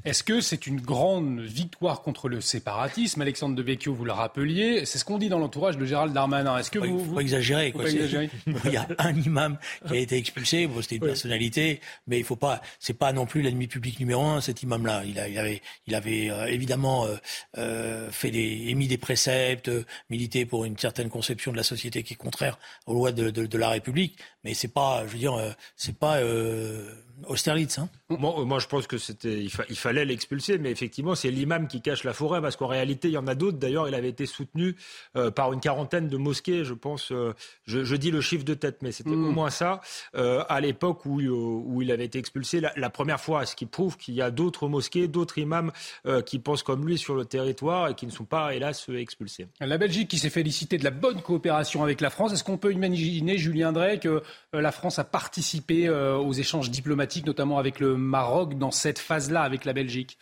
Est-ce 0.08 0.24
que 0.24 0.39
c'est 0.39 0.67
une 0.67 0.80
grande 0.80 1.41
victoire 1.41 2.02
contre 2.02 2.30
le 2.30 2.39
séparatisme? 2.39 3.20
Alexandre 3.20 3.56
de 3.56 3.62
Vecchio, 3.62 3.93
vous 3.93 4.06
le 4.06 4.13
rappeliez. 4.13 4.86
C'est 4.86 5.00
ce 5.00 5.04
qu'on 5.04 5.17
dit 5.17 5.28
dans 5.28 5.38
l'entourage 5.38 5.78
de 5.78 5.84
Gérald 5.84 6.13
Darmanin. 6.13 6.58
Est-ce 6.58 6.72
que 6.72 6.80
vous, 6.80 7.04
faut 7.04 7.15
pas 7.15 7.20
exagérer, 7.20 7.74
quoi. 7.74 7.89
il 7.89 8.72
y 8.72 8.78
a 8.78 8.88
un 9.00 9.13
imam 9.13 9.58
qui 9.86 9.96
a 9.96 9.98
été 9.98 10.15
expulsé. 10.15 10.65
Bon, 10.65 10.82
c'était 10.82 10.96
une 10.96 11.08
personnalité, 11.08 11.82
mais 12.08 12.20
il 12.20 12.24
faut 12.24 12.38
pas. 12.38 12.62
C'est 12.80 12.93
pas 12.93 13.12
non 13.12 13.26
plus 13.26 13.41
l'ennemi 13.41 13.67
public 13.67 14.00
numéro 14.00 14.24
un. 14.24 14.39
Cet 14.39 14.63
imam-là, 14.63 15.04
il, 15.04 15.20
avait, 15.20 15.62
il 15.88 15.93
avait 15.93 16.30
euh, 16.30 16.46
évidemment 16.46 17.06
euh, 17.06 17.17
euh, 17.58 18.10
fait 18.10 18.32
des, 18.32 18.67
émis 18.70 18.88
des 18.88 18.98
préceptes, 18.98 19.70
milité 20.10 20.46
pour 20.46 20.63
une 20.63 20.78
certaine 20.78 21.10
conception 21.10 21.52
de 21.52 21.58
la 21.58 21.63
société 21.63 22.04
qui 22.04 22.13
est 22.13 22.17
contraire 22.17 22.58
aux 22.86 22.93
lois 22.93 23.12
de, 23.12 23.30
de 23.30 23.58
la 23.58 23.67
République. 23.67 24.17
Mais 24.46 24.54
c'est 24.54 24.70
pas, 24.70 25.04
je 25.06 25.12
veux 25.12 25.20
dire, 25.20 25.36
c'est 25.76 26.00
pas 26.00 26.22
Austerlitz. 27.26 27.80
Hein 27.80 27.89
moi, 28.10 28.46
moi, 28.46 28.60
je 28.60 28.67
pense 28.67 28.88
que 28.88 28.98
c'était, 28.98 29.41
il, 29.41 29.50
fallait 29.50 29.97
l'expulser, 30.06 30.58
mais 30.58 30.72
effectivement, 30.72 31.16
c'est 31.16 31.32
l'imam 31.32 31.68
qui 31.68 31.82
cache 31.82 32.04
la 32.04 32.14
forêt, 32.14 32.42
parce 32.42 32.56
qu'en 32.56 32.68
réalité, 32.68 33.08
il 33.08 33.14
y 33.14 33.18
en 33.18 33.28
a 33.28 33.36
d'autres. 33.36 33.58
D'ailleurs, 33.58 33.88
il 33.88 33.96
avait 33.96 34.10
été 34.10 34.26
soutenu 34.26 34.76
euh, 35.16 35.32
par 35.32 35.54
une 35.54 35.60
quarantaine 35.60 36.08
de 36.08 36.18
mosquées, 36.18 36.64
je 36.64 36.74
pense. 36.74 37.12
Euh, 37.12 37.34
je, 37.66 37.96
dis 37.96 38.12
le 38.12 38.22
chiffre 38.22 38.46
de 38.46 38.54
tête, 38.54 38.78
mais 38.82 38.92
c'était 38.92 39.12
mm. 39.12 39.28
au 39.28 39.32
moins 39.32 39.50
ça 39.50 39.82
euh, 40.16 40.44
à 40.50 40.62
l'époque 40.62 41.06
où, 41.06 41.20
où 41.22 41.82
il 41.82 41.92
avait 41.92 42.06
été 42.06 42.20
expulsé 42.20 42.62
la, 42.62 42.90
première 42.90 43.20
fois, 43.20 43.46
ce 43.46 43.56
qui 43.56 43.66
prouve 43.66 43.98
qu'il 43.98 44.14
y 44.14 44.22
a 44.22 44.32
d'autres 44.32 44.68
mosquées, 44.68 45.08
d'autres 45.08 45.38
imams 45.38 45.72
qui 46.26 46.40
pensent 46.40 46.64
comme 46.64 46.88
lui 46.88 46.98
sur 46.98 47.16
le 47.16 47.26
territoire 47.26 47.90
et 47.90 47.96
qui 47.96 48.06
ne 48.06 48.12
sont 48.12 48.26
pas, 48.26 48.56
hélas, 48.56 48.88
expulsés. 48.90 49.48
La 49.60 49.78
Belgique 49.78 50.08
qui 50.08 50.18
s'est 50.18 50.30
félicitée 50.30 50.78
de 50.78 50.84
la 50.84 50.92
bonne 50.92 51.22
coopération 51.22 51.84
avec 51.84 52.02
la 52.02 52.10
France. 52.10 52.34
Est-ce 52.34 52.44
qu'on 52.44 52.58
peut 52.58 52.72
imaginer, 52.72 53.38
Julien 53.38 53.72
Drey, 53.72 54.00
que 54.00 54.22
la 54.54 54.72
France 54.72 55.00
a 55.00 55.04
participé 55.04 55.90
aux 55.90 56.34
échanges 56.34 56.70
diplomatiques 56.70 57.26
notamment 57.26 57.58
avec 57.58 57.80
le 57.80 57.98
Maroc, 57.98 58.58
dans 58.58 58.72
cette 58.72 59.00
phase-là 59.00 59.42
avec 59.42 59.66
la 59.66 59.74
Belgique 59.78 60.18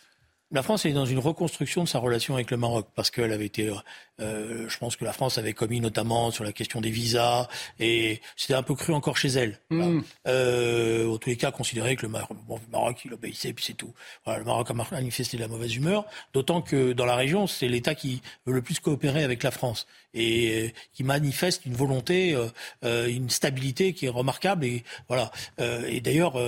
la 0.52 0.62
France 0.62 0.86
est 0.86 0.92
dans 0.92 1.06
une 1.06 1.18
reconstruction 1.18 1.84
de 1.84 1.88
sa 1.88 1.98
relation 1.98 2.34
avec 2.34 2.50
le 2.50 2.56
Maroc 2.56 2.86
parce 2.94 3.10
qu'elle 3.10 3.32
avait 3.32 3.46
été, 3.46 3.72
euh, 4.20 4.68
je 4.68 4.78
pense 4.78 4.94
que 4.94 5.04
la 5.04 5.12
France 5.12 5.38
avait 5.38 5.54
commis 5.54 5.80
notamment 5.80 6.30
sur 6.30 6.44
la 6.44 6.52
question 6.52 6.80
des 6.80 6.90
visas 6.90 7.48
et 7.80 8.20
c'était 8.36 8.54
un 8.54 8.62
peu 8.62 8.74
cru 8.74 8.92
encore 8.92 9.16
chez 9.16 9.28
elle. 9.28 9.58
Mm. 9.70 10.00
Euh, 10.28 11.12
en 11.12 11.18
tous 11.18 11.30
les 11.30 11.36
cas, 11.36 11.50
considérer 11.50 11.96
que 11.96 12.02
le 12.02 12.08
Maroc, 12.08 12.36
bon, 12.46 12.60
le 12.64 12.70
Maroc 12.70 13.00
il 13.04 13.12
obéissait 13.12 13.52
puis 13.52 13.64
c'est 13.64 13.74
tout. 13.74 13.92
Voilà, 14.24 14.38
le 14.38 14.44
Maroc 14.44 14.70
a 14.70 14.74
manifesté 14.74 15.36
de 15.36 15.42
la 15.42 15.48
mauvaise 15.48 15.74
humeur, 15.74 16.04
d'autant 16.32 16.62
que 16.62 16.92
dans 16.92 17.06
la 17.06 17.16
région 17.16 17.46
c'est 17.48 17.68
l'État 17.68 17.96
qui 17.96 18.22
veut 18.46 18.54
le 18.54 18.62
plus 18.62 18.78
coopérer 18.78 19.24
avec 19.24 19.42
la 19.42 19.50
France 19.50 19.86
et 20.16 20.64
euh, 20.64 20.70
qui 20.94 21.04
manifeste 21.04 21.66
une 21.66 21.74
volonté, 21.74 22.34
euh, 22.34 22.48
euh, 22.84 23.06
une 23.06 23.30
stabilité 23.30 23.92
qui 23.92 24.06
est 24.06 24.10
remarquable. 24.10 24.64
Et 24.64 24.82
voilà. 25.08 25.30
et 25.58 26.00
d'ailleurs, 26.00 26.38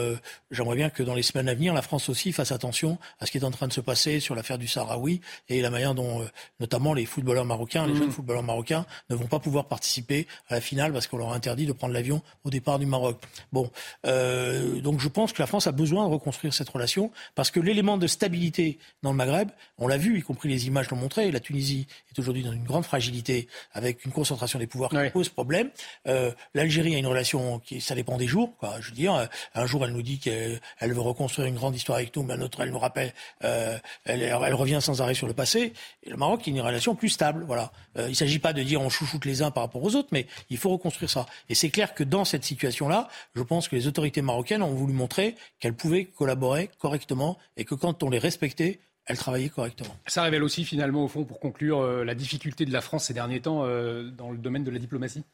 j'aimerais 0.50 0.76
bien 0.76 0.90
que 0.90 1.02
dans 1.02 1.14
les 1.14 1.22
semaines 1.22 1.48
à 1.48 1.54
venir, 1.54 1.74
la 1.74 1.82
France 1.82 2.08
aussi 2.08 2.32
fasse 2.32 2.52
attention 2.52 2.98
à 3.20 3.26
ce 3.26 3.30
qui 3.30 3.38
est 3.38 3.44
en 3.44 3.50
train 3.50 3.68
de 3.68 3.72
se 3.72 3.80
passer 3.88 4.20
sur 4.20 4.35
l'affaire 4.35 4.59
du 4.59 4.68
Sahraoui 4.68 5.22
et 5.48 5.62
la 5.62 5.70
manière 5.70 5.94
dont, 5.94 6.27
notamment, 6.61 6.92
les 6.92 7.07
footballeurs 7.07 7.46
marocains, 7.46 7.87
les 7.87 7.96
jeunes 7.96 8.09
mmh. 8.09 8.12
footballeurs 8.12 8.42
marocains, 8.42 8.85
ne 9.09 9.16
vont 9.16 9.27
pas 9.27 9.38
pouvoir 9.38 9.64
participer 9.64 10.27
à 10.48 10.55
la 10.55 10.61
finale 10.61 10.92
parce 10.92 11.07
qu'on 11.07 11.16
leur 11.16 11.33
a 11.33 11.35
interdit 11.35 11.64
de 11.64 11.72
prendre 11.72 11.94
l'avion 11.94 12.20
au 12.44 12.51
départ 12.51 12.79
du 12.79 12.87
Maroc. 12.87 13.16
Bon, 13.51 13.70
donc 14.05 15.01
je 15.01 15.09
pense 15.09 15.33
que 15.33 15.40
la 15.40 15.46
France 15.46 15.66
a 15.66 15.72
besoin 15.72 16.07
de 16.07 16.12
reconstruire 16.12 16.53
cette 16.53 16.68
relation 16.68 17.11
parce 17.35 17.51
que 17.51 17.61
l'élément 17.61 17.96
de 17.96 18.07
stabilité 18.07 18.79
dans 19.03 19.11
le 19.11 19.16
Maghreb, 19.16 19.48
on 19.79 19.88
l'a 19.88 19.96
vu, 19.96 20.18
y 20.18 20.22
compris 20.22 20.48
les 20.48 20.66
images 20.66 20.90
l'ont 20.90 20.96
montré, 20.96 21.31
la 21.31 21.40
Tunisie 21.40 21.87
est 22.11 22.18
aujourd'hui 22.18 22.42
dans 22.42 22.53
une 22.53 22.64
grande 22.64 22.85
fragilité 22.85 23.48
avec 23.72 24.05
une 24.05 24.12
concentration 24.12 24.59
des 24.59 24.66
pouvoirs 24.66 24.90
qui 24.90 25.11
pose 25.11 25.29
problème. 25.29 25.70
Euh, 26.07 26.31
L'Algérie 26.55 26.94
a 26.94 26.98
une 26.98 27.07
relation 27.07 27.59
qui, 27.61 27.81
ça 27.81 27.94
dépend 27.94 28.16
des 28.16 28.27
jours. 28.27 28.57
Quoi. 28.59 28.81
Je 28.81 28.90
veux 28.90 28.96
dire, 28.96 29.29
un 29.55 29.66
jour 29.66 29.85
elle 29.85 29.92
nous 29.92 30.03
dit 30.03 30.18
qu'elle 30.18 30.61
veut 30.81 31.01
reconstruire 31.01 31.46
une 31.48 31.55
grande 31.55 31.77
histoire 31.77 31.98
avec 31.98 32.14
nous, 32.16 32.22
mais 32.22 32.35
un 32.35 32.42
autre 32.42 32.61
elle 32.61 32.70
nous 32.70 32.79
rappelle, 32.79 33.12
euh, 33.44 33.78
elle, 34.05 34.23
elle, 34.23 34.55
revient 34.55 34.79
sans 34.81 35.01
arrêt 35.01 35.14
sur 35.14 35.27
le 35.27 35.35
passé. 35.35 35.73
Et 36.03 36.11
le 36.11 36.17
Maroc 36.17 36.47
a 36.47 36.51
une 36.51 36.61
relation 36.61 36.95
plus 36.95 37.09
stable. 37.09 37.45
Voilà. 37.47 37.73
Euh, 37.97 38.07
il 38.07 38.11
ne 38.11 38.14
s'agit 38.14 38.38
pas 38.38 38.53
de 38.53 38.62
dire 38.62 38.81
on 38.81 38.88
chouchoute 38.88 39.25
les 39.25 39.43
uns 39.43 39.51
par 39.51 39.64
rapport 39.64 39.83
aux 39.83 39.95
autres, 39.95 40.09
mais 40.12 40.27
il 40.51 40.59
faut 40.59 40.71
reconstruire 40.71 41.11
ça. 41.11 41.27
Et 41.49 41.55
c'est 41.55 41.71
clair 41.71 41.95
que 41.95 42.05
dans 42.05 42.25
cette 42.25 42.45
situation-là, 42.45 43.09
je 43.35 43.43
pense 43.43 43.69
que 43.69 43.77
les 43.77 43.87
autorités 43.87 44.23
marocaines 44.23 44.62
ont 44.62 44.75
voulu 44.75 44.93
montrer 44.93 45.35
qu'elles 45.61 45.75
pouvaient 45.75 46.05
collaborer 46.05 46.71
correctement 46.79 47.38
et 47.57 47.64
que 47.64 47.75
quand 47.75 48.03
on 48.03 48.11
les 48.11 48.19
respectait, 48.19 48.81
elle 49.09 49.17
travaillait 49.17 49.49
correctement. 49.49 49.97
Ça 50.07 50.23
révèle 50.23 50.43
aussi 50.43 50.64
finalement, 50.64 51.05
au 51.05 51.09
fond, 51.09 51.25
pour 51.25 51.41
conclure, 51.41 51.81
euh, 51.81 52.05
la 52.05 52.14
difficulté 52.14 52.64
de 52.67 52.73
la 52.73 52.83
France 52.83 53.07
ces 53.07 53.14
derniers 53.14 53.41
temps 53.41 53.64
euh, 53.64 54.11
dans 54.11 54.31
le 54.31 54.38
domaine 54.38 54.64
de 54.64 54.71
la 54.71 54.79
diplomatie 54.79 55.25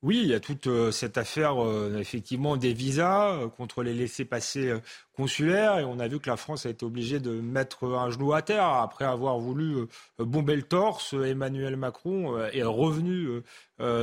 oui, 0.00 0.20
il 0.22 0.28
y 0.28 0.34
a 0.34 0.38
toute 0.38 0.68
euh, 0.68 0.92
cette 0.92 1.18
affaire 1.18 1.56
effectivement 1.98 2.56
des 2.56 2.72
visas 2.72 3.48
contre 3.56 3.82
les 3.82 3.92
laissés-passer 3.92 4.72
consulaires 5.18 5.80
et 5.80 5.84
on 5.84 5.98
a 5.98 6.06
vu 6.06 6.20
que 6.20 6.30
la 6.30 6.36
France 6.36 6.64
a 6.64 6.70
été 6.70 6.86
obligée 6.86 7.18
de 7.18 7.32
mettre 7.40 7.88
un 7.88 8.08
genou 8.08 8.32
à 8.32 8.42
terre 8.42 8.64
après 8.64 9.04
avoir 9.04 9.38
voulu 9.40 9.88
bomber 10.20 10.54
le 10.54 10.62
torse. 10.62 11.12
Emmanuel 11.12 11.76
Macron 11.76 12.38
est 12.52 12.62
revenu 12.62 13.42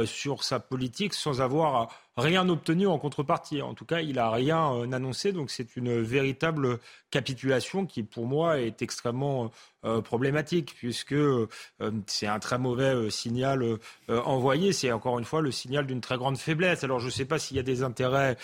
sur 0.05 0.43
sa 0.43 0.59
politique 0.59 1.13
sans 1.13 1.39
avoir 1.39 1.89
rien 2.17 2.47
obtenu 2.47 2.87
en 2.87 2.97
contrepartie. 2.97 3.61
En 3.61 3.73
tout 3.73 3.85
cas, 3.85 4.01
il 4.01 4.15
n'a 4.15 4.29
rien 4.29 4.91
annoncé, 4.91 5.31
donc 5.31 5.51
c'est 5.51 5.75
une 5.75 6.01
véritable 6.01 6.79
capitulation 7.11 7.85
qui, 7.85 8.03
pour 8.03 8.25
moi, 8.25 8.59
est 8.59 8.81
extrêmement 8.81 9.51
euh, 9.83 10.01
problématique, 10.01 10.73
puisque 10.75 11.13
euh, 11.13 11.47
c'est 12.07 12.27
un 12.27 12.39
très 12.39 12.57
mauvais 12.57 12.95
euh, 12.95 13.09
signal 13.09 13.77
envoyé. 14.07 14.73
C'est 14.73 14.91
encore 14.91 15.19
une 15.19 15.25
fois 15.25 15.41
le 15.41 15.51
signal 15.51 15.85
d'une 15.85 16.01
très 16.01 16.17
grande 16.17 16.37
faiblesse. 16.37 16.83
Alors, 16.83 16.99
je 16.99 17.07
ne 17.07 17.11
sais 17.11 17.25
pas 17.25 17.37
s'il 17.37 17.57
y 17.57 17.59
a 17.59 17.63
des 17.63 17.83
intérêts 17.83 18.37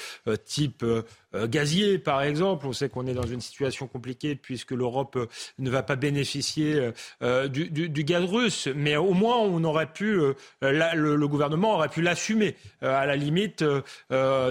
type 0.45 0.86
gazier, 1.34 1.98
par 1.98 2.22
exemple. 2.22 2.67
On 2.67 2.74
sait 2.74 2.89
qu'on 2.89 3.08
est 3.08 3.13
dans 3.13 3.26
une 3.26 3.41
situation 3.41 3.88
compliquée 3.88 4.36
puisque 4.36 4.72
l'Europe 4.72 5.17
ne 5.60 5.70
va 5.70 5.84
pas 5.84 5.96
bénéficier 5.96 6.91
du, 7.22 7.70
du, 7.70 8.04
gaz 8.04 8.24
russe, 8.24 8.67
mais 8.76 8.96
au 8.96 9.13
moins 9.13 9.38
on 9.38 9.63
aurait 9.63 9.91
pu, 9.91 10.20
le, 10.62 11.15
le, 11.15 11.28
gouvernement 11.28 11.76
aurait 11.76 11.89
pu 11.89 12.02
l'assumer. 12.02 12.56
à 12.82 13.06
la 13.06 13.15
limite, 13.15 13.63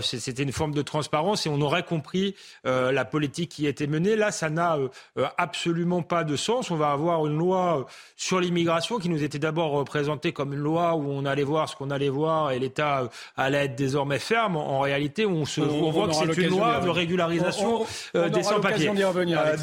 c'était 0.02 0.42
une 0.42 0.52
forme 0.52 0.74
de 0.74 0.82
transparence 0.82 1.46
et 1.46 1.50
on 1.50 1.60
aurait 1.60 1.84
compris 1.84 2.34
la 2.64 3.04
politique 3.04 3.50
qui 3.50 3.66
était 3.66 3.86
menée 3.86 4.16
Là, 4.16 4.30
ça 4.32 4.50
n'a 4.50 4.76
euh, 4.76 4.88
euh, 5.18 5.26
absolument 5.38 6.02
pas 6.02 6.24
de 6.24 6.36
sens. 6.36 6.70
On 6.70 6.76
va 6.76 6.90
avoir 6.90 7.26
une 7.26 7.38
loi 7.38 7.80
euh, 7.80 7.84
sur 8.16 8.40
l'immigration 8.40 8.98
qui 8.98 9.08
nous 9.08 9.22
était 9.22 9.38
d'abord 9.38 9.84
présentée 9.84 10.32
comme 10.32 10.52
une 10.52 10.60
loi 10.60 10.94
où 10.94 11.10
on 11.10 11.24
allait 11.24 11.44
voir 11.44 11.68
ce 11.68 11.76
qu'on 11.76 11.90
allait 11.90 12.08
voir 12.08 12.50
et 12.50 12.58
l'État 12.58 13.08
allait 13.36 13.66
être 13.66 13.76
désormais 13.76 14.18
ferme. 14.18 14.56
En 14.56 14.80
réalité, 14.80 15.26
on, 15.26 15.44
se, 15.44 15.60
voit 15.60 16.08
que 16.08 16.14
c'est 16.14 16.36
une 16.36 16.48
loi 16.48 16.69
de 16.78 16.88
régularisation 16.88 17.84
des 18.14 18.42
sans-papiers. 18.42 18.92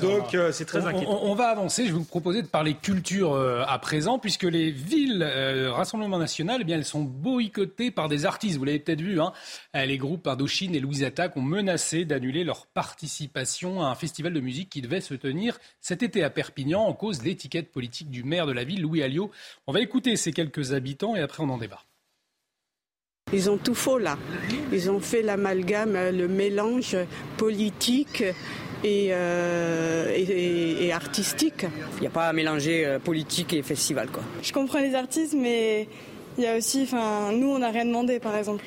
donc, 0.02 0.36
c'est 0.52 0.66
très 0.66 0.86
inquiétant. 0.86 1.20
On, 1.24 1.36
va 1.36 1.48
avancer. 1.48 1.84
Je 1.84 1.92
vais 1.92 1.98
vous 1.98 2.04
proposer 2.04 2.42
de 2.42 2.48
parler 2.48 2.74
culture 2.74 3.36
à 3.68 3.80
présent, 3.80 4.20
puisque 4.20 4.44
les 4.44 4.72
villes 4.72 5.24
Rassemblement 5.74 6.18
National, 6.18 6.60
eh 6.62 6.64
bien, 6.64 6.78
elles 6.78 6.86
sont 6.86 7.02
boycottées 7.02 7.92
par 7.92 8.10
des 8.10 8.26
artistes. 8.26 8.58
Vous 8.58 8.66
l'avez 8.66 8.80
peut-être 8.80 9.02
vu. 9.02 9.22
Hein. 9.22 9.32
Les 9.74 9.98
groupes 9.98 10.28
Indochine 10.28 10.76
et 10.76 10.80
Louise 10.80 11.04
Attaque 11.04 11.38
ont 11.38 11.42
menacé 11.42 12.06
d'annuler 12.06 12.44
leur 12.44 12.66
participation 12.68 13.82
à 13.82 13.88
un 13.88 13.96
festival 13.96 14.34
de 14.34 14.40
musique 14.40 14.70
qui 14.70 14.82
devait 14.82 15.02
se 15.02 15.14
tenir 15.14 15.60
cet 15.82 16.04
été 16.04 16.24
à 16.24 16.30
Perpignan 16.30 16.84
en 16.84 16.94
cause 16.94 17.20
de 17.20 17.26
l'étiquette 17.26 17.72
politique 17.72 18.10
du 18.10 18.24
maire 18.24 18.46
de 18.46 18.52
la 18.52 18.64
ville, 18.64 18.82
Louis 18.82 19.04
Alliot. 19.04 19.32
On 19.68 19.74
va 19.74 19.82
écouter 19.82 20.16
ces 20.16 20.32
quelques 20.32 20.74
habitants 20.74 21.16
et 21.16 21.22
après 21.22 21.44
on 21.44 21.50
en 21.50 21.58
débat. 21.58 21.82
Ils 23.34 23.50
ont 23.50 23.58
tout 23.58 23.76
faux 23.76 23.98
là. 23.98 24.18
Ils 24.72 24.90
ont 24.90 25.00
fait 25.00 25.22
l'amalgame, 25.22 25.94
le 25.94 26.28
mélange 26.28 26.96
politique 27.38 28.24
et, 28.84 29.10
euh, 29.12 30.92
artistique. 30.92 31.66
Il 31.98 32.02
n'y 32.02 32.08
a 32.08 32.12
pas 32.12 32.28
à 32.28 32.34
mélanger 32.34 32.86
euh, 32.86 33.00
politique 33.00 33.54
et 33.54 33.62
festival. 33.64 34.10
Quoi. 34.10 34.24
Je 34.42 34.54
comprends 34.54 34.80
les 34.80 34.96
artistes, 34.96 35.36
mais 35.38 35.88
il 36.38 36.44
y 36.44 36.48
a 36.48 36.58
aussi, 36.58 36.84
enfin, 36.84 37.32
nous, 37.32 37.48
on 37.48 37.60
n'a 37.60 37.72
rien 37.72 37.86
demandé, 37.86 38.20
par 38.20 38.36
exemple. 38.36 38.64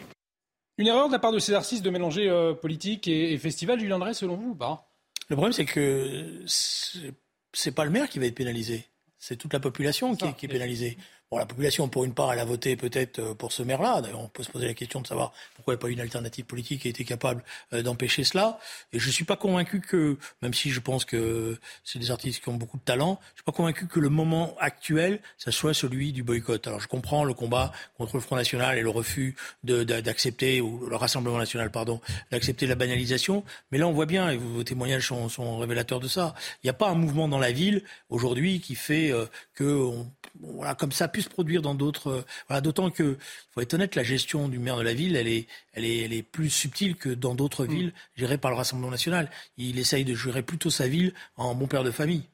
Une 0.78 0.86
erreur 0.86 1.08
de 1.08 1.12
la 1.12 1.18
part 1.18 1.32
de 1.32 1.38
ces 1.38 1.52
artistes 1.52 1.84
de 1.84 1.90
mélanger 1.90 2.28
euh, 2.28 2.54
politique 2.54 3.08
et, 3.08 3.36
festival, 3.38 3.78
Julien 3.78 3.98
Drey, 3.98 4.14
selon 4.14 4.36
vous 4.36 4.50
ou 4.50 4.54
pas? 4.54 4.86
Le 5.28 5.36
problème, 5.36 5.52
c'est 5.52 5.64
que 5.64 6.42
c'est 6.46 7.74
pas 7.74 7.84
le 7.84 7.90
maire 7.90 8.08
qui 8.08 8.18
va 8.18 8.26
être 8.26 8.34
pénalisé. 8.34 8.84
C'est 9.18 9.36
toute 9.36 9.52
la 9.52 9.60
population 9.60 10.16
qui, 10.16 10.24
est, 10.24 10.48
pénalisée. 10.48 10.96
Bon, 11.32 11.38
la 11.38 11.46
population, 11.46 11.88
pour 11.88 12.04
une 12.04 12.12
part, 12.12 12.32
elle 12.32 12.40
a 12.40 12.44
voté 12.44 12.74
peut-être 12.74 13.20
euh, 13.20 13.34
pour 13.34 13.52
ce 13.52 13.62
maire-là. 13.62 14.00
D'ailleurs, 14.00 14.18
on 14.18 14.26
peut 14.26 14.42
se 14.42 14.50
poser 14.50 14.66
la 14.66 14.74
question 14.74 15.00
de 15.00 15.06
savoir 15.06 15.32
pourquoi 15.54 15.74
il 15.74 15.76
n'y 15.76 15.80
a 15.80 15.82
pas 15.82 15.90
une 15.90 16.00
alternative 16.00 16.44
politique 16.44 16.82
qui 16.82 16.88
a 16.88 16.90
été 16.90 17.04
capable 17.04 17.44
euh, 17.72 17.82
d'empêcher 17.82 18.24
cela. 18.24 18.58
Et 18.92 18.98
je 18.98 19.06
ne 19.06 19.12
suis 19.12 19.24
pas 19.24 19.36
convaincu 19.36 19.80
que, 19.80 20.18
même 20.42 20.52
si 20.54 20.70
je 20.70 20.80
pense 20.80 21.04
que 21.04 21.56
c'est 21.84 22.00
des 22.00 22.10
artistes 22.10 22.42
qui 22.42 22.48
ont 22.48 22.54
beaucoup 22.54 22.78
de 22.78 22.82
talent, 22.82 23.20
je 23.22 23.30
ne 23.30 23.34
suis 23.36 23.44
pas 23.44 23.52
convaincu 23.52 23.86
que 23.86 24.00
le 24.00 24.08
moment 24.08 24.56
actuel, 24.58 25.20
ça 25.38 25.52
soit 25.52 25.72
celui 25.72 26.10
du 26.10 26.24
boycott. 26.24 26.66
Alors, 26.66 26.80
je 26.80 26.88
comprends 26.88 27.22
le 27.22 27.32
combat 27.32 27.70
contre 27.96 28.16
le 28.16 28.22
Front 28.22 28.34
National 28.34 28.76
et 28.76 28.82
le 28.82 28.90
refus 28.90 29.36
d'accepter, 29.62 30.60
ou 30.60 30.84
le 30.84 30.96
Rassemblement 30.96 31.38
National, 31.38 31.70
pardon, 31.70 32.00
d'accepter 32.32 32.66
la 32.66 32.74
banalisation. 32.74 33.44
Mais 33.70 33.78
là, 33.78 33.86
on 33.86 33.92
voit 33.92 34.06
bien, 34.06 34.30
et 34.30 34.36
vos 34.36 34.64
témoignages 34.64 35.06
sont, 35.06 35.28
sont 35.28 35.58
révélateurs 35.58 36.00
de 36.00 36.08
ça, 36.08 36.34
il 36.64 36.66
n'y 36.66 36.70
a 36.70 36.74
pas 36.74 36.88
un 36.88 36.96
mouvement 36.96 37.28
dans 37.28 37.38
la 37.38 37.52
ville 37.52 37.84
aujourd'hui 38.08 38.60
qui 38.60 38.74
fait 38.74 39.12
euh, 39.12 39.26
que, 39.54 39.92
voilà, 40.40 40.74
comme 40.74 40.90
ça, 40.90 41.06
se 41.22 41.28
produire 41.28 41.62
dans 41.62 41.74
d'autres. 41.74 42.08
Euh, 42.08 42.22
voilà, 42.48 42.60
d'autant 42.60 42.90
que, 42.90 43.16
il 43.18 43.52
faut 43.52 43.60
être 43.60 43.74
honnête, 43.74 43.94
la 43.94 44.02
gestion 44.02 44.48
du 44.48 44.58
maire 44.58 44.76
de 44.76 44.82
la 44.82 44.94
ville, 44.94 45.16
elle 45.16 45.28
est, 45.28 45.46
elle 45.72 45.84
est, 45.84 45.98
elle 45.98 46.12
est 46.12 46.22
plus 46.22 46.50
subtile 46.50 46.96
que 46.96 47.08
dans 47.08 47.34
d'autres 47.34 47.66
mm. 47.66 47.70
villes 47.70 47.92
gérées 48.16 48.38
par 48.38 48.50
le 48.50 48.56
Rassemblement 48.56 48.90
national. 48.90 49.30
Il 49.56 49.78
essaye 49.78 50.04
de 50.04 50.14
gérer 50.14 50.42
plutôt 50.42 50.70
sa 50.70 50.88
ville 50.88 51.14
en 51.36 51.54
bon 51.54 51.66
père 51.66 51.84
de 51.84 51.90
famille. 51.90 52.24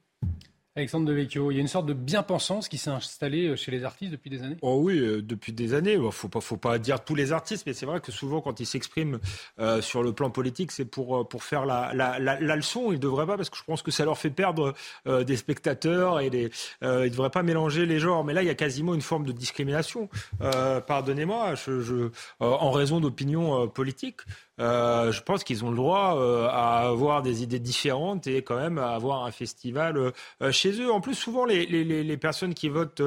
Alexandre 0.76 1.06
Devecchio, 1.06 1.50
il 1.50 1.54
y 1.54 1.58
a 1.58 1.62
une 1.62 1.68
sorte 1.68 1.86
de 1.86 1.94
bien-pensance 1.94 2.68
qui 2.68 2.76
s'est 2.76 2.90
installée 2.90 3.48
euh, 3.48 3.56
chez 3.56 3.70
les 3.70 3.84
artistes 3.84 4.12
depuis 4.12 4.28
des 4.28 4.42
années? 4.42 4.58
Oh 4.60 4.78
oui, 4.82 4.98
euh, 4.98 5.22
depuis 5.22 5.54
des 5.54 5.72
années. 5.72 5.94
Il 5.94 6.02
ne 6.02 6.10
faut 6.10 6.28
pas, 6.58 6.78
dire 6.78 7.02
tous 7.02 7.14
les 7.14 7.32
artistes, 7.32 7.64
mais 7.66 7.72
c'est 7.72 7.86
vrai 7.86 8.00
que 8.00 8.12
souvent, 8.12 8.42
quand 8.42 8.60
ils 8.60 8.66
s'expriment 8.66 9.18
euh, 9.58 9.80
sur 9.80 10.02
le 10.02 10.12
plan 10.12 10.28
politique, 10.28 10.72
c'est 10.72 10.84
pour, 10.84 11.26
faire 11.42 11.64
la, 11.64 12.18
leçon. 12.56 12.92
Ils 12.92 12.96
ne 12.96 12.98
devraient 12.98 13.26
pas, 13.26 13.38
parce 13.38 13.48
que 13.48 13.56
je 13.56 13.64
pense 13.64 13.80
que 13.80 13.90
ça 13.90 14.04
leur 14.04 14.18
fait 14.18 14.28
perdre 14.30 14.74
des 15.06 15.36
spectateurs 15.36 16.20
et 16.20 16.28
des, 16.30 16.50
ils 16.82 16.88
ne 16.88 17.08
devraient 17.08 17.30
pas 17.30 17.42
mélanger 17.42 17.86
les 17.86 17.98
genres. 17.98 18.24
Mais 18.24 18.34
là, 18.34 18.42
il 18.42 18.46
y 18.46 18.50
a 18.50 18.54
quasiment 18.54 18.94
une 18.94 19.02
forme 19.02 19.24
de 19.24 19.32
discrimination. 19.32 20.08
Pardonnez-moi, 20.40 21.54
je, 21.54 21.80
je, 21.80 22.10
en 22.40 22.70
raison 22.70 23.00
d'opinions 23.00 23.68
politiques. 23.68 24.20
Euh, 24.58 25.12
je 25.12 25.20
pense 25.22 25.44
qu'ils 25.44 25.64
ont 25.64 25.70
le 25.70 25.76
droit 25.76 26.16
euh, 26.16 26.48
à 26.48 26.88
avoir 26.88 27.20
des 27.22 27.42
idées 27.42 27.58
différentes 27.58 28.26
et 28.26 28.42
quand 28.42 28.56
même 28.56 28.78
à 28.78 28.94
avoir 28.94 29.24
un 29.24 29.30
festival 29.30 29.96
euh, 29.98 30.52
chez 30.52 30.80
eux. 30.80 30.90
En 30.90 31.00
plus, 31.00 31.14
souvent, 31.14 31.44
les, 31.44 31.66
les, 31.66 31.84
les 31.84 32.16
personnes 32.16 32.54
qui 32.54 32.68
votent 32.68 33.02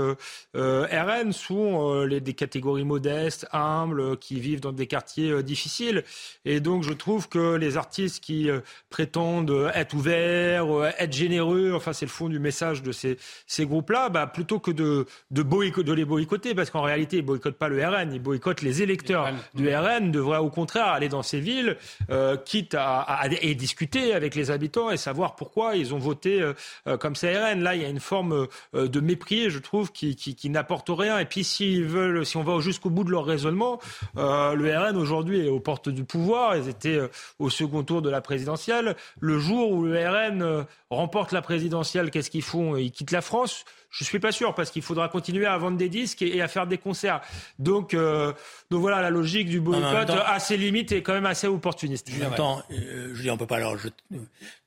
RN 0.54 1.32
sont 1.32 2.04
les, 2.04 2.22
des 2.22 2.34
catégories 2.34 2.86
modestes, 2.86 3.47
humbles, 3.52 4.18
qui 4.18 4.39
vivent 4.39 4.62
dans 4.62 4.72
des 4.72 4.88
quartiers 4.88 5.41
difficiles. 5.43 6.04
Et 6.45 6.60
donc, 6.60 6.84
je 6.84 6.93
trouve 6.93 7.30
que 7.30 7.56
les 7.56 7.78
artistes 7.78 8.24
qui 8.24 8.50
prétendent 8.89 9.72
être 9.74 9.93
ouverts, 9.93 10.68
être 10.97 11.14
généreux, 11.14 11.74
enfin, 11.76 11.93
c'est 11.93 12.06
le 12.06 12.12
fond 12.12 12.30
du 12.30 12.39
message 12.39 12.84
de 12.84 12.91
ces, 12.91 13.18
ces 13.47 13.66
groupes-là, 13.66 14.10
bah, 14.10 14.28
plutôt 14.28 14.60
que 14.60 14.72
de, 14.72 15.06
de, 15.32 15.43
de 15.43 15.93
les 15.93 16.06
boycotter, 16.06 16.54
parce 16.54 16.70
qu'en 16.70 16.82
réalité, 16.82 17.18
ils 17.18 17.26
boycottent 17.26 17.58
pas 17.58 17.70
le 17.70 17.84
RN, 17.86 18.14
ils 18.14 18.22
boycottent 18.22 18.62
les 18.62 18.82
électeurs 18.82 19.30
du 19.54 19.74
RN, 19.74 20.12
devraient 20.12 20.38
au 20.38 20.50
contraire 20.50 20.88
aller 20.88 21.10
dans 21.10 21.24
ces 21.24 21.39
villes, 21.40 21.78
euh, 22.10 22.38
quitte 22.38 22.76
à, 22.78 23.28
discuter 23.56 24.14
avec 24.14 24.36
les 24.36 24.52
habitants 24.52 24.90
et 24.90 24.98
savoir 24.98 25.36
pourquoi 25.36 25.76
ils 25.76 25.94
ont 25.94 25.98
voté 25.98 26.42
euh, 26.42 26.54
euh, 26.88 26.98
comme 26.98 27.14
CRN. 27.14 27.62
Là, 27.62 27.76
il 27.76 27.82
y 27.82 27.86
a 27.86 27.90
une 27.90 28.00
forme 28.00 28.48
de 28.74 29.00
mépris, 29.00 29.50
je 29.50 29.60
trouve, 29.60 29.92
qui, 29.92 30.38
n'apporte 30.46 30.90
rien. 30.90 31.20
Et 31.20 31.26
puis, 31.26 31.44
veulent, 31.82 32.26
si 32.26 32.38
on 32.38 32.44
va 32.44 32.60
jusqu'au 32.60 32.90
bout 32.90 33.04
de 33.04 33.12
leur 33.12 33.26
raisonnement, 33.26 33.80
le 34.16 34.78
RN 34.78 34.98
aujourd'hui 34.98 35.46
est 35.46 35.50
aux 35.50 35.60
portes 35.60 35.90
du 35.90 36.04
pouvoir. 36.04 36.56
Ils 36.56 36.70
étaient 36.70 37.00
au 37.40 37.50
second 37.50 37.84
tour 37.84 38.02
de 38.02 38.10
la 38.10 38.22
présidentielle. 38.22 38.96
Le 39.20 39.40
jour 39.40 39.72
où 39.72 39.84
le 39.84 39.98
RN 40.08 40.66
remporte 40.90 41.32
la 41.32 41.42
présidentielle, 41.42 42.12
qu'est-ce 42.12 42.30
qu'ils 42.30 42.44
font? 42.44 42.76
Ils 42.78 42.92
quittent 42.92 43.12
la 43.12 43.22
France. 43.22 43.66
Je 43.90 44.04
suis 44.04 44.20
pas 44.20 44.32
sûr 44.32 44.54
parce 44.54 44.70
qu'il 44.70 44.82
faudra 44.82 45.10
continuer 45.10 45.46
à 45.46 45.58
vendre 45.58 45.78
des 45.78 45.90
disques 45.90 46.22
et, 46.22 46.42
à 46.42 46.48
faire 46.48 46.68
des 46.68 46.78
concerts. 46.78 47.22
Donc, 47.58 47.94
euh, 47.94 48.34
donc 48.70 48.82
voilà, 48.82 49.02
la 49.02 49.10
logique 49.10 49.50
du 49.50 49.60
boycott 49.60 50.10
à 50.10 50.40
ses 50.40 50.58
limites 50.58 50.92
est 50.92 51.02
quand 51.02 51.14
même 51.14 51.26
assez 51.26 51.48
opportuniste. 51.48 52.08
Euh, 52.10 53.12
je 53.14 53.22
dis 53.22 53.32
on 53.32 53.38
peut 53.38 53.48
pas 53.48 53.60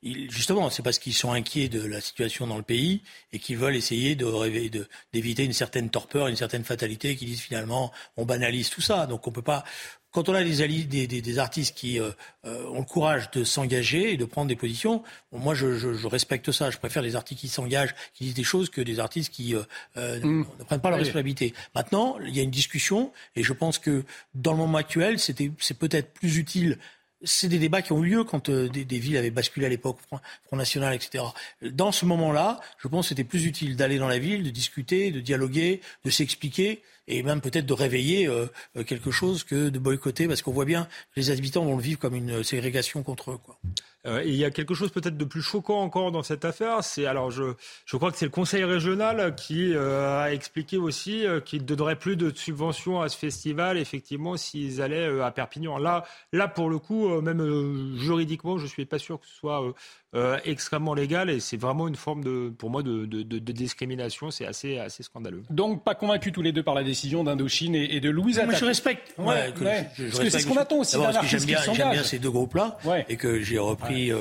justement, 0.02 0.70
c'est 0.70 0.82
parce 0.82 0.98
qu'ils 0.98 1.14
sont 1.14 1.32
inquiets 1.32 1.68
de 1.68 1.84
la 1.86 2.00
situation 2.00 2.46
dans 2.46 2.56
le 2.56 2.62
pays 2.62 3.02
et 3.32 3.38
qu'ils 3.38 3.58
veulent 3.58 3.76
essayer 3.76 4.16
de 4.16 4.88
d'éviter 5.12 5.44
une 5.44 5.52
certaine 5.52 5.90
torpeur, 5.90 6.26
une 6.26 6.36
certaine 6.36 6.64
fatalité, 6.64 7.14
qui 7.16 7.26
disent 7.26 7.40
finalement 7.40 7.92
on 8.16 8.24
banalise 8.24 8.70
tout 8.70 8.80
ça. 8.80 9.06
Donc 9.06 9.26
on 9.28 9.30
peut 9.32 9.42
pas 9.42 9.64
quand 10.12 10.28
on 10.28 10.34
a 10.34 10.44
des, 10.44 10.84
des, 10.84 11.06
des, 11.06 11.38
artistes 11.38 11.74
qui 11.74 11.98
euh, 11.98 12.10
euh, 12.44 12.66
ont 12.68 12.80
le 12.80 12.84
courage 12.84 13.30
de 13.30 13.44
s'engager 13.44 14.12
et 14.12 14.16
de 14.18 14.26
prendre 14.26 14.48
des 14.48 14.56
positions, 14.56 15.02
moi 15.32 15.54
je, 15.54 15.78
je, 15.78 15.94
je, 15.94 16.06
respecte 16.06 16.52
ça. 16.52 16.70
Je 16.70 16.78
préfère 16.78 17.02
des 17.02 17.16
artistes 17.16 17.40
qui 17.40 17.48
s'engagent, 17.48 17.94
qui 18.14 18.24
disent 18.24 18.34
des 18.34 18.44
choses, 18.44 18.68
que 18.68 18.82
des 18.82 19.00
artistes 19.00 19.32
qui 19.32 19.54
euh, 19.54 20.20
mmh. 20.20 20.44
ne 20.58 20.64
prennent 20.64 20.80
pas 20.80 20.90
leur 20.90 20.98
responsabilité. 20.98 21.54
Maintenant, 21.74 22.18
il 22.20 22.36
y 22.36 22.40
a 22.40 22.42
une 22.42 22.50
discussion 22.50 23.10
et 23.36 23.42
je 23.42 23.54
pense 23.54 23.78
que 23.78 24.04
dans 24.34 24.52
le 24.52 24.58
moment 24.58 24.78
actuel, 24.78 25.18
c'est 25.18 25.34
peut-être 25.78 26.12
plus 26.12 26.36
utile 26.36 26.78
c'est 27.24 27.48
des 27.48 27.58
débats 27.58 27.82
qui 27.82 27.92
ont 27.92 28.02
eu 28.02 28.08
lieu 28.08 28.24
quand 28.24 28.50
des, 28.50 28.84
des, 28.84 28.98
villes 28.98 29.16
avaient 29.16 29.30
basculé 29.30 29.66
à 29.66 29.68
l'époque, 29.68 29.98
Front 30.08 30.56
National, 30.56 30.94
etc. 30.94 31.24
Dans 31.62 31.92
ce 31.92 32.04
moment-là, 32.06 32.60
je 32.78 32.88
pense 32.88 33.06
que 33.06 33.08
c'était 33.10 33.24
plus 33.24 33.46
utile 33.46 33.76
d'aller 33.76 33.98
dans 33.98 34.08
la 34.08 34.18
ville, 34.18 34.42
de 34.42 34.50
discuter, 34.50 35.10
de 35.10 35.20
dialoguer, 35.20 35.80
de 36.04 36.10
s'expliquer, 36.10 36.82
et 37.08 37.22
même 37.22 37.40
peut-être 37.40 37.66
de 37.66 37.72
réveiller 37.72 38.28
euh, 38.28 38.46
euh, 38.76 38.84
quelque 38.84 39.10
chose 39.10 39.44
que 39.44 39.68
de 39.68 39.78
boycotter, 39.78 40.28
parce 40.28 40.42
qu'on 40.42 40.52
voit 40.52 40.64
bien 40.64 40.88
les 41.16 41.30
habitants 41.30 41.64
vont 41.64 41.76
le 41.76 41.82
vivre 41.82 41.98
comme 41.98 42.14
une 42.14 42.42
ségrégation 42.42 43.02
contre 43.02 43.32
eux. 43.32 43.38
Quoi. 43.38 43.58
Euh, 44.06 44.22
il 44.24 44.34
y 44.34 44.44
a 44.44 44.50
quelque 44.50 44.74
chose 44.74 44.90
peut-être 44.90 45.16
de 45.16 45.24
plus 45.24 45.42
choquant 45.42 45.80
encore 45.80 46.10
dans 46.12 46.22
cette 46.22 46.44
affaire. 46.44 46.82
C'est 46.82 47.06
alors 47.06 47.30
je, 47.30 47.54
je 47.86 47.96
crois 47.96 48.10
que 48.10 48.18
c'est 48.18 48.24
le 48.24 48.30
Conseil 48.30 48.64
régional 48.64 49.34
qui 49.34 49.74
a 49.76 50.32
expliqué 50.32 50.76
aussi 50.78 51.24
qu'il 51.44 51.62
ne 51.62 51.66
donnerait 51.66 51.96
plus 51.96 52.16
de 52.16 52.30
subventions 52.34 53.00
à 53.00 53.08
ce 53.08 53.16
festival. 53.16 53.78
Effectivement, 53.78 54.36
s'ils 54.36 54.82
allaient 54.82 55.20
à 55.20 55.30
Perpignan. 55.30 55.78
Là, 55.78 56.04
là 56.32 56.48
pour 56.48 56.68
le 56.68 56.78
coup, 56.78 57.08
même 57.20 57.96
juridiquement, 57.96 58.58
je 58.58 58.66
suis 58.66 58.84
pas 58.86 58.98
sûr 58.98 59.20
que 59.20 59.26
ce 59.26 59.34
soit 59.34 59.74
euh, 60.14 60.38
extrêmement 60.44 60.92
légal 60.92 61.30
et 61.30 61.40
c'est 61.40 61.56
vraiment 61.56 61.88
une 61.88 61.96
forme 61.96 62.22
de, 62.22 62.52
pour 62.58 62.68
moi 62.68 62.82
de, 62.82 63.06
de, 63.06 63.22
de 63.22 63.52
discrimination. 63.52 64.30
C'est 64.30 64.44
assez, 64.46 64.78
assez 64.78 65.02
scandaleux. 65.02 65.42
Donc 65.48 65.84
pas 65.84 65.94
convaincu 65.94 66.32
tous 66.32 66.42
les 66.42 66.52
deux 66.52 66.62
par 66.62 66.74
la 66.74 66.84
décision 66.84 67.24
d'Indochine 67.24 67.74
et, 67.74 67.96
et, 67.96 68.00
de 68.00 68.10
Louise 68.10 68.38
Attaque. 68.38 68.50
Moi 68.50 68.58
je 68.58 68.64
respecte. 68.66 69.14
Ouais, 69.16 69.52
Je, 69.96 70.04
Parce 70.04 70.18
que 70.18 70.30
c'est 70.30 70.40
ce 70.40 70.46
qu'on 70.46 70.56
attend 70.56 70.78
aussi 70.78 70.96
d'un 70.96 71.04
artiste 71.04 71.46
J'aime 71.46 71.74
bien, 71.74 71.90
bien, 71.90 72.02
ces 72.02 72.18
deux 72.18 72.30
groupes-là 72.30 72.78
et 73.08 73.16
que 73.16 73.40
j'ai 73.40 73.58
repris 73.58 74.12
euh, 74.12 74.18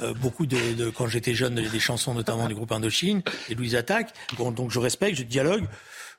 euh, 0.00 0.12
beaucoup 0.14 0.46
de, 0.46 0.74
de, 0.74 0.90
quand 0.90 1.06
j'étais 1.06 1.34
jeune 1.34 1.54
des 1.54 1.80
chansons 1.80 2.14
notamment 2.14 2.48
du 2.48 2.54
groupe 2.54 2.72
Indochine 2.72 3.22
et 3.48 3.54
Louise 3.54 3.76
Attaque. 3.76 4.12
Bon, 4.36 4.50
donc 4.50 4.70
je 4.70 4.78
respecte, 4.78 5.16
je 5.16 5.22
dialogue. 5.22 5.64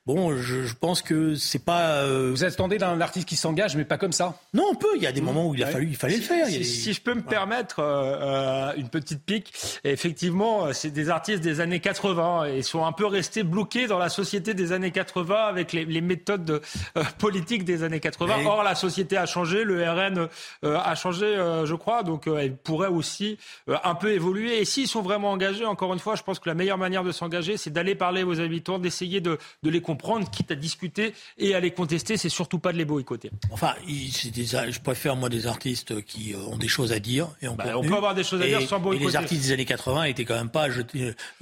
Bon, 0.09 0.35
je, 0.35 0.63
je 0.63 0.73
pense 0.73 1.03
que 1.03 1.35
c'est 1.35 1.63
pas. 1.63 2.01
Euh... 2.01 2.31
Vous 2.31 2.43
attendez 2.43 2.79
d'un 2.79 2.99
artiste 2.99 3.27
qui 3.27 3.35
s'engage, 3.35 3.75
mais 3.75 3.85
pas 3.85 3.99
comme 3.99 4.11
ça. 4.11 4.39
Non, 4.55 4.63
on 4.71 4.73
peut. 4.73 4.95
Il 4.95 5.03
y 5.03 5.05
a 5.05 5.11
des 5.11 5.21
moments 5.21 5.47
où 5.47 5.53
il 5.53 5.63
a 5.63 5.67
fallu, 5.67 5.85
il 5.85 5.95
fallait 5.95 6.15
le 6.15 6.23
faire. 6.23 6.47
Si, 6.47 6.65
si 6.65 6.93
je 6.93 7.01
peux 7.01 7.13
me 7.13 7.21
permettre 7.21 7.77
euh, 7.77 8.17
euh, 8.19 8.73
une 8.77 8.89
petite 8.89 9.23
pique, 9.23 9.53
effectivement, 9.83 10.73
c'est 10.73 10.89
des 10.89 11.11
artistes 11.11 11.43
des 11.43 11.59
années 11.59 11.79
80 11.79 12.45
et 12.45 12.63
sont 12.63 12.87
un 12.87 12.91
peu 12.91 13.05
restés 13.05 13.43
bloqués 13.43 13.85
dans 13.85 13.99
la 13.99 14.09
société 14.09 14.55
des 14.55 14.71
années 14.71 14.89
80 14.89 15.35
avec 15.35 15.73
les, 15.73 15.85
les 15.85 16.01
méthodes 16.01 16.59
euh, 16.97 17.03
politiques 17.19 17.63
des 17.63 17.83
années 17.83 17.99
80. 17.99 18.45
Or, 18.47 18.63
la 18.63 18.73
société 18.73 19.15
a 19.15 19.27
changé, 19.27 19.63
le 19.63 19.87
RN 19.87 20.27
euh, 20.65 20.75
a 20.75 20.95
changé, 20.95 21.35
je 21.65 21.75
crois, 21.75 22.01
donc 22.01 22.25
elle 22.25 22.55
pourrait 22.55 22.87
aussi 22.87 23.37
un 23.67 23.93
peu 23.93 24.11
évoluer. 24.11 24.59
Et 24.59 24.65
s'ils 24.65 24.87
sont 24.87 25.03
vraiment 25.03 25.29
engagés, 25.29 25.65
encore 25.65 25.93
une 25.93 25.99
fois, 25.99 26.15
je 26.15 26.23
pense 26.23 26.39
que 26.39 26.49
la 26.49 26.55
meilleure 26.55 26.79
manière 26.79 27.03
de 27.03 27.11
s'engager, 27.11 27.57
c'est 27.57 27.69
d'aller 27.69 27.93
parler 27.93 28.23
aux 28.23 28.39
habitants, 28.39 28.79
d'essayer 28.79 29.21
de, 29.21 29.37
de 29.61 29.69
les 29.69 29.81
comprendre, 29.81 29.98
quitte 30.31 30.51
à 30.51 30.55
discuter 30.55 31.13
et 31.37 31.55
à 31.55 31.59
les 31.59 31.71
contester. 31.71 32.17
C'est 32.17 32.29
surtout 32.29 32.59
pas 32.59 32.71
de 32.71 32.77
les 32.77 32.85
boycotter. 32.85 33.31
Enfin, 33.51 33.73
je 33.87 34.79
préfère 34.79 35.15
moi 35.15 35.29
des 35.29 35.47
artistes 35.47 36.03
qui 36.05 36.33
euh, 36.33 36.37
ont 36.51 36.57
des 36.57 36.67
choses 36.67 36.91
à 36.91 36.99
dire. 36.99 37.29
Et 37.41 37.47
bah, 37.47 37.73
on 37.75 37.81
peut 37.81 37.95
avoir 37.95 38.15
des 38.15 38.23
choses 38.23 38.41
à 38.41 38.45
dire 38.45 38.61
sans 38.61 38.79
boycotter. 38.79 39.03
Et 39.03 39.07
les 39.07 39.15
artistes 39.15 39.43
des 39.43 39.51
années 39.51 39.65
80 39.65 40.03
étaient 40.05 40.25
quand 40.25 40.35
même 40.35 40.49
pas, 40.49 40.69
je, 40.69 40.81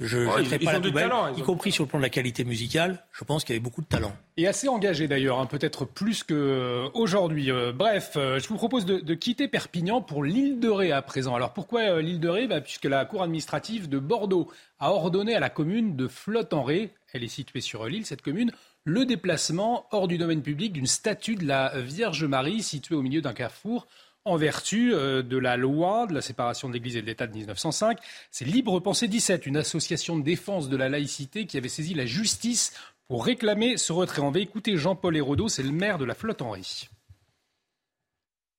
je 0.00 0.18
oh, 0.26 0.64
pas 0.64 0.72
la 0.72 0.80
poubelle, 0.80 1.12
y 1.36 1.42
compris 1.42 1.72
sur 1.72 1.84
le 1.84 1.88
plan 1.88 1.98
de 1.98 2.04
la 2.04 2.10
qualité 2.10 2.44
musicale. 2.44 3.04
Je 3.12 3.24
pense 3.24 3.44
qu'il 3.44 3.54
y 3.54 3.56
avait 3.56 3.64
beaucoup 3.64 3.82
de 3.82 3.86
talent. 3.86 4.12
Et 4.36 4.46
assez 4.46 4.68
engagé 4.68 5.08
d'ailleurs, 5.08 5.40
hein, 5.40 5.46
peut-être 5.46 5.84
plus 5.84 6.22
qu'aujourd'hui. 6.22 7.50
Euh, 7.50 7.72
bref, 7.72 8.12
euh, 8.16 8.38
je 8.38 8.48
vous 8.48 8.56
propose 8.56 8.86
de, 8.86 8.98
de, 8.98 9.14
quitter 9.14 9.48
Perpignan 9.48 10.00
pour 10.00 10.22
l'île 10.22 10.60
de 10.60 10.68
Ré 10.68 10.92
à 10.92 11.02
présent. 11.02 11.34
Alors 11.34 11.52
pourquoi 11.52 12.00
l'île 12.00 12.20
de 12.20 12.28
Ré? 12.28 12.46
Bah, 12.46 12.60
Puisque 12.60 12.84
la 12.84 13.04
Cour 13.04 13.22
administrative 13.22 13.88
de 13.88 13.98
Bordeaux 13.98 14.48
a 14.80 14.92
ordonné 14.92 15.34
à 15.34 15.40
la 15.40 15.50
commune 15.50 15.96
de 15.96 16.08
Flotte-en-Ré, 16.08 16.94
elle 17.12 17.24
est 17.24 17.28
située 17.28 17.60
sur 17.60 17.86
l'île, 17.86 18.06
cette 18.06 18.22
commune, 18.22 18.52
le 18.84 19.04
déplacement 19.04 19.86
hors 19.90 20.08
du 20.08 20.18
domaine 20.18 20.42
public 20.42 20.72
d'une 20.72 20.86
statue 20.86 21.34
de 21.34 21.46
la 21.46 21.80
Vierge 21.80 22.24
Marie 22.24 22.62
située 22.62 22.94
au 22.94 23.02
milieu 23.02 23.20
d'un 23.20 23.32
carrefour 23.32 23.86
en 24.24 24.36
vertu 24.36 24.92
euh, 24.92 25.22
de 25.22 25.38
la 25.38 25.56
loi 25.56 26.06
de 26.06 26.14
la 26.14 26.20
séparation 26.20 26.68
de 26.68 26.74
l'Église 26.74 26.96
et 26.96 27.02
de 27.02 27.06
l'État 27.06 27.26
de 27.26 27.34
1905. 27.34 27.98
C'est 28.30 28.44
Libre 28.44 28.78
Pensée 28.80 29.08
17, 29.08 29.46
une 29.46 29.56
association 29.56 30.18
de 30.18 30.24
défense 30.24 30.68
de 30.68 30.76
la 30.76 30.88
laïcité 30.88 31.46
qui 31.46 31.56
avait 31.56 31.68
saisi 31.68 31.94
la 31.94 32.06
justice 32.06 32.72
pour 33.08 33.24
réclamer 33.24 33.78
ce 33.78 33.92
retrait. 33.92 34.22
On 34.22 34.30
va 34.30 34.40
écouter 34.40 34.76
Jean-Paul 34.76 35.16
Hérodeau, 35.16 35.48
c'est 35.48 35.62
le 35.62 35.72
maire 35.72 35.98
de 35.98 36.04
la 36.04 36.14
Flotte-en-Ré. 36.14 36.62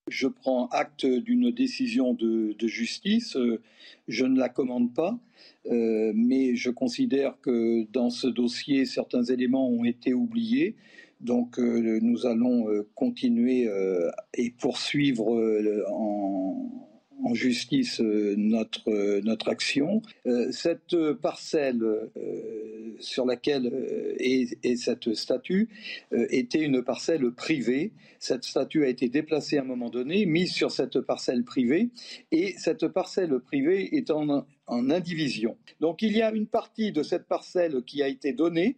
Je 0.10 0.28
prends 0.28 0.68
acte 0.68 1.06
d'une 1.06 1.52
décision 1.52 2.14
de, 2.14 2.56
justice. 2.68 3.38
Je 4.08 4.26
ne 4.26 4.38
la 4.38 4.50
commande 4.50 4.94
pas, 4.94 5.18
mais 5.66 6.56
je 6.56 6.70
considère 6.70 7.40
que 7.42 7.86
dans 7.92 8.10
ce 8.10 8.28
dossier, 8.28 8.86
certains 8.86 9.24
éléments 9.24 9.70
ont 9.70 9.84
été 9.84 10.14
oubliés. 10.14 10.76
Donc 11.22 11.58
nous 11.58 12.26
allons 12.26 12.68
continuer 12.96 13.70
et 14.34 14.52
poursuivre 14.52 15.28
en 15.90 16.89
en 17.24 17.34
justice 17.34 18.02
euh, 18.02 18.36
notre, 18.38 18.90
euh, 18.90 19.22
notre 19.24 19.50
action. 19.50 20.02
Euh, 20.26 20.52
cette 20.52 20.96
parcelle 21.22 21.84
sur 23.00 23.26
laquelle 23.26 24.16
est, 24.20 24.76
cette 24.76 25.14
statue 25.14 25.70
était 26.12 26.62
une 26.62 26.84
parcelle 26.84 27.32
privée. 27.32 27.94
Cette 28.20 28.44
statue 28.44 28.84
a 28.84 28.90
été 28.90 29.10
déplacée 29.10 29.58
à 29.58 29.62
un 29.62 29.66
moment 29.66 29.90
donné, 29.90 30.26
mise 30.26 30.52
sur 30.52 30.72
cette 30.72 31.00
parcelle 31.02 31.44
privée, 31.44 31.90
et 32.32 32.54
cette 32.58 32.88
parcelle 32.88 33.40
privée 33.40 33.96
est 33.96 34.12
en, 34.12 34.46
en 34.68 34.90
indivision. 34.90 35.58
Donc 35.80 36.02
il 36.02 36.16
y 36.16 36.22
a 36.22 36.32
une 36.32 36.48
partie 36.48 36.92
de 36.92 37.04
cette 37.04 37.28
parcelle 37.28 37.84
qui 37.86 38.04
a 38.04 38.08
été 38.08 38.34
donnée 38.34 38.76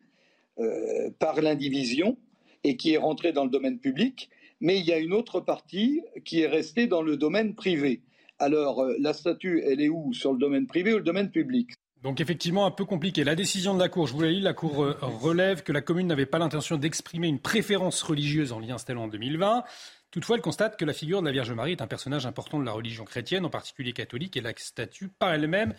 par 1.17 1.41
l'indivision 1.41 2.17
et 2.63 2.77
qui 2.77 2.93
est 2.93 2.97
rentrée 2.97 3.31
dans 3.31 3.45
le 3.45 3.49
domaine 3.49 3.79
public, 3.79 4.29
mais 4.59 4.77
il 4.79 4.85
y 4.85 4.93
a 4.93 4.99
une 4.99 5.13
autre 5.13 5.39
partie 5.39 6.01
qui 6.23 6.41
est 6.41 6.47
restée 6.47 6.85
dans 6.85 7.01
le 7.01 7.17
domaine 7.17 7.55
privé. 7.55 8.01
Alors, 8.41 8.81
euh, 8.81 8.95
la 8.99 9.13
statue, 9.13 9.61
elle 9.65 9.81
est 9.81 9.89
où? 9.89 10.13
Sur 10.13 10.33
le 10.33 10.39
domaine 10.39 10.65
privé 10.65 10.93
ou 10.93 10.97
le 10.97 11.03
domaine 11.03 11.29
public? 11.29 11.71
Donc 12.01 12.19
effectivement 12.19 12.65
un 12.65 12.71
peu 12.71 12.85
compliqué. 12.85 13.23
La 13.23 13.35
décision 13.35 13.75
de 13.75 13.79
la 13.79 13.87
Cour, 13.87 14.07
je 14.07 14.13
vous 14.13 14.21
l'ai 14.21 14.33
dit, 14.33 14.41
la 14.41 14.53
Cour 14.53 14.83
euh, 14.83 14.97
relève 15.01 15.61
que 15.61 15.71
la 15.71 15.81
commune 15.81 16.07
n'avait 16.07 16.25
pas 16.25 16.39
l'intention 16.39 16.77
d'exprimer 16.77 17.27
une 17.27 17.39
préférence 17.39 18.01
religieuse 18.01 18.51
en 18.51 18.59
l'y 18.59 18.71
installant 18.71 19.03
en 19.03 19.07
2020. 19.07 19.63
Toutefois, 20.09 20.37
elle 20.37 20.41
constate 20.41 20.77
que 20.77 20.85
la 20.85 20.93
figure 20.93 21.21
de 21.21 21.27
la 21.27 21.31
Vierge 21.31 21.51
Marie 21.51 21.73
est 21.73 21.81
un 21.81 21.87
personnage 21.87 22.25
important 22.25 22.59
de 22.59 22.65
la 22.65 22.71
religion 22.71 23.05
chrétienne, 23.05 23.45
en 23.45 23.51
particulier 23.51 23.93
catholique, 23.93 24.35
et 24.35 24.41
la 24.41 24.53
statue 24.57 25.07
par 25.07 25.33
elle-même 25.33 25.75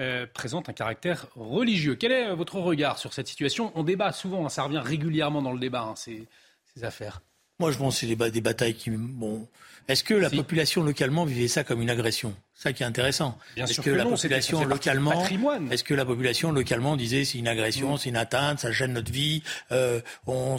euh, 0.00 0.26
présente 0.32 0.68
un 0.68 0.72
caractère 0.72 1.26
religieux. 1.34 1.96
Quel 1.96 2.12
est 2.12 2.34
votre 2.34 2.60
regard 2.60 2.98
sur 2.98 3.12
cette 3.12 3.26
situation? 3.26 3.72
On 3.74 3.82
débat 3.82 4.12
souvent, 4.12 4.46
hein, 4.46 4.48
ça 4.48 4.62
revient 4.62 4.82
régulièrement 4.82 5.42
dans 5.42 5.52
le 5.52 5.58
débat, 5.58 5.82
hein, 5.82 5.96
ces, 5.96 6.28
affaires. 6.82 7.22
Moi, 7.58 7.70
je 7.70 7.78
pense 7.78 7.94
que 7.94 8.06
c'est 8.06 8.30
des, 8.30 8.40
batailles 8.40 8.74
qui, 8.74 8.90
bon, 8.90 9.48
est-ce 9.88 10.04
que 10.04 10.14
la 10.14 10.30
population 10.30 10.82
localement 10.82 11.24
vivait 11.24 11.48
ça 11.48 11.64
comme 11.64 11.80
une 11.80 11.90
agression? 11.90 12.34
Ça 12.54 12.72
qui 12.72 12.82
est 12.82 12.86
intéressant. 12.86 13.38
Est-ce 13.56 13.80
que, 13.80 13.90
la 13.90 14.04
population 14.04 14.64
localement, 14.64 15.24
est-ce 15.70 15.84
que 15.84 15.94
la 15.94 16.04
population 16.04 16.52
localement 16.52 16.96
disait 16.96 17.24
c'est 17.24 17.38
une 17.38 17.48
agression, 17.48 17.96
c'est 17.96 18.08
une 18.08 18.16
atteinte, 18.16 18.60
ça 18.60 18.72
gêne 18.72 18.94
notre 18.94 19.12
vie, 19.12 19.42
euh, 19.72 20.00
on 20.26 20.58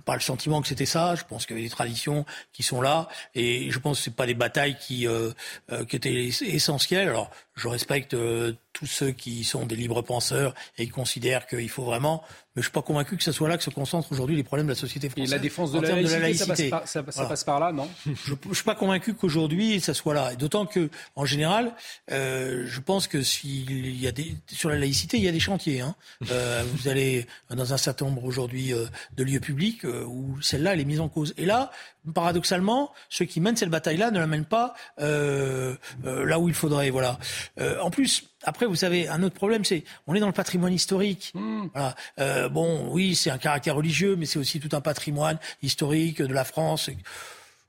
pas 0.00 0.14
le 0.14 0.20
sentiment 0.20 0.60
que 0.60 0.68
c'était 0.68 0.86
ça. 0.86 1.14
Je 1.14 1.24
pense 1.24 1.46
qu'il 1.46 1.56
y 1.56 1.58
avait 1.58 1.68
des 1.68 1.74
traditions 1.74 2.24
qui 2.52 2.62
sont 2.62 2.80
là, 2.80 3.08
et 3.34 3.70
je 3.70 3.78
pense 3.78 3.98
que 3.98 4.04
c'est 4.04 4.16
pas 4.16 4.26
des 4.26 4.34
batailles 4.34 4.76
qui, 4.78 5.06
euh, 5.06 5.30
euh, 5.72 5.84
qui 5.84 5.96
étaient 5.96 6.24
essentielles. 6.24 7.08
Alors, 7.08 7.30
je 7.54 7.68
respecte 7.68 8.14
euh, 8.14 8.52
tous 8.72 8.86
ceux 8.86 9.12
qui 9.12 9.44
sont 9.44 9.66
des 9.66 9.76
libres 9.76 10.02
penseurs 10.02 10.54
et 10.78 10.86
qui 10.86 10.90
considèrent 10.90 11.46
qu'il 11.46 11.68
faut 11.68 11.84
vraiment 11.84 12.22
mais 12.54 12.62
je 12.62 12.66
suis 12.66 12.72
pas 12.72 12.82
convaincu 12.82 13.16
que 13.16 13.22
ce 13.22 13.32
soit 13.32 13.48
là 13.48 13.56
que 13.56 13.64
se 13.64 13.70
concentrent 13.70 14.12
aujourd'hui 14.12 14.36
les 14.36 14.44
problèmes 14.44 14.66
de 14.66 14.72
la 14.72 14.78
société 14.78 15.08
française. 15.08 15.30
Et 15.30 15.34
la 15.34 15.40
défense 15.40 15.72
de, 15.72 15.80
la, 15.80 16.00
laïcité, 16.20 16.70
Ça, 16.84 17.02
passe 17.02 17.44
par, 17.44 17.58
là, 17.58 17.72
non? 17.72 17.88
Je 18.06 18.34
ne 18.48 18.54
suis 18.54 18.64
pas 18.64 18.74
convaincu 18.74 19.14
qu'aujourd'hui 19.14 19.80
ça 19.80 19.92
soit 19.92 20.14
là. 20.14 20.34
D'autant 20.36 20.66
que, 20.66 20.88
en 21.16 21.24
général, 21.24 21.74
euh, 22.12 22.64
je 22.66 22.80
pense 22.80 23.08
que 23.08 23.22
s'il 23.22 24.00
y 24.00 24.06
a 24.06 24.12
des 24.12 24.36
sur 24.46 24.68
la 24.68 24.78
laïcité, 24.78 25.16
il 25.16 25.24
y 25.24 25.28
a 25.28 25.32
des 25.32 25.40
chantiers. 25.40 25.80
Hein. 25.80 25.96
Euh, 26.30 26.62
vous 26.74 26.88
allez 26.88 27.26
dans 27.50 27.72
un 27.72 27.76
certain 27.76 28.06
nombre 28.06 28.24
aujourd'hui 28.24 28.72
euh, 28.72 28.86
de 29.16 29.24
lieux 29.24 29.40
publics 29.40 29.84
euh, 29.84 30.04
où 30.04 30.40
celle-là 30.40 30.74
elle 30.74 30.80
est 30.80 30.84
mise 30.84 31.00
en 31.00 31.08
cause. 31.08 31.34
Et 31.36 31.46
là, 31.46 31.70
paradoxalement, 32.12 32.92
ceux 33.08 33.24
qui 33.24 33.40
mènent 33.40 33.56
cette 33.56 33.70
bataille-là 33.70 34.10
ne 34.10 34.18
la 34.18 34.26
mènent 34.26 34.44
pas 34.44 34.74
euh, 35.00 35.74
euh, 36.04 36.24
là 36.24 36.38
où 36.38 36.48
il 36.48 36.54
faudrait. 36.54 36.90
Voilà. 36.90 37.18
Euh, 37.60 37.80
en 37.80 37.90
plus, 37.90 38.28
après, 38.42 38.66
vous 38.66 38.76
savez, 38.76 39.08
un 39.08 39.22
autre 39.22 39.34
problème, 39.34 39.64
c'est 39.64 39.84
on 40.06 40.14
est 40.14 40.20
dans 40.20 40.26
le 40.26 40.32
patrimoine 40.32 40.72
historique. 40.72 41.32
Hmm. 41.34 41.68
Voilà. 41.72 41.94
Euh, 42.18 42.48
bon, 42.48 42.88
oui, 42.90 43.14
c'est 43.14 43.30
un 43.30 43.38
caractère 43.38 43.76
religieux, 43.76 44.16
mais 44.16 44.26
c'est 44.26 44.38
aussi 44.38 44.60
tout 44.60 44.74
un 44.76 44.80
patrimoine 44.80 45.38
historique 45.62 46.20
de 46.20 46.34
la 46.34 46.44
France. 46.44 46.90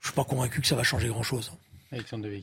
Je 0.02 0.08
suis 0.08 0.16
pas 0.16 0.24
convaincu 0.24 0.62
que 0.62 0.68
ça 0.68 0.76
va 0.76 0.84
changer 0.84 1.08
grand-chose. 1.08 1.52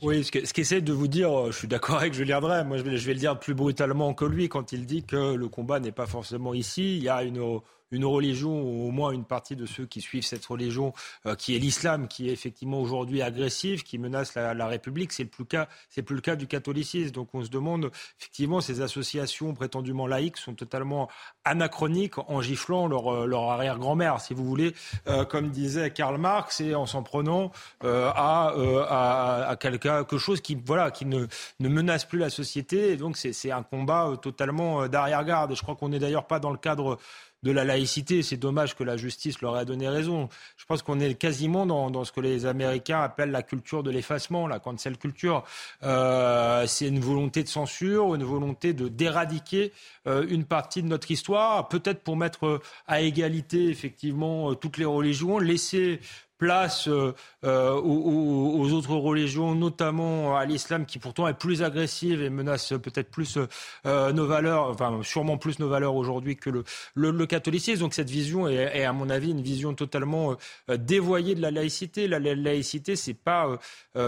Oui, 0.01 0.23
ce 0.23 0.31
qu'essaie 0.31 0.81
de 0.81 0.93
vous 0.93 1.07
dire, 1.07 1.51
je 1.51 1.57
suis 1.57 1.67
d'accord 1.67 1.97
avec 1.97 2.13
Julien 2.13 2.41
Drey, 2.41 2.63
moi 2.63 2.77
je 2.77 2.81
vais, 2.81 2.97
je 2.97 3.05
vais 3.05 3.13
le 3.13 3.19
dire 3.19 3.37
plus 3.37 3.53
brutalement 3.53 4.15
que 4.15 4.25
lui 4.25 4.49
quand 4.49 4.71
il 4.71 4.87
dit 4.87 5.03
que 5.03 5.35
le 5.35 5.47
combat 5.47 5.79
n'est 5.79 5.91
pas 5.91 6.07
forcément 6.07 6.55
ici. 6.55 6.97
Il 6.97 7.03
y 7.03 7.09
a 7.09 7.21
une 7.21 7.59
une 7.93 8.05
religion, 8.05 8.61
ou 8.61 8.87
au 8.87 8.91
moins 8.91 9.11
une 9.11 9.23
partie 9.23 9.55
de 9.55 9.65
ceux 9.65 9.85
qui 9.85 10.01
suivent 10.01 10.25
cette 10.25 10.45
religion, 10.45 10.93
euh, 11.25 11.35
qui 11.35 11.55
est 11.55 11.59
l'islam, 11.59 12.07
qui 12.07 12.29
est 12.29 12.33
effectivement 12.33 12.81
aujourd'hui 12.81 13.21
agressif, 13.21 13.83
qui 13.83 13.97
menace 13.97 14.35
la, 14.35 14.67
République. 14.67 15.11
C'est 15.13 15.25
plus 15.25 15.45
cas, 15.45 15.67
plus 16.05 16.15
le 16.15 16.21
cas 16.21 16.35
du 16.35 16.47
catholicisme. 16.47 17.11
Donc 17.11 17.29
on 17.33 17.43
se 17.43 17.49
demande 17.49 17.91
effectivement 18.19 18.61
ces 18.61 18.81
associations 18.81 19.53
prétendument 19.53 20.07
laïques 20.07 20.37
sont 20.37 20.55
totalement 20.55 21.09
anachroniques 21.45 22.17
en 22.17 22.41
giflant 22.41 22.87
leur, 22.87 23.13
euh, 23.13 23.51
arrière-grand-mère, 23.51 24.19
si 24.19 24.33
vous 24.33 24.45
voulez, 24.45 24.73
euh, 25.07 25.25
comme 25.25 25.49
disait 25.49 25.91
Karl 25.91 26.17
Marx, 26.17 26.61
et 26.61 26.73
en 26.75 26.85
s'en 26.85 27.03
prenant 27.03 27.51
à, 27.81 29.55
quelque 29.59 30.17
chose 30.17 30.41
qui 30.41 30.55
voilà 30.65 30.91
qui 30.91 31.05
ne, 31.05 31.27
ne 31.59 31.69
menace 31.69 32.05
plus 32.05 32.19
la 32.19 32.29
société. 32.29 32.91
Et 32.91 32.97
donc 32.97 33.17
c'est 33.17 33.51
un 33.51 33.63
combat 33.63 34.13
totalement 34.21 34.87
d'arrière-garde. 34.87 35.51
Et 35.51 35.55
je 35.55 35.61
crois 35.61 35.75
qu'on 35.75 35.89
n'est 35.89 35.99
d'ailleurs 35.99 36.25
pas 36.25 36.39
dans 36.39 36.51
le 36.51 36.57
cadre 36.57 36.97
de 37.43 37.51
la 37.51 37.63
laïcité. 37.63 38.23
C'est 38.23 38.37
dommage 38.37 38.75
que 38.75 38.83
la 38.83 38.97
justice 38.97 39.41
leur 39.41 39.57
ait 39.59 39.65
donné 39.65 39.87
raison. 39.87 40.29
Je 40.57 40.65
pense 40.65 40.81
qu'on 40.81 40.99
est 40.99 41.13
quasiment 41.15 41.65
dans, 41.65 42.03
ce 42.03 42.11
que 42.11 42.21
les 42.21 42.45
Américains 42.45 43.01
appellent 43.01 43.31
la 43.31 43.43
culture 43.43 43.83
de 43.83 43.91
l'effacement, 43.91 44.47
la 44.47 44.59
cancel 44.59 44.97
culture. 44.97 45.43
Euh, 45.83 46.65
c'est 46.67 46.87
une 46.87 46.99
volonté 46.99 47.43
de 47.43 47.49
censure, 47.49 48.15
une 48.15 48.23
volonté 48.23 48.73
de 48.73 48.87
d'éradiquer 48.87 49.71
euh, 50.07 50.25
une 50.29 50.45
partie 50.45 50.81
de 50.81 50.87
notre 50.87 51.11
histoire, 51.11 51.67
peut-être 51.67 52.01
pour 52.01 52.15
mettre 52.17 52.61
à 52.87 53.01
égalité 53.01 53.69
effectivement 53.69 54.51
euh, 54.51 54.55
toutes 54.55 54.77
les 54.77 54.85
religions, 54.85 55.39
laisser 55.39 55.99
place 56.43 56.89
euh, 56.89 57.13
euh, 57.45 57.71
aux, 57.71 58.71
autres 58.73 58.95
religions, 58.95 59.55
notamment 59.55 60.35
à 60.35 60.43
l'islam, 60.45 60.85
qui 60.85 60.99
pourtant 60.99 61.25
est 61.27 61.33
plus 61.33 61.63
agressive 61.63 62.21
et 62.21 62.29
menace 62.29 62.73
peut-être 62.83 63.09
plus 63.09 63.37
euh, 63.85 64.11
nos 64.11 64.25
valeurs, 64.25 64.69
enfin 64.69 64.99
sûrement 65.03 65.37
plus 65.37 65.59
nos 65.59 65.69
valeurs 65.69 65.95
aujourd'hui 65.95 66.35
que 66.35 66.49
le, 66.49 66.63
le, 66.95 67.25
catholicisme. 67.25 67.79
Donc 67.79 67.93
cette 67.93 68.09
vision 68.09 68.49
est, 68.49 68.83
à 68.83 68.91
mon 68.91 69.09
avis, 69.09 69.31
une 69.31 69.41
vision 69.41 69.73
totalement 69.73 70.35
dévoyée 70.67 71.33
de 71.33 71.41
la 71.41 71.51
laïcité. 71.51 72.09
La, 72.09 72.19
laïcité, 72.19 72.97
c'est 72.97 73.13
pas 73.13 73.57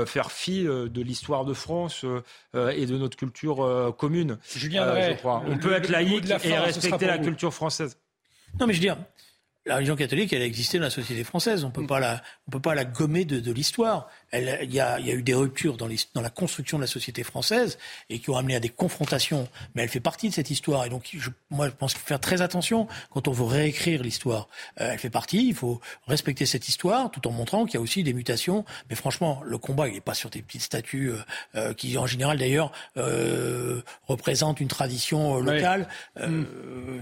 faire 0.05 0.31
fi 0.31 0.63
de 0.63 1.01
l'histoire 1.01 1.45
de 1.45 1.53
France 1.53 2.05
et 2.53 2.85
de 2.85 2.97
notre 2.97 3.15
culture 3.15 3.93
commune. 3.97 4.37
Julien 4.55 5.11
je 5.11 5.17
crois. 5.17 5.41
On 5.47 5.57
peut 5.57 5.73
être 5.73 5.89
laïque 5.89 6.29
et 6.43 6.57
respecter 6.57 7.07
la 7.07 7.17
culture 7.17 7.53
française. 7.53 7.97
Non, 8.59 8.67
mais 8.67 8.73
je 8.73 8.79
veux 8.79 8.85
dire, 8.85 8.97
la 9.65 9.75
religion 9.75 9.95
catholique, 9.95 10.31
elle 10.31 10.41
a 10.41 10.45
existé 10.45 10.77
dans 10.77 10.83
la 10.83 10.89
société 10.89 11.23
française. 11.23 11.63
On 11.63 11.71
peut 11.71 11.81
mm. 11.81 11.87
pas 11.87 11.99
la, 11.99 12.21
on 12.47 12.51
peut 12.51 12.59
pas 12.59 12.75
la 12.75 12.85
gommer 12.85 13.25
de, 13.25 13.39
de 13.39 13.51
l'histoire. 13.51 14.07
Il 14.33 14.73
y 14.73 14.79
a, 14.79 14.99
y 14.99 15.11
a, 15.11 15.13
eu 15.13 15.23
des 15.23 15.33
ruptures 15.33 15.77
dans, 15.77 15.87
les, 15.87 15.97
dans, 16.13 16.21
la 16.21 16.29
construction 16.29 16.77
de 16.77 16.83
la 16.83 16.87
société 16.87 17.23
française 17.23 17.77
et 18.09 18.19
qui 18.19 18.29
ont 18.29 18.37
amené 18.37 18.55
à 18.55 18.59
des 18.59 18.69
confrontations. 18.69 19.47
Mais 19.73 19.83
elle 19.83 19.89
fait 19.89 19.99
partie 19.99 20.29
de 20.29 20.33
cette 20.33 20.49
histoire. 20.51 20.85
Et 20.85 20.89
donc, 20.89 21.09
je, 21.13 21.29
moi, 21.49 21.69
je 21.69 21.73
pense 21.73 21.93
qu'il 21.93 22.01
faut 22.01 22.07
faire 22.07 22.19
très 22.19 22.41
attention 22.41 22.87
quand 23.11 23.27
on 23.27 23.31
veut 23.31 23.45
réécrire 23.45 24.03
l'histoire. 24.03 24.47
Euh, 24.81 24.91
elle 24.91 24.99
fait 24.99 25.09
partie. 25.09 25.47
Il 25.47 25.55
faut 25.55 25.79
respecter 26.07 26.45
cette 26.45 26.67
histoire 26.67 27.09
tout 27.11 27.25
en 27.27 27.31
montrant 27.31 27.65
qu'il 27.65 27.75
y 27.75 27.77
a 27.77 27.81
aussi 27.81 28.03
des 28.03 28.13
mutations. 28.13 28.65
Mais 28.89 28.95
franchement, 28.95 29.41
le 29.45 29.57
combat, 29.57 29.87
il 29.87 29.93
n'est 29.93 30.01
pas 30.01 30.13
sur 30.13 30.29
des 30.29 30.41
petites 30.41 30.63
statues 30.63 31.11
euh, 31.11 31.17
euh 31.55 31.73
qui, 31.73 31.97
en 31.97 32.05
général, 32.05 32.37
d'ailleurs, 32.37 32.71
euh, 32.97 33.81
représentent 34.07 34.59
une 34.59 34.67
tradition 34.67 35.37
euh, 35.37 35.41
locale. 35.41 35.87
Mm. 36.19 36.43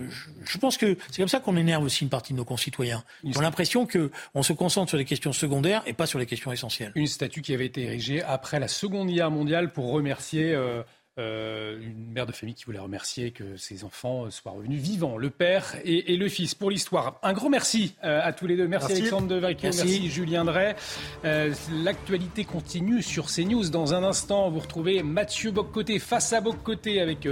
Je, 0.09 0.29
je, 0.45 0.57
pense 0.57 0.77
que 0.77 0.97
c'est 1.11 1.17
comme 1.17 1.27
ça 1.27 1.39
qu'on 1.39 1.57
énerve 1.57 1.83
aussi 1.83 2.03
une 2.03 2.09
partie 2.09 2.33
de 2.33 2.37
nos 2.37 2.45
concitoyens. 2.53 3.03
Ils 3.23 3.35
ont 3.39 3.41
l'impression 3.41 3.87
qu'on 3.87 4.43
se 4.43 4.53
concentre 4.53 4.89
sur 4.89 4.97
les 4.99 5.05
questions 5.05 5.33
secondaires 5.33 5.81
et 5.87 5.93
pas 5.93 6.05
sur 6.05 6.19
les 6.19 6.27
questions 6.27 6.51
essentielles. 6.51 6.91
Une 6.93 7.07
statue 7.07 7.41
qui 7.41 7.51
avait 7.51 7.65
été 7.65 7.81
érigée 7.81 8.21
après 8.21 8.59
la 8.59 8.67
Seconde 8.67 9.09
Guerre 9.09 9.31
mondiale 9.31 9.73
pour 9.73 9.91
remercier 9.91 10.53
euh, 10.53 10.83
euh, 11.19 11.79
une 11.79 12.11
mère 12.11 12.25
de 12.25 12.31
famille 12.31 12.55
qui 12.55 12.65
voulait 12.65 12.79
remercier 12.79 13.29
que 13.29 13.55
ses 13.55 13.83
enfants 13.83 14.31
soient 14.31 14.53
revenus 14.53 14.81
vivants, 14.81 15.15
le 15.15 15.29
père 15.29 15.75
et, 15.85 16.17
le 16.17 16.27
fils, 16.27 16.55
pour 16.55 16.71
l'histoire. 16.71 17.19
Un 17.21 17.33
gros 17.33 17.49
merci 17.49 17.95
euh, 18.03 18.19
à 18.23 18.33
tous 18.33 18.47
les 18.47 18.57
deux. 18.57 18.67
Merci, 18.67 18.93
Alexandre 18.93 19.27
de 19.27 19.39
merci. 19.39 19.59
merci. 19.63 20.09
Julien 20.09 20.43
Drey. 20.43 20.75
Euh, 21.23 21.53
l'actualité 21.83 22.45
continue 22.45 23.03
sur 23.03 23.27
CNews. 23.27 23.69
Dans 23.69 23.93
un 23.93 24.03
instant, 24.03 24.49
vous 24.49 24.59
retrouvez 24.59 25.03
Mathieu 25.03 25.51
Boccoté 25.51 25.99
face 25.99 26.33
à 26.33 26.41
Boccoté 26.41 26.99
avec 26.99 27.27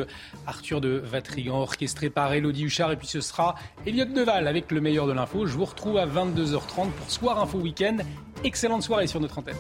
Arthur 0.46 0.80
de 0.80 1.02
Vatrigan, 1.04 1.62
orchestré 1.62 2.12
par 2.12 2.32
Elodie 2.34 2.66
Huchard. 2.66 2.92
Et 2.92 2.98
puis 2.98 3.08
ce 3.08 3.22
sera 3.22 3.56
Elliot 3.88 4.06
Deval 4.06 4.48
avec 4.48 4.72
le 4.72 4.80
meilleur 4.80 5.08
de 5.08 5.14
l'info. 5.14 5.48
Je 5.48 5.58
vous 5.58 5.66
retrouve 5.66 5.98
à 5.98 6.06
22h30 6.06 6.92
pour 6.92 7.10
Soir 7.10 7.40
Info 7.40 7.58
Week-end. 7.58 7.98
Excellente 8.44 8.84
soirée 8.84 9.08
sur 9.08 9.20
notre 9.20 9.40
antenne. 9.40 9.58